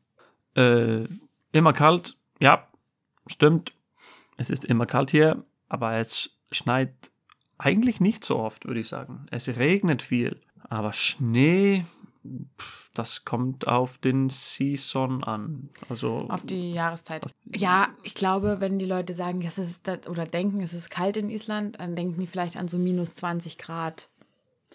Äh, 0.55 1.05
immer 1.55 1.73
kalt, 1.73 2.17
ja, 2.41 2.69
stimmt. 3.27 3.73
Es 4.37 4.51
ist 4.51 4.65
immer 4.65 4.87
kalt 4.87 5.11
hier, 5.11 5.45
aber 5.69 5.95
es 5.95 6.37
schneit 6.51 6.93
eigentlich 7.57 8.01
nicht 8.01 8.25
so 8.25 8.39
oft, 8.39 8.67
würde 8.67 8.81
ich 8.81 8.89
sagen. 8.89 9.27
Es 9.31 9.49
regnet 9.49 10.03
viel, 10.03 10.41
aber 10.69 10.93
Schnee, 10.93 11.85
das 12.95 13.25
kommt 13.25 13.69
auf 13.69 13.99
den 13.99 14.31
Season 14.31 15.23
an. 15.23 15.69
Also 15.89 16.17
Auf 16.29 16.45
die 16.45 16.73
Jahreszeit. 16.73 17.27
Ja, 17.45 17.89
ich 18.03 18.15
glaube, 18.15 18.57
wenn 18.59 18.79
die 18.79 18.87
Leute 18.87 19.15
sagen, 19.15 19.43
es 19.43 19.59
ist 19.59 19.87
das, 19.87 20.09
oder 20.09 20.27
denken, 20.27 20.61
es 20.61 20.75
ist 20.75 20.91
kalt 20.91 21.17
in 21.17 21.31
Island, 21.31 21.79
dann 21.79 21.95
denken 21.95 22.21
die 22.21 22.27
vielleicht 22.27 22.57
an 22.57 22.67
so 22.67 22.79
minus 22.79 23.15
20 23.15 23.59
Grad. 23.59 24.09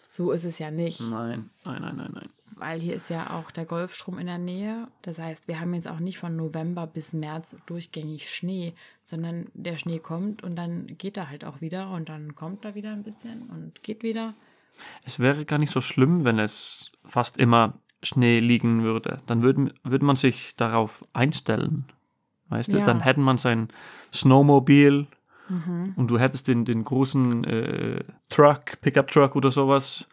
So 0.08 0.32
ist 0.32 0.46
es 0.46 0.58
ja 0.58 0.72
nicht. 0.72 1.02
nein, 1.02 1.50
nein, 1.65 1.82
nein, 1.82 1.96
nein, 1.98 2.12
nein. 2.13 2.30
Weil 2.60 2.80
hier 2.80 2.95
ist 2.95 3.10
ja 3.10 3.32
auch 3.32 3.52
der 3.52 3.65
Golfstrom 3.65 4.17
in 4.19 4.28
der 4.28 4.38
Nähe. 4.38 4.88
Das 5.02 5.19
heißt, 5.19 5.48
wir 5.48 5.60
haben 5.60 5.74
jetzt 5.74 5.88
auch 5.88 6.00
nicht 6.00 6.17
von 6.17 6.36
November 6.36 6.88
bis 6.88 7.13
März 7.13 7.56
durchgängig 7.65 8.30
Schnee, 8.30 8.74
sondern 9.04 9.48
der 9.54 9.78
Schnee 9.78 10.00
kommt 10.00 10.43
und 10.43 10.56
dann 10.56 10.88
geht 10.98 11.17
er 11.17 11.30
halt 11.30 11.45
auch 11.45 11.62
wieder 11.62 11.89
und 11.91 12.10
dann 12.10 12.36
kommt 12.36 12.65
er 12.65 12.76
wieder 12.76 12.91
ein 12.91 13.04
bisschen 13.04 13.43
und 13.50 13.84
geht 13.84 14.04
wieder. 14.04 14.34
Es 15.04 15.19
wäre 15.19 15.45
gar 15.45 15.58
nicht 15.58 15.72
so 15.72 15.82
schlimm, 15.82 16.24
wenn 16.26 16.39
es 16.39 16.91
fast 17.04 17.38
immer 17.38 17.74
Schnee 18.02 18.39
liegen 18.39 18.84
würde. 18.84 19.22
Dann 19.26 19.43
würde, 19.43 19.74
würde 19.84 20.06
man 20.06 20.15
sich 20.15 20.56
darauf 20.56 21.06
einstellen. 21.13 21.86
Weißt 22.50 22.72
du, 22.72 22.78
Ja. 22.78 22.86
dann 22.86 23.02
hätte 23.02 23.19
man 23.19 23.38
sein 23.38 23.67
Snowmobil 24.13 25.08
und 25.95 26.08
du 26.08 26.19
hättest 26.19 26.48
den, 26.48 26.63
den 26.63 26.84
großen 26.86 27.43
äh, 27.43 28.04
Truck, 28.30 28.80
Pickup-Truck 28.82 29.36
oder 29.36 29.50
sowas. 29.50 30.08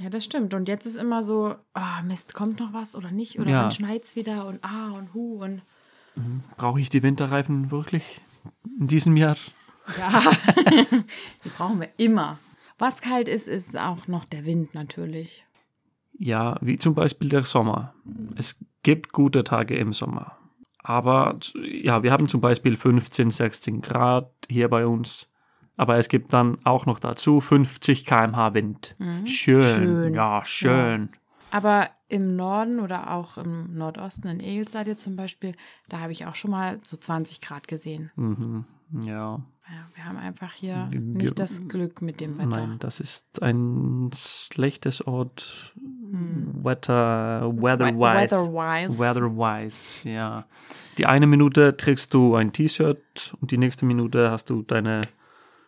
Ja, 0.00 0.10
das 0.10 0.24
stimmt. 0.24 0.54
Und 0.54 0.68
jetzt 0.68 0.86
ist 0.86 0.96
immer 0.96 1.22
so, 1.22 1.54
ah, 1.72 2.02
Mist, 2.02 2.34
kommt 2.34 2.58
noch 2.58 2.72
was 2.72 2.96
oder 2.96 3.10
nicht? 3.10 3.38
Oder 3.38 3.50
Ja. 3.50 3.62
dann 3.62 3.70
schneit's 3.70 4.16
wieder 4.16 4.46
und 4.46 4.62
ah 4.64 4.90
und 4.90 5.14
hu 5.14 5.42
und 5.42 5.62
Brauche 6.56 6.80
ich 6.80 6.90
die 6.90 7.02
Winterreifen 7.02 7.70
wirklich 7.70 8.20
in 8.78 8.86
diesem 8.86 9.16
Jahr? 9.16 9.36
ja, 9.98 10.22
die 11.44 11.48
brauchen 11.56 11.80
wir 11.80 11.90
immer. 11.96 12.38
Was 12.78 13.00
kalt 13.02 13.28
ist, 13.28 13.48
ist 13.48 13.76
auch 13.76 14.06
noch 14.08 14.24
der 14.24 14.44
Wind 14.44 14.74
natürlich. 14.74 15.44
Ja, 16.18 16.56
wie 16.60 16.76
zum 16.78 16.94
Beispiel 16.94 17.28
der 17.28 17.44
Sommer. 17.44 17.94
Es 18.36 18.64
gibt 18.82 19.12
gute 19.12 19.42
Tage 19.44 19.76
im 19.76 19.92
Sommer. 19.92 20.36
Aber 20.78 21.38
ja, 21.62 22.02
wir 22.02 22.12
haben 22.12 22.28
zum 22.28 22.40
Beispiel 22.40 22.76
15, 22.76 23.30
16 23.30 23.80
Grad 23.80 24.30
hier 24.48 24.68
bei 24.68 24.86
uns. 24.86 25.28
Aber 25.76 25.96
es 25.96 26.08
gibt 26.08 26.32
dann 26.32 26.56
auch 26.64 26.86
noch 26.86 26.98
dazu 27.00 27.40
50 27.40 28.04
km/h 28.06 28.54
Wind. 28.54 28.96
Schön, 29.24 29.62
Schön. 29.62 30.14
Ja, 30.14 30.44
schön. 30.44 31.08
Aber 31.50 31.88
im 32.08 32.36
Norden 32.36 32.80
oder 32.80 33.10
auch 33.12 33.38
im 33.38 33.74
Nordosten, 33.76 34.28
in 34.28 34.40
Egelseite 34.40 34.96
zum 34.96 35.16
Beispiel, 35.16 35.54
da 35.88 36.00
habe 36.00 36.12
ich 36.12 36.26
auch 36.26 36.34
schon 36.34 36.50
mal 36.52 36.78
so 36.82 36.96
20 36.96 37.40
Grad 37.40 37.66
gesehen. 37.68 38.10
Mhm. 38.16 38.64
Ja, 39.04 39.40
Ja, 39.66 39.86
wir 39.94 40.04
haben 40.04 40.18
einfach 40.18 40.52
hier 40.52 40.88
Wir- 40.90 41.00
nicht 41.00 41.38
das 41.40 41.66
Glück 41.68 42.02
mit 42.02 42.20
dem 42.20 42.36
Wetter. 42.38 42.48
nein, 42.48 42.76
das 42.80 43.00
ist 43.00 43.42
ein 43.42 44.10
schlechtes 44.14 45.00
Ort. 45.06 45.74
Weather, 46.62 47.50
weather-wise. 47.56 48.36
Weather-wise. 48.36 48.98
Weather-wise, 48.98 50.08
ja. 50.08 50.44
Die 50.98 51.06
eine 51.06 51.26
Minute 51.26 51.76
trägst 51.76 52.12
du 52.14 52.34
ein 52.36 52.52
T-Shirt 52.52 53.34
und 53.40 53.50
die 53.50 53.58
nächste 53.58 53.86
Minute 53.86 54.30
hast 54.30 54.50
du 54.50 54.62
deine 54.62 55.02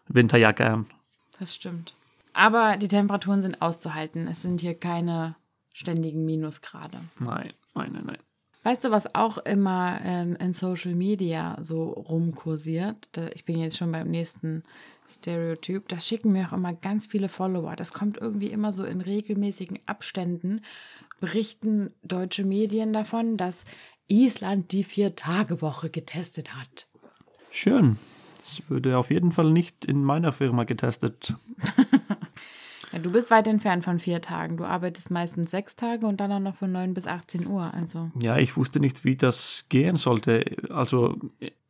Winterjacke 0.08 0.66
an. 0.66 0.86
Das 1.38 1.54
stimmt. 1.54 1.94
Aber 2.32 2.76
die 2.76 2.88
Temperaturen 2.88 3.42
sind 3.42 3.62
auszuhalten. 3.62 4.28
Es 4.28 4.42
sind 4.42 4.60
hier 4.60 4.74
keine 4.74 5.36
ständigen 5.72 6.24
Minusgrade. 6.24 6.98
Nein, 7.18 7.52
nein, 7.74 7.92
nein, 7.92 8.04
nein. 8.06 8.18
Weißt 8.62 8.84
du, 8.84 8.90
was 8.90 9.14
auch 9.14 9.38
immer 9.38 10.00
ähm, 10.02 10.34
in 10.40 10.52
Social 10.52 10.94
Media 10.94 11.56
so 11.60 11.90
rumkursiert? 11.90 13.08
Ich 13.34 13.44
bin 13.44 13.58
jetzt 13.58 13.76
schon 13.76 13.92
beim 13.92 14.10
nächsten 14.10 14.64
Stereotyp. 15.08 15.88
Das 15.88 16.06
schicken 16.06 16.32
mir 16.32 16.48
auch 16.48 16.52
immer 16.52 16.74
ganz 16.74 17.06
viele 17.06 17.28
Follower. 17.28 17.76
Das 17.76 17.92
kommt 17.92 18.18
irgendwie 18.18 18.48
immer 18.48 18.72
so 18.72 18.84
in 18.84 19.00
regelmäßigen 19.00 19.78
Abständen. 19.86 20.62
Berichten 21.20 21.92
deutsche 22.02 22.44
Medien 22.44 22.92
davon, 22.92 23.36
dass 23.36 23.64
Island 24.08 24.72
die 24.72 24.84
Vier-Tage-Woche 24.84 25.88
getestet 25.90 26.54
hat. 26.56 26.88
Schön. 27.50 27.98
Das 28.46 28.70
würde 28.70 28.96
auf 28.96 29.10
jeden 29.10 29.32
Fall 29.32 29.50
nicht 29.50 29.84
in 29.84 30.04
meiner 30.04 30.32
Firma 30.32 30.64
getestet. 30.64 31.34
Ja, 32.92 33.00
du 33.00 33.10
bist 33.10 33.32
weit 33.32 33.48
entfernt 33.48 33.82
von 33.82 33.98
vier 33.98 34.20
Tagen. 34.20 34.56
Du 34.56 34.64
arbeitest 34.64 35.10
meistens 35.10 35.50
sechs 35.50 35.74
Tage 35.74 36.06
und 36.06 36.18
dann 36.18 36.30
auch 36.30 36.38
noch 36.38 36.54
von 36.54 36.70
9 36.70 36.94
bis 36.94 37.08
18 37.08 37.46
Uhr. 37.48 37.74
Also, 37.74 38.12
Ja, 38.22 38.38
ich 38.38 38.56
wusste 38.56 38.78
nicht, 38.78 39.04
wie 39.04 39.16
das 39.16 39.66
gehen 39.68 39.96
sollte. 39.96 40.44
Also, 40.70 41.16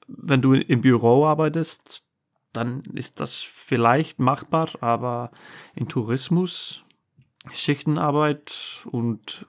wenn 0.06 0.42
du 0.42 0.52
im 0.52 0.82
Büro 0.82 1.24
arbeitest, 1.24 2.04
dann 2.52 2.82
ist 2.92 3.18
das 3.18 3.38
vielleicht 3.40 4.18
machbar, 4.18 4.68
aber 4.82 5.30
in 5.74 5.88
Tourismus, 5.88 6.84
Schichtenarbeit 7.50 8.84
und 8.84 9.46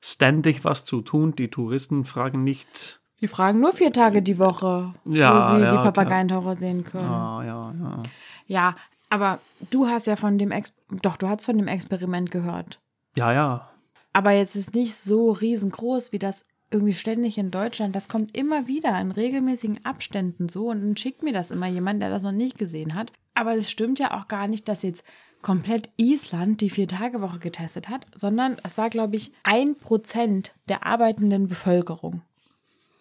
ständig 0.00 0.64
was 0.64 0.86
zu 0.86 1.02
tun, 1.02 1.36
die 1.36 1.48
Touristen 1.48 2.06
fragen 2.06 2.42
nicht. 2.42 3.00
Die 3.20 3.28
fragen 3.28 3.60
nur 3.60 3.72
vier 3.72 3.92
Tage 3.92 4.22
die 4.22 4.38
Woche, 4.38 4.94
Ja, 5.04 5.34
wo 5.34 5.56
sie 5.56 5.62
ja, 5.62 5.70
die 5.70 5.76
klar. 5.76 5.84
Papageientaucher 5.84 6.56
sehen 6.56 6.84
können. 6.84 7.08
Ah, 7.08 7.42
ja, 7.44 7.74
ja. 7.80 8.02
Ja, 8.46 8.76
aber 9.08 9.40
du 9.70 9.88
hast 9.88 10.06
ja 10.06 10.16
von 10.16 10.38
dem 10.38 10.50
Ex 10.50 10.74
doch, 11.02 11.16
du 11.16 11.28
hast 11.28 11.44
von 11.44 11.56
dem 11.56 11.68
Experiment 11.68 12.30
gehört. 12.30 12.80
Ja, 13.16 13.32
ja. 13.32 13.70
Aber 14.12 14.32
jetzt 14.32 14.56
ist 14.56 14.74
nicht 14.74 14.94
so 14.96 15.30
riesengroß 15.32 16.12
wie 16.12 16.18
das 16.18 16.44
irgendwie 16.70 16.94
ständig 16.94 17.38
in 17.38 17.50
Deutschland. 17.50 17.94
Das 17.94 18.08
kommt 18.08 18.36
immer 18.36 18.66
wieder 18.66 18.98
in 19.00 19.12
regelmäßigen 19.12 19.84
Abständen 19.84 20.48
so 20.48 20.70
und 20.70 20.80
dann 20.82 20.96
schickt 20.96 21.22
mir 21.22 21.32
das 21.32 21.50
immer 21.50 21.66
jemand, 21.68 22.02
der 22.02 22.10
das 22.10 22.22
noch 22.22 22.32
nicht 22.32 22.58
gesehen 22.58 22.94
hat. 22.94 23.12
Aber 23.34 23.54
es 23.56 23.70
stimmt 23.70 23.98
ja 23.98 24.18
auch 24.18 24.28
gar 24.28 24.48
nicht, 24.48 24.68
dass 24.68 24.82
jetzt 24.82 25.04
komplett 25.42 25.90
Island 25.96 26.60
die 26.60 26.70
Vier-Tage-Woche 26.70 27.38
getestet 27.38 27.88
hat, 27.88 28.06
sondern 28.16 28.56
es 28.64 28.78
war, 28.78 28.90
glaube 28.90 29.16
ich, 29.16 29.32
ein 29.44 29.76
Prozent 29.76 30.54
der 30.68 30.84
arbeitenden 30.86 31.46
Bevölkerung. 31.46 32.22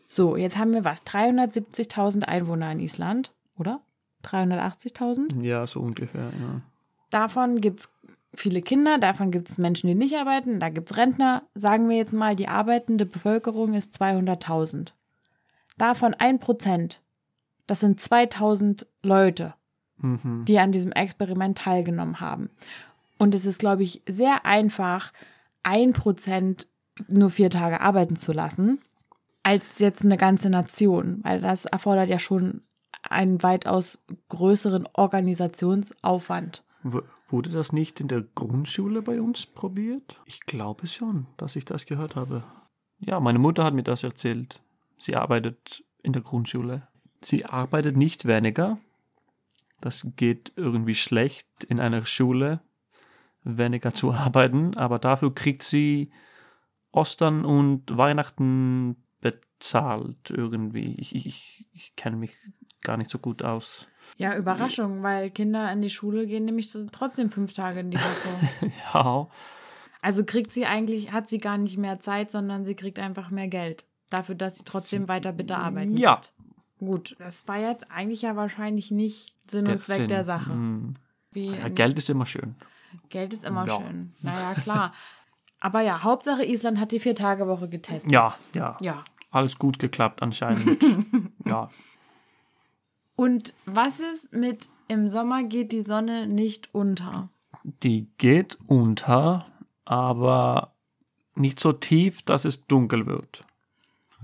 So, 0.07 0.35
jetzt 0.37 0.57
haben 0.57 0.73
wir 0.73 0.83
was? 0.83 1.05
370.000 1.05 2.23
Einwohner 2.23 2.71
in 2.71 2.79
Island, 2.79 3.33
oder? 3.57 3.81
380.000? 4.23 5.41
Ja, 5.41 5.65
so 5.67 5.79
ungefähr, 5.81 6.31
ja. 6.39 6.61
Davon 7.09 7.61
gibt 7.61 7.81
es 7.81 7.91
viele 8.33 8.61
Kinder, 8.61 8.97
davon 8.97 9.31
gibt 9.31 9.49
es 9.49 9.57
Menschen, 9.57 9.87
die 9.87 9.95
nicht 9.95 10.15
arbeiten, 10.15 10.59
da 10.59 10.69
gibt 10.69 10.91
es 10.91 10.97
Rentner. 10.97 11.43
Sagen 11.55 11.89
wir 11.89 11.97
jetzt 11.97 12.13
mal, 12.13 12.35
die 12.35 12.47
arbeitende 12.47 13.05
Bevölkerung 13.05 13.73
ist 13.73 14.01
200.000. 14.01 14.93
Davon 15.77 16.13
ein 16.13 16.39
Prozent, 16.39 17.01
das 17.67 17.79
sind 17.79 18.01
2000 18.01 18.85
Leute, 19.03 19.53
Mhm. 19.97 20.43
die 20.45 20.59
an 20.59 20.71
diesem 20.73 20.91
Experiment 20.91 21.57
teilgenommen 21.57 22.19
haben. 22.19 22.49
Und 23.17 23.33
es 23.33 23.45
ist, 23.45 23.59
glaube 23.59 23.83
ich, 23.83 24.01
sehr 24.09 24.45
einfach, 24.45 25.13
ein 25.63 25.93
Prozent 25.93 26.67
nur 27.07 27.29
vier 27.29 27.49
Tage 27.49 27.79
arbeiten 27.79 28.17
zu 28.17 28.33
lassen, 28.33 28.79
als 29.45 29.77
jetzt 29.77 30.03
eine 30.03 30.17
ganze 30.17 30.49
Nation, 30.49 31.19
weil 31.21 31.39
das 31.39 31.65
erfordert 31.65 32.09
ja 32.09 32.17
schon 32.17 32.63
einen 33.03 33.43
weitaus 33.43 34.03
größeren 34.29 34.87
Organisationsaufwand. 34.93 36.63
W 36.81 37.01
wurde 37.29 37.49
das 37.51 37.71
nicht 37.71 37.99
in 37.99 38.07
der 38.07 38.21
Grundschule 38.21 39.01
bei 39.01 39.21
uns 39.21 39.45
probiert? 39.45 40.19
Ich 40.25 40.41
glaube 40.41 40.87
schon, 40.87 41.27
dass 41.37 41.55
ich 41.55 41.65
das 41.65 41.85
gehört 41.85 42.15
habe. 42.15 42.43
Ja, 42.99 43.19
meine 43.19 43.39
Mutter 43.39 43.63
hat 43.63 43.73
mir 43.73 43.83
das 43.83 44.03
erzählt. 44.03 44.61
Sie 44.97 45.15
arbeitet 45.15 45.83
in 46.01 46.13
der 46.13 46.21
Grundschule. 46.21 46.87
Sie 47.21 47.45
arbeitet 47.45 47.97
nicht 47.97 48.25
weniger, 48.25 48.79
das 49.79 50.07
geht 50.15 50.53
irgendwie 50.55 50.95
schlecht 50.95 51.47
in 51.67 51.79
einer 51.79 52.03
Schule, 52.07 52.61
weniger 53.43 53.93
zu 53.93 54.11
arbeiten, 54.13 54.75
aber 54.75 54.97
dafür 54.97 55.35
kriegt 55.35 55.61
sie 55.61 56.09
Ostern 56.91 57.45
und 57.45 57.95
Weihnachten 57.95 58.95
bezahlt 59.59 60.29
irgendwie. 60.29 60.95
Ich, 60.99 61.15
ich, 61.15 61.65
ich 61.73 61.95
kenne 61.95 62.15
mich 62.17 62.35
gar 62.81 62.97
nicht 62.97 63.09
so 63.09 63.19
gut 63.19 63.43
aus. 63.43 63.87
Ja, 64.17 64.35
Überraschung, 64.37 65.01
weil 65.03 65.29
Kinder 65.31 65.71
in 65.71 65.81
die 65.81 65.89
Schule 65.89 66.27
gehen 66.27 66.45
nämlich 66.45 66.75
trotzdem 66.91 67.31
fünf 67.31 67.53
Tage 67.53 67.79
in 67.79 67.91
die 67.91 67.97
Woche. 67.97 68.71
Ja, 68.93 69.27
Also 70.01 70.23
kriegt 70.23 70.53
sie 70.53 70.65
eigentlich, 70.65 71.11
hat 71.11 71.27
sie 71.27 71.39
gar 71.39 71.57
nicht 71.57 71.77
mehr 71.77 71.99
Zeit, 71.99 72.31
sondern 72.31 72.63
sie 72.65 72.75
kriegt 72.75 72.99
einfach 72.99 73.29
mehr 73.31 73.47
Geld. 73.47 73.85
Dafür, 74.09 74.35
dass 74.35 74.59
sie 74.59 74.63
trotzdem 74.65 75.07
weiter 75.07 75.31
bitte 75.33 75.57
arbeiten 75.57 75.97
Ja. 75.97 76.17
wird. 76.17 76.33
Gut, 76.77 77.15
das 77.19 77.47
war 77.47 77.57
jetzt 77.57 77.89
eigentlich 77.89 78.21
ja 78.21 78.35
wahrscheinlich 78.35 78.91
nicht 78.91 79.33
Sinn 79.49 79.67
und 79.67 79.81
Zweck 79.81 79.97
Sinn. 79.97 80.07
der 80.09 80.23
Sache. 80.23 80.51
Hm. 80.51 80.95
Ja, 81.33 81.67
Geld 81.69 81.97
ist 81.97 82.09
immer 82.09 82.25
schön. 82.25 82.55
Geld 83.09 83.33
ist 83.33 83.43
immer 83.43 83.65
Ja. 83.65 83.77
schön. 83.77 84.13
Naja, 84.21 84.53
klar. 84.53 84.93
Aber 85.59 85.81
ja, 85.81 86.03
Hauptsache 86.03 86.45
Island 86.45 86.79
hat 86.79 86.91
die 86.91 86.99
Vier-Tage-Woche 86.99 87.67
getestet. 87.69 88.11
Ja, 88.11 88.27
ja. 88.53 88.77
Ja. 88.81 89.03
Alles 89.35 89.59
gut 89.59 89.79
geklappt 89.79 90.21
anscheinend. 90.21 90.81
ja. 91.45 91.69
Und 93.17 93.53
was 93.65 93.99
ist 93.99 94.31
mit 94.31 94.69
im 94.87 95.09
Sommer 95.09 95.43
geht 95.43 95.71
die 95.73 95.81
Sonne 95.81 96.25
nicht 96.25 96.73
unter? 96.73 97.29
Die 97.83 98.07
geht 98.17 98.57
unter, 98.67 99.45
aber 99.83 100.73
nicht 101.35 101.59
so 101.59 101.73
tief, 101.73 102.21
dass 102.21 102.45
es 102.45 102.65
dunkel 102.67 103.07
wird. 103.07 103.43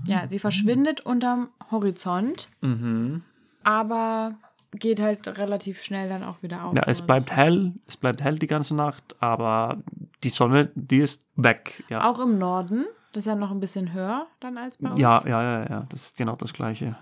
Ja, 0.06 0.28
sie 0.28 0.38
verschwindet 0.38 1.00
unterm 1.02 1.50
Horizont, 1.70 2.48
Mhm. 2.62 3.22
aber 3.64 4.36
geht 4.72 4.98
halt 5.00 5.26
relativ 5.38 5.82
schnell 5.82 6.08
dann 6.08 6.22
auch 6.24 6.42
wieder 6.42 6.64
auf. 6.64 6.74
Ja, 6.74 6.84
es 6.86 7.02
bleibt 7.02 7.30
hell, 7.30 7.74
es 7.86 7.98
bleibt 7.98 8.22
hell 8.22 8.38
die 8.38 8.46
ganze 8.46 8.74
Nacht, 8.74 9.16
aber 9.20 9.82
die 10.24 10.30
Sonne, 10.30 10.70
die 10.74 10.98
ist 11.00 11.26
weg. 11.36 11.84
Ja, 11.90 12.08
Auch 12.10 12.18
im 12.18 12.38
Norden. 12.38 12.86
Das 13.12 13.22
ist 13.22 13.26
ja 13.26 13.34
noch 13.34 13.50
ein 13.50 13.60
bisschen 13.60 13.92
höher 13.92 14.26
dann 14.40 14.56
als 14.58 14.78
bei 14.78 14.88
uns. 14.90 14.98
ja, 14.98 15.22
ja, 15.26 15.42
ja, 15.42 15.68
ja, 15.70 15.86
das 15.90 16.06
ist 16.06 16.16
genau 16.16 16.34
das 16.36 16.52
Gleiche. 16.52 16.96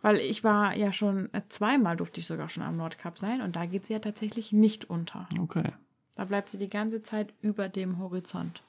Weil 0.00 0.16
ich 0.18 0.42
war 0.44 0.74
ja 0.76 0.90
schon, 0.92 1.32
äh, 1.32 1.42
zweimal 1.48 1.96
durfte 1.96 2.20
ich 2.20 2.26
sogar 2.26 2.48
schon 2.48 2.62
am 2.62 2.76
Nordkap 2.76 3.18
sein 3.18 3.40
und 3.42 3.54
da 3.56 3.66
geht 3.66 3.86
sie 3.86 3.92
ja 3.92 3.98
tatsächlich 3.98 4.52
nicht 4.52 4.88
unter. 4.90 5.28
Okay. 5.40 5.72
Da 6.16 6.24
bleibt 6.24 6.48
sie 6.50 6.58
die 6.58 6.68
ganze 6.68 7.02
Zeit 7.02 7.32
über 7.40 7.68
dem 7.68 7.98
Horizont. 7.98 8.62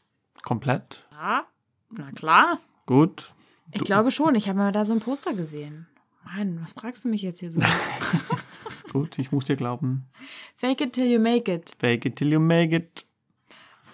Komplett? 0.43 1.05
Ja, 1.11 1.45
na 1.91 2.11
klar. 2.11 2.59
Gut. 2.85 3.31
Ich 3.71 3.79
Du- 3.79 3.85
glaube 3.85 4.11
schon, 4.11 4.35
ich 4.35 4.47
habe 4.49 4.57
mal 4.59 4.71
da 4.71 4.85
so 4.85 4.93
ein 4.93 4.99
Poster 4.99 5.33
gesehen. 5.33 5.87
Mann, 6.23 6.59
was 6.61 6.73
fragst 6.73 7.03
du 7.05 7.09
mich 7.09 7.21
jetzt 7.21 7.39
hier 7.39 7.51
so? 7.51 7.59
Gut, 8.91 9.17
ich 9.19 9.31
muss 9.31 9.45
dir 9.45 9.55
glauben. 9.55 10.07
Fake 10.55 10.81
it 10.81 10.93
till 10.93 11.05
you 11.07 11.19
make 11.19 11.51
it. 11.51 11.75
Fake 11.79 12.05
it 12.05 12.15
till 12.15 12.31
you 12.31 12.39
make 12.39 12.75
it. 12.75 13.05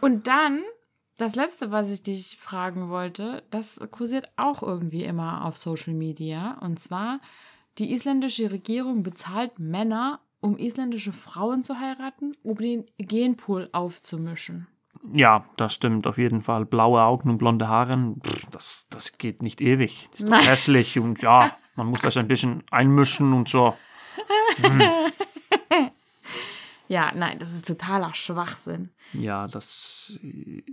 Und 0.02 0.28
dann, 0.28 0.62
das 1.20 1.36
letzte, 1.36 1.70
was 1.70 1.92
ich 1.92 2.02
dich 2.02 2.38
fragen 2.40 2.90
wollte, 2.90 3.44
das 3.52 3.80
kursiert 3.92 4.30
auch 4.38 4.64
irgendwie 4.64 5.04
immer 5.04 5.46
auf 5.46 5.58
Social 5.58 5.94
Media. 5.94 6.58
Und 6.62 6.80
zwar, 6.80 7.20
die 7.78 7.92
isländische 7.92 8.50
Regierung 8.52 9.04
bezahlt 9.04 9.60
Männer, 9.60 10.22
um 10.40 10.58
isländische 10.58 11.12
Frauen 11.12 11.62
zu 11.62 11.78
heiraten, 11.78 12.38
um 12.42 12.56
den 12.56 12.86
Genpool 12.98 13.68
aufzumischen. 13.74 14.68
Ja, 15.14 15.46
das 15.58 15.74
stimmt 15.74 16.08
auf 16.08 16.18
jeden 16.18 16.42
Fall. 16.42 16.66
Blaue 16.66 17.02
Augen 17.02 17.30
und 17.30 17.38
blonde 17.38 17.68
Haare, 17.68 18.16
pff, 18.26 18.46
das, 18.52 18.88
das 18.90 19.18
geht 19.18 19.42
nicht 19.42 19.60
ewig. 19.60 20.08
Das 20.12 20.22
ist 20.22 20.30
doch 20.30 20.48
hässlich 20.48 21.00
und 21.00 21.22
ja, 21.22 21.52
man 21.76 21.88
muss 21.88 22.00
das 22.00 22.16
ein 22.16 22.30
bisschen 22.30 22.64
einmischen 22.72 23.34
und 23.34 23.50
so. 23.50 23.76
Ja, 26.90 27.14
nein, 27.16 27.38
das 27.40 27.54
ist 27.54 27.68
totaler 27.68 28.14
Schwachsinn. 28.16 28.90
Ja, 29.14 29.48
das, 29.48 30.20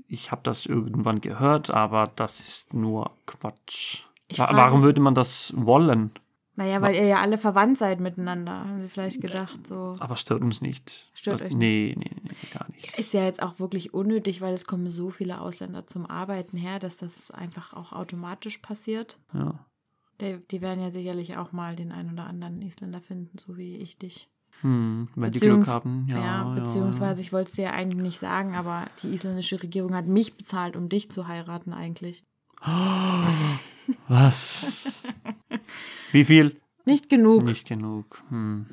ich 0.09 0.33
habe 0.33 0.41
das 0.43 0.64
irgendwann 0.67 1.21
gehört, 1.21 1.71
aber 1.71 2.11
das 2.17 2.41
ist 2.41 2.75
nur 2.75 3.11
Quatsch. 3.27 4.05
Wa 4.31 4.47
frage- 4.47 4.57
warum 4.57 4.83
würde 4.83 5.01
man 5.01 5.14
das 5.14 5.53
wollen? 5.57 6.11
Naja, 6.59 6.81
weil 6.81 6.95
ihr 6.95 7.05
ja 7.05 7.21
alle 7.21 7.37
verwandt 7.37 7.77
seid 7.77 8.01
miteinander, 8.01 8.51
haben 8.67 8.81
sie 8.81 8.89
vielleicht 8.89 9.21
gedacht. 9.21 9.67
So. 9.67 9.97
Aber 10.01 10.17
stört 10.17 10.41
uns 10.41 10.62
nicht. 10.62 11.07
Stört 11.12 11.41
das, 11.43 11.49
euch 11.49 11.55
nee, 11.55 11.95
nee, 11.99 12.11
nee, 12.23 12.31
gar 12.51 12.67
nicht. 12.71 12.99
Ist 12.99 13.12
ja 13.12 13.25
jetzt 13.27 13.43
auch 13.43 13.59
wirklich 13.61 13.93
unnötig, 13.93 14.41
weil 14.41 14.55
es 14.55 14.64
kommen 14.64 14.89
so 14.89 15.11
viele 15.11 15.43
Ausländer 15.43 15.87
zum 15.87 16.07
Arbeiten 16.07 16.57
her, 16.57 16.79
dass 16.79 16.97
das 16.97 17.31
einfach 17.31 17.75
auch 17.75 17.93
automatisch 17.93 18.57
passiert. 18.59 19.19
Ja. 19.35 19.67
Die, 20.23 20.39
die 20.51 20.62
werden 20.62 20.81
ja 20.81 20.91
sicherlich 20.91 21.37
auch 21.37 21.53
mal 21.53 21.77
den 21.77 21.93
einen 21.93 22.12
oder 22.14 22.25
anderen 22.27 22.62
Isländer 22.62 23.03
finden, 23.03 23.37
so 23.37 23.59
wie 23.59 23.77
ich 23.77 23.99
dich. 23.99 24.31
Hm, 24.63 25.07
wenn 25.15 25.33
die 25.33 25.39
Beziehungs- 25.39 25.55
Glück 25.65 25.69
haben, 25.69 26.07
ja. 26.09 26.19
ja, 26.19 26.55
beziehungsweise 26.55 27.21
ich 27.21 27.33
wollte 27.33 27.51
es 27.51 27.57
dir 27.57 27.65
ja 27.65 27.71
eigentlich 27.73 28.03
nicht 28.03 28.19
sagen, 28.19 28.55
aber 28.55 28.87
die 29.03 29.13
isländische 29.13 29.63
Regierung 29.63 29.95
hat 29.95 30.07
mich 30.07 30.37
bezahlt, 30.37 30.77
um 30.77 30.89
dich 30.89 31.11
zu 31.11 31.29
heiraten 31.29 31.73
eigentlich. 31.73 32.25
Ja. 32.65 33.23
Was? 34.09 35.05
Wie 36.13 36.25
viel? 36.25 36.61
Nicht 36.85 37.09
genug. 37.09 37.45
Nicht 37.45 37.67
genug. 37.67 38.23
Hm. 38.31 38.67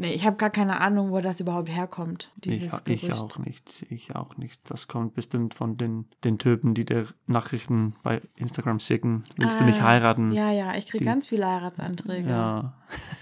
Nee, 0.00 0.12
ich 0.14 0.24
habe 0.24 0.36
gar 0.36 0.50
keine 0.50 0.80
Ahnung, 0.80 1.10
wo 1.10 1.20
das 1.20 1.40
überhaupt 1.40 1.68
herkommt, 1.68 2.30
dieses 2.36 2.72
Ich, 2.72 2.84
Gerücht. 2.84 3.02
ich 3.04 3.12
auch 3.12 3.38
nicht. 3.38 3.86
Ich 3.90 4.14
auch 4.14 4.36
nicht. 4.36 4.70
Das 4.70 4.86
kommt 4.86 5.14
bestimmt 5.14 5.54
von 5.54 5.76
den, 5.76 6.06
den 6.22 6.38
Typen, 6.38 6.74
die 6.74 6.84
dir 6.84 7.08
Nachrichten 7.26 7.96
bei 8.04 8.22
Instagram 8.36 8.78
schicken. 8.78 9.24
Willst 9.36 9.58
du 9.58 9.64
mich 9.64 9.80
Ah, 9.82 9.88
heiraten? 9.88 10.30
Ja, 10.30 10.52
ja, 10.52 10.76
ich 10.76 10.86
kriege 10.86 11.04
ganz 11.04 11.26
viele 11.26 11.46
Heiratsanträge 11.48 12.30
Ja. 12.30 12.74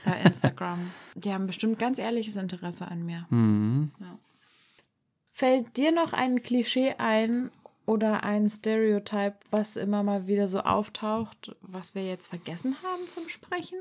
bei 0.05 0.21
Instagram. 0.25 0.91
Die 1.15 1.33
haben 1.33 1.47
bestimmt 1.47 1.79
ganz 1.79 1.99
ehrliches 1.99 2.37
Interesse 2.37 2.87
an 2.87 3.07
mir. 3.07 3.27
Hm. 3.31 3.91
Fällt 5.31 5.79
dir 5.79 5.93
noch 5.93 6.13
ein 6.13 6.43
Klischee 6.43 6.95
ein 6.99 7.51
oder 7.87 8.23
ein 8.23 8.51
Stereotype, 8.51 9.37
was 9.51 9.77
immer 9.77 10.03
mal 10.03 10.27
wieder 10.27 10.47
so 10.49 10.61
auftaucht, 10.61 11.57
was 11.63 11.95
wir 11.95 12.05
jetzt 12.07 12.27
vergessen 12.29 12.77
haben 12.83 13.09
zum 13.09 13.29
Sprechen? 13.31 13.79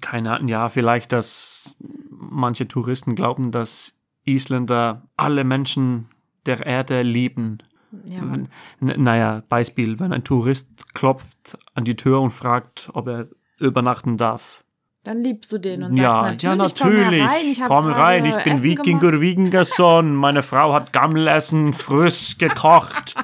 Keine 0.00 0.32
Ahnung. 0.32 0.48
Ja, 0.48 0.68
vielleicht, 0.68 1.12
dass 1.12 1.74
manche 2.10 2.68
Touristen 2.68 3.14
glauben, 3.16 3.50
dass 3.52 3.94
Isländer 4.24 5.02
alle 5.16 5.44
Menschen 5.44 6.08
der 6.46 6.64
Erde 6.64 7.02
lieben. 7.02 7.58
Ja, 8.04 8.22
N- 8.22 8.48
Naja, 8.80 9.42
Beispiel, 9.48 9.98
wenn 10.00 10.12
ein 10.12 10.24
Tourist 10.24 10.94
klopft 10.94 11.56
an 11.74 11.84
die 11.84 11.96
Tür 11.96 12.20
und 12.20 12.32
fragt, 12.32 12.90
ob 12.92 13.06
er 13.08 13.28
übernachten 13.58 14.16
darf. 14.16 14.64
dann 15.04 15.18
liebst 15.18 15.52
du 15.52 15.58
den 15.58 15.82
und 15.82 15.96
Ja, 15.96 16.14
sagst 16.16 16.42
ja, 16.42 16.56
natürlich, 16.56 16.74
komm 16.80 16.94
natürlich. 16.96 17.20
herein, 17.22 17.46
ich 17.46 17.60
Komm 17.64 17.86
rein, 17.86 18.24
ich 18.26 18.36
bin 18.44 18.62
Wikinger 18.62 19.20
Wikingerson. 19.20 20.14
Meine 20.14 20.42
Frau 20.42 20.72
hat 20.72 20.92
Gammelessen 20.92 21.72
frisch 21.72 22.38
gekocht. 22.38 23.14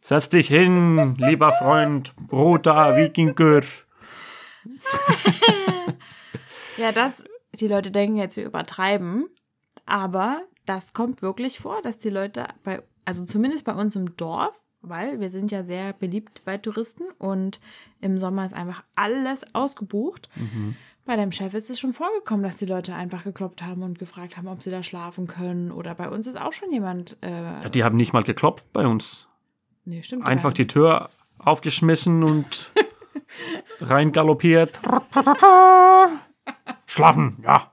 Setz 0.00 0.28
dich 0.30 0.48
hin, 0.48 1.14
lieber 1.18 1.52
Freund, 1.52 2.14
Bruder, 2.16 2.96
Wikinger. 2.96 3.62
Ja, 6.76 6.92
das, 6.92 7.24
die 7.54 7.68
Leute 7.68 7.90
denken 7.90 8.16
jetzt, 8.16 8.36
wir 8.36 8.44
übertreiben, 8.44 9.26
aber 9.86 10.42
das 10.66 10.92
kommt 10.92 11.22
wirklich 11.22 11.58
vor, 11.60 11.82
dass 11.82 11.98
die 11.98 12.10
Leute 12.10 12.46
bei, 12.62 12.82
also 13.04 13.24
zumindest 13.24 13.64
bei 13.64 13.74
uns 13.74 13.96
im 13.96 14.16
Dorf, 14.16 14.54
weil 14.82 15.20
wir 15.20 15.28
sind 15.28 15.52
ja 15.52 15.62
sehr 15.62 15.92
beliebt 15.92 16.42
bei 16.44 16.58
Touristen 16.58 17.04
und 17.18 17.60
im 18.00 18.18
Sommer 18.18 18.44
ist 18.44 18.54
einfach 18.54 18.82
alles 18.94 19.54
ausgebucht. 19.54 20.28
Bei 21.06 21.16
deinem 21.16 21.32
Chef 21.32 21.52
ist 21.52 21.68
es 21.68 21.78
schon 21.78 21.92
vorgekommen, 21.92 22.42
dass 22.42 22.56
die 22.56 22.66
Leute 22.66 22.94
einfach 22.94 23.24
geklopft 23.24 23.62
haben 23.62 23.82
und 23.82 23.98
gefragt 23.98 24.36
haben, 24.36 24.48
ob 24.48 24.62
sie 24.62 24.70
da 24.70 24.82
schlafen 24.82 25.26
können. 25.26 25.70
Oder 25.70 25.94
bei 25.94 26.08
uns 26.08 26.26
ist 26.26 26.40
auch 26.40 26.52
schon 26.52 26.72
jemand. 26.72 27.18
Äh, 27.22 27.62
Ja, 27.62 27.68
die 27.68 27.84
haben 27.84 27.96
nicht 27.96 28.14
mal 28.14 28.22
geklopft 28.22 28.72
bei 28.72 28.86
uns. 28.86 29.26
nee, 29.84 30.02
stimmt. 30.02 30.26
Einfach 30.26 30.50
ja. 30.50 30.54
die 30.54 30.66
Tür 30.66 31.10
aufgeschmissen 31.38 32.22
und 32.22 32.72
reingaloppiert. 33.80 34.80
Schlafen, 36.86 37.38
ja. 37.42 37.70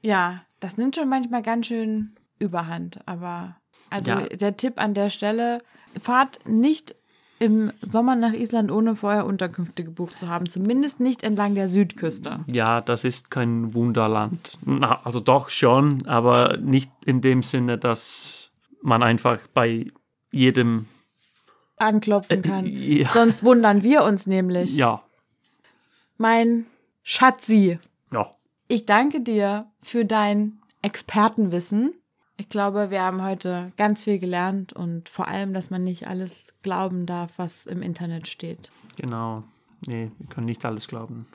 Ja, 0.00 0.42
das 0.60 0.76
nimmt 0.76 0.96
schon 0.96 1.08
manchmal 1.08 1.42
ganz 1.42 1.66
schön 1.66 2.16
Überhand. 2.38 3.00
Aber 3.06 3.56
also 3.90 4.10
Ja. 4.10 4.20
der 4.28 4.56
Tipp 4.56 4.74
an 4.80 4.94
der 4.94 5.10
Stelle, 5.10 5.58
fahrt 6.00 6.40
nicht 6.46 6.96
im 7.38 7.72
Sommer 7.82 8.14
nach 8.16 8.32
Island, 8.32 8.70
ohne 8.70 8.94
vorher 8.96 9.26
Unterkünfte 9.26 9.84
gebucht 9.84 10.18
zu 10.18 10.28
haben. 10.28 10.48
Zumindest 10.48 11.00
nicht 11.00 11.22
entlang 11.24 11.54
der 11.54 11.68
Südküste. 11.68 12.40
Ja, 12.50 12.80
das 12.80 13.04
ist 13.04 13.30
kein 13.30 13.74
Wunderland. 13.74 14.58
Na, 14.64 15.00
also 15.04 15.20
doch 15.20 15.50
schon, 15.50 16.06
aber 16.06 16.56
nicht 16.58 16.90
in 17.04 17.20
dem 17.20 17.42
Sinne, 17.42 17.78
dass 17.78 18.50
man 18.80 19.02
einfach 19.02 19.40
bei 19.48 19.86
jedem. 20.30 20.86
Anklopfen 21.76 22.42
kann. 22.42 22.66
ja. 22.66 23.08
Sonst 23.08 23.42
wundern 23.44 23.82
wir 23.82 24.04
uns 24.04 24.26
nämlich. 24.26 24.76
Ja, 24.76 25.02
Mein 26.22 26.66
Schatzi, 27.02 27.80
ja. 28.12 28.30
ich 28.68 28.86
danke 28.86 29.22
dir 29.22 29.66
für 29.82 30.04
dein 30.04 30.60
Expertenwissen. 30.80 31.94
Ich 32.36 32.48
glaube, 32.48 32.90
wir 32.90 33.02
haben 33.02 33.24
heute 33.24 33.72
ganz 33.76 34.04
viel 34.04 34.20
gelernt 34.20 34.72
und 34.72 35.08
vor 35.08 35.26
allem, 35.26 35.52
dass 35.52 35.70
man 35.70 35.82
nicht 35.82 36.06
alles 36.06 36.54
glauben 36.62 37.06
darf, 37.06 37.32
was 37.38 37.66
im 37.66 37.82
Internet 37.82 38.28
steht. 38.28 38.70
Genau. 38.94 39.42
Nee, 39.88 40.12
wir 40.16 40.28
können 40.28 40.46
nicht 40.46 40.64
alles 40.64 40.86
glauben. 40.86 41.26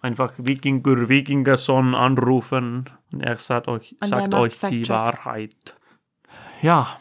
einfach 0.00 0.32
Wikinger, 0.38 1.08
Wikingerson 1.08 1.94
anrufen 1.94 2.90
und 3.12 3.20
er 3.20 3.38
sagt 3.38 3.68
euch, 3.68 3.94
Und 4.02 4.08
sagt 4.08 4.34
euch 4.34 4.58
die. 4.58 4.88
Wahrheit. 4.88 5.76
Ja, 6.62 6.98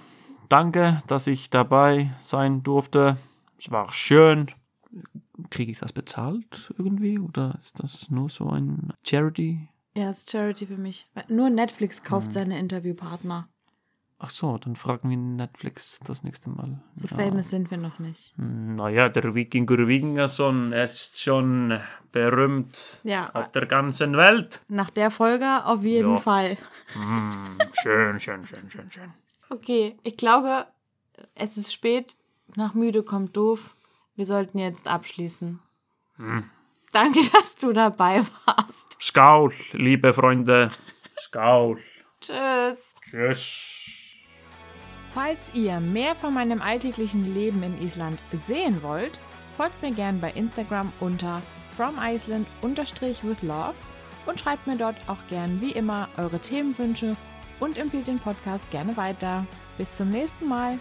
danke, 0.47 1.01
dass 1.07 1.25
ich 1.25 1.49
dabei 1.49 2.11
sein 2.19 2.61
durfte. 2.61 3.17
Es 3.57 3.71
war 3.71 3.91
schön. 3.91 4.51
Kriege 5.49 5.71
ich 5.71 5.79
das 5.79 5.93
bezahlt 5.93 6.73
irgendwie 6.77 7.19
oder 7.19 7.55
ist 7.59 7.79
das 7.81 8.09
nur 8.09 8.29
so 8.29 8.49
ein 8.49 8.93
Charity? 9.05 9.67
Ja, 9.95 10.09
ist 10.09 10.29
Charity 10.31 10.67
für 10.67 10.77
mich. 10.77 11.07
Nur 11.29 11.49
Netflix 11.49 12.01
Mhm. 12.01 12.05
kauft 12.07 12.33
seine 12.33 12.59
Interviewpartner. 12.59 13.47
Ach 14.17 14.29
so, 14.29 14.57
dann 14.57 14.77
fragen 14.77 15.09
wir 15.09 15.17
Netflix 15.17 15.99
das 16.05 16.23
nächste 16.23 16.49
Mal. 16.49 16.81
So 16.93 17.07
ja. 17.07 17.17
famous 17.17 17.49
sind 17.49 17.69
wir 17.69 17.77
noch 17.77 17.99
nicht. 17.99 18.33
Naja, 18.37 19.09
der 19.09 19.35
Wikinger 19.35 19.87
Wikingerson 19.87 20.71
er 20.71 20.85
ist 20.85 21.19
schon 21.19 21.79
berühmt 22.13 23.01
Ja, 23.03 23.29
auf 23.33 23.51
der 23.51 23.65
ganzen 23.65 24.15
Welt. 24.15 24.61
nach 24.69 24.89
der 24.89 25.11
Folge 25.11 25.65
auf 25.65 25.83
jeden 25.83 26.11
Ja. 26.13 26.17
Fall. 26.17 26.57
Mm, 26.95 27.57
schön, 27.81 28.19
schön, 28.21 28.47
schön, 28.47 28.69
schön, 28.69 28.89
schön. 28.89 29.13
Okay, 29.49 29.97
ich 30.03 30.15
glaube, 30.15 30.65
es 31.35 31.57
ist 31.57 31.73
spät. 31.73 32.15
Nach 32.55 32.73
müde 32.73 33.03
kommt 33.03 33.35
doof. 33.35 33.74
Wir 34.15 34.25
sollten 34.25 34.59
jetzt 34.59 34.87
abschließen. 34.87 35.59
Hm. 36.17 36.49
Danke, 36.91 37.19
dass 37.33 37.55
du 37.55 37.73
dabei 37.73 38.23
warst. 38.45 39.01
Skaul, 39.01 39.53
liebe 39.73 40.13
Freunde. 40.13 40.71
Skaul. 41.19 41.81
Tschüss. 42.21 42.93
Tschüss. 43.01 43.85
Falls 45.13 45.53
ihr 45.53 45.79
mehr 45.79 46.15
von 46.15 46.33
meinem 46.33 46.61
alltäglichen 46.61 47.33
Leben 47.33 47.63
in 47.63 47.81
Island 47.81 48.21
sehen 48.45 48.81
wollt, 48.83 49.19
folgt 49.55 49.81
mir 49.81 49.91
gern 49.91 50.19
bei 50.19 50.31
Instagram 50.31 50.91
unter 50.99 51.41
FromIceland-with-love 51.77 53.75
und 54.25 54.39
schreibt 54.39 54.67
mir 54.67 54.77
dort 54.77 54.95
auch 55.07 55.19
gern 55.29 55.61
wie 55.61 55.71
immer 55.71 56.09
eure 56.17 56.39
Themenwünsche 56.39 57.15
und 57.59 57.77
empfiehlt 57.77 58.07
den 58.07 58.19
Podcast 58.19 58.69
gerne 58.71 58.97
weiter. 58.97 59.45
Bis 59.77 59.95
zum 59.95 60.09
nächsten 60.09 60.47
Mal. 60.47 60.79